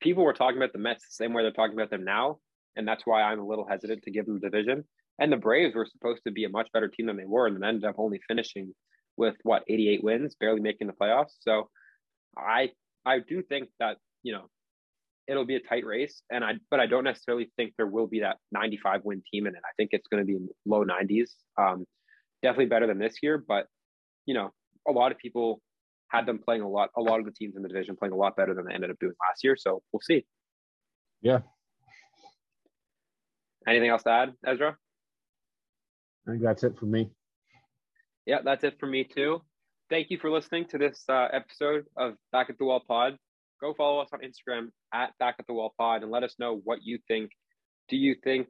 people 0.01 0.24
were 0.24 0.34
talking 0.34 0.58
about 0.58 0.74
the 0.74 0.80
Mets 0.80 1.06
the 1.06 1.14
same 1.14 1.34
way 1.34 1.43
they're 1.43 1.51
talking 1.51 1.78
about 1.78 1.89
them 1.89 2.06
now 2.06 2.39
and 2.76 2.88
that's 2.88 3.03
why 3.05 3.21
I'm 3.21 3.39
a 3.39 3.45
little 3.45 3.67
hesitant 3.67 4.03
to 4.03 4.11
give 4.11 4.26
them 4.26 4.39
the 4.39 4.49
division. 4.49 4.84
And 5.19 5.32
the 5.32 5.38
Braves 5.38 5.76
were 5.76 5.86
supposed 5.86 6.21
to 6.26 6.32
be 6.32 6.45
a 6.45 6.49
much 6.49 6.69
better 6.74 6.88
team 6.88 7.05
than 7.05 7.17
they 7.17 7.26
were, 7.26 7.47
and 7.47 7.55
then 7.55 7.63
ended 7.63 7.86
up 7.86 7.95
only 7.97 8.19
finishing 8.28 8.74
with 9.15 9.36
what 9.43 9.63
88 9.67 10.03
wins, 10.03 10.36
barely 10.39 10.61
making 10.61 10.88
the 10.88 10.93
playoffs. 10.93 11.34
So 11.41 11.69
I 12.38 12.71
I 13.05 13.19
do 13.19 13.43
think 13.43 13.69
that 13.80 13.97
you 14.24 14.34
know 14.34 14.49
it'll 15.28 15.45
be 15.45 15.55
a 15.55 15.59
tight 15.59 15.86
race, 15.86 16.24
and 16.32 16.43
I 16.43 16.53
but 16.71 16.80
I 16.80 16.88
don't 16.88 17.03
necessarily 17.03 17.51
think 17.57 17.74
there 17.78 17.88
will 17.88 18.07
be 18.07 18.21
that 18.21 18.38
95 18.51 19.01
win 19.03 19.21
team 19.32 19.47
in 19.47 19.55
it. 19.55 19.61
I 19.63 19.71
think 19.78 19.89
it's 19.93 20.07
going 20.07 20.26
to 20.26 20.28
be 20.28 20.45
low 20.65 20.84
90s. 20.84 21.30
Um, 21.57 21.86
definitely 22.41 22.65
better 22.65 22.88
than 22.88 22.99
this 22.99 23.15
year, 23.21 23.43
but 23.45 23.67
you 24.26 24.34
know 24.34 24.51
a 24.88 24.91
lot 24.91 25.11
of 25.11 25.17
people 25.17 25.61
had 26.09 26.26
them 26.26 26.39
playing 26.39 26.61
a 26.61 26.69
lot. 26.69 26.89
A 26.97 27.01
lot 27.01 27.19
of 27.19 27.26
the 27.26 27.32
teams 27.32 27.55
in 27.55 27.61
the 27.61 27.69
division 27.69 27.95
playing 27.95 28.13
a 28.13 28.17
lot 28.17 28.36
better 28.36 28.53
than 28.53 28.65
they 28.65 28.74
ended 28.74 28.89
up 28.89 28.97
doing 28.99 29.13
last 29.28 29.43
year. 29.43 29.55
So 29.55 29.82
we'll 29.91 30.01
see. 30.01 30.26
Yeah, 31.21 31.39
Anything 33.68 33.89
else 33.89 34.03
to 34.03 34.11
add, 34.11 34.34
Ezra? 34.45 34.78
I 36.28 36.32
think 36.32 36.43
that's 36.43 36.64
it 36.64 36.78
for 36.78 36.86
me. 36.86 37.09
Yeah, 38.26 38.39
that's 38.43 38.64
it 38.64 38.78
for 38.80 38.88
me 38.88 39.03
too. 39.03 39.41
Thank 39.89 40.09
you 40.09 40.18
for 40.18 40.30
listening 40.30 40.66
to 40.70 40.78
this 40.78 41.03
uh, 41.09 41.28
episode 41.32 41.86
of 41.97 42.14
Back 42.32 42.49
at 42.49 42.57
the 42.57 42.66
Wall 42.66 42.82
Pod. 42.88 43.18
Go 43.59 43.74
follow 43.74 43.99
us 43.99 44.09
on 44.14 44.20
Instagram 44.20 44.70
at 44.93 45.18
Back 45.20 45.36
at 45.39 45.47
the 45.47 45.53
Wall 45.53 45.74
Pod 45.78 46.01
and 46.01 46.11
let 46.11 46.24
us 46.24 46.36
know 46.39 46.59
what 46.64 46.80
you 46.84 46.99
think. 47.07 47.32
Do 47.89 47.97
you 47.97 48.16
think 48.24 48.47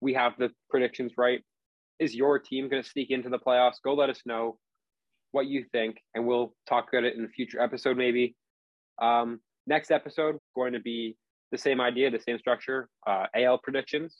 we 0.00 0.14
have 0.14 0.32
the 0.38 0.50
predictions 0.70 1.12
right? 1.18 1.40
Is 1.98 2.14
your 2.14 2.38
team 2.38 2.68
going 2.68 2.82
to 2.82 2.88
sneak 2.88 3.10
into 3.10 3.28
the 3.28 3.38
playoffs? 3.38 3.82
Go 3.84 3.94
let 3.94 4.08
us 4.08 4.22
know 4.24 4.58
what 5.32 5.46
you 5.46 5.64
think, 5.72 5.98
and 6.14 6.26
we'll 6.26 6.54
talk 6.68 6.86
about 6.92 7.04
it 7.04 7.16
in 7.16 7.24
a 7.24 7.28
future 7.28 7.60
episode, 7.60 7.96
maybe. 7.96 8.36
Um, 9.00 9.40
next 9.66 9.90
episode 9.90 10.36
going 10.54 10.72
to 10.72 10.80
be 10.80 11.16
the 11.50 11.58
same 11.58 11.80
idea, 11.80 12.10
the 12.10 12.20
same 12.20 12.38
structure, 12.38 12.88
uh, 13.06 13.26
AL 13.34 13.58
predictions. 13.58 14.16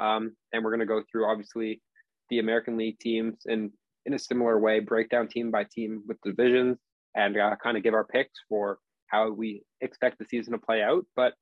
Um, 0.00 0.34
and 0.52 0.64
we're 0.64 0.70
going 0.70 0.80
to 0.80 0.86
go 0.86 1.02
through 1.10 1.30
obviously 1.30 1.82
the 2.30 2.38
American 2.38 2.76
League 2.76 2.98
teams 2.98 3.42
and 3.46 3.70
in 4.06 4.14
a 4.14 4.18
similar 4.18 4.58
way, 4.58 4.80
break 4.80 5.10
down 5.10 5.28
team 5.28 5.50
by 5.50 5.64
team 5.64 6.02
with 6.06 6.16
divisions, 6.24 6.78
and 7.14 7.36
uh, 7.36 7.56
kind 7.62 7.76
of 7.76 7.82
give 7.82 7.94
our 7.94 8.04
picks 8.04 8.32
for 8.48 8.78
how 9.08 9.30
we 9.30 9.62
expect 9.80 10.18
the 10.18 10.24
season 10.24 10.52
to 10.52 10.58
play 10.58 10.82
out. 10.82 11.04
But 11.16 11.34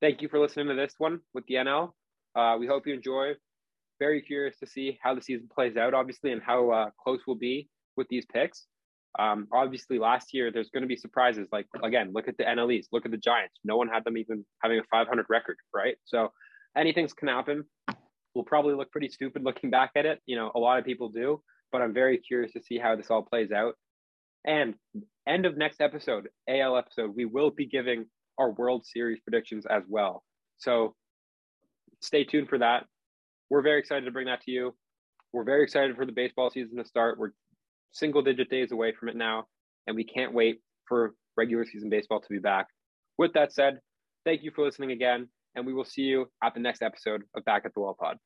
thank 0.00 0.22
you 0.22 0.28
for 0.28 0.38
listening 0.38 0.68
to 0.68 0.74
this 0.74 0.94
one 0.98 1.20
with 1.34 1.46
the 1.46 1.56
NL. 1.56 1.92
Uh, 2.34 2.56
we 2.58 2.66
hope 2.66 2.86
you 2.86 2.94
enjoy. 2.94 3.32
Very 3.98 4.22
curious 4.22 4.58
to 4.58 4.66
see 4.66 4.98
how 5.02 5.14
the 5.14 5.22
season 5.22 5.48
plays 5.54 5.76
out, 5.76 5.94
obviously, 5.94 6.32
and 6.32 6.42
how 6.42 6.70
uh, 6.70 6.90
close 7.02 7.20
we'll 7.26 7.36
be 7.36 7.68
with 7.96 8.08
these 8.08 8.24
picks. 8.32 8.66
Um, 9.18 9.46
obviously, 9.52 9.98
last 9.98 10.32
year 10.32 10.50
there's 10.50 10.70
going 10.70 10.82
to 10.82 10.88
be 10.88 10.96
surprises. 10.96 11.46
Like 11.52 11.66
again, 11.82 12.12
look 12.14 12.28
at 12.28 12.36
the 12.38 12.44
NLEs, 12.44 12.86
look 12.92 13.04
at 13.04 13.10
the 13.10 13.18
Giants. 13.18 13.54
No 13.62 13.76
one 13.76 13.88
had 13.88 14.04
them 14.04 14.16
even 14.16 14.44
having 14.62 14.78
a 14.78 14.82
500 14.90 15.26
record, 15.28 15.56
right? 15.74 15.96
So 16.04 16.32
anything's 16.76 17.12
can 17.12 17.28
happen. 17.28 17.64
We'll 18.34 18.44
probably 18.44 18.74
look 18.74 18.90
pretty 18.90 19.08
stupid 19.08 19.44
looking 19.44 19.70
back 19.70 19.92
at 19.96 20.06
it. 20.06 20.20
You 20.26 20.36
know, 20.36 20.50
a 20.54 20.58
lot 20.58 20.78
of 20.78 20.84
people 20.84 21.08
do, 21.08 21.42
but 21.70 21.82
I'm 21.82 21.92
very 21.92 22.18
curious 22.18 22.52
to 22.52 22.62
see 22.62 22.78
how 22.78 22.96
this 22.96 23.10
all 23.10 23.22
plays 23.22 23.52
out. 23.52 23.74
And 24.46 24.74
end 25.28 25.46
of 25.46 25.56
next 25.56 25.80
episode, 25.80 26.28
AL 26.48 26.76
episode, 26.76 27.14
we 27.14 27.24
will 27.24 27.50
be 27.50 27.66
giving 27.66 28.06
our 28.38 28.50
World 28.50 28.86
Series 28.86 29.20
predictions 29.20 29.66
as 29.66 29.82
well. 29.88 30.24
So 30.58 30.94
stay 32.00 32.24
tuned 32.24 32.48
for 32.48 32.58
that. 32.58 32.86
We're 33.50 33.62
very 33.62 33.78
excited 33.78 34.06
to 34.06 34.10
bring 34.10 34.26
that 34.26 34.42
to 34.42 34.50
you. 34.50 34.74
We're 35.32 35.44
very 35.44 35.62
excited 35.62 35.94
for 35.96 36.06
the 36.06 36.12
baseball 36.12 36.50
season 36.50 36.76
to 36.78 36.84
start. 36.84 37.18
We're 37.18 37.32
single 37.92 38.22
digit 38.22 38.48
days 38.48 38.72
away 38.72 38.92
from 38.98 39.08
it 39.10 39.16
now, 39.16 39.44
and 39.86 39.94
we 39.94 40.04
can't 40.04 40.32
wait 40.32 40.60
for 40.88 41.14
regular 41.36 41.64
season 41.64 41.90
baseball 41.90 42.20
to 42.20 42.28
be 42.28 42.38
back. 42.38 42.66
With 43.18 43.34
that 43.34 43.52
said, 43.52 43.78
thank 44.24 44.42
you 44.42 44.50
for 44.54 44.64
listening 44.64 44.90
again 44.92 45.28
and 45.54 45.66
we 45.66 45.72
will 45.72 45.84
see 45.84 46.02
you 46.02 46.26
at 46.42 46.54
the 46.54 46.60
next 46.60 46.82
episode 46.82 47.22
of 47.34 47.44
Back 47.44 47.64
at 47.64 47.74
the 47.74 47.80
Wall 47.80 47.96
Pod. 47.98 48.18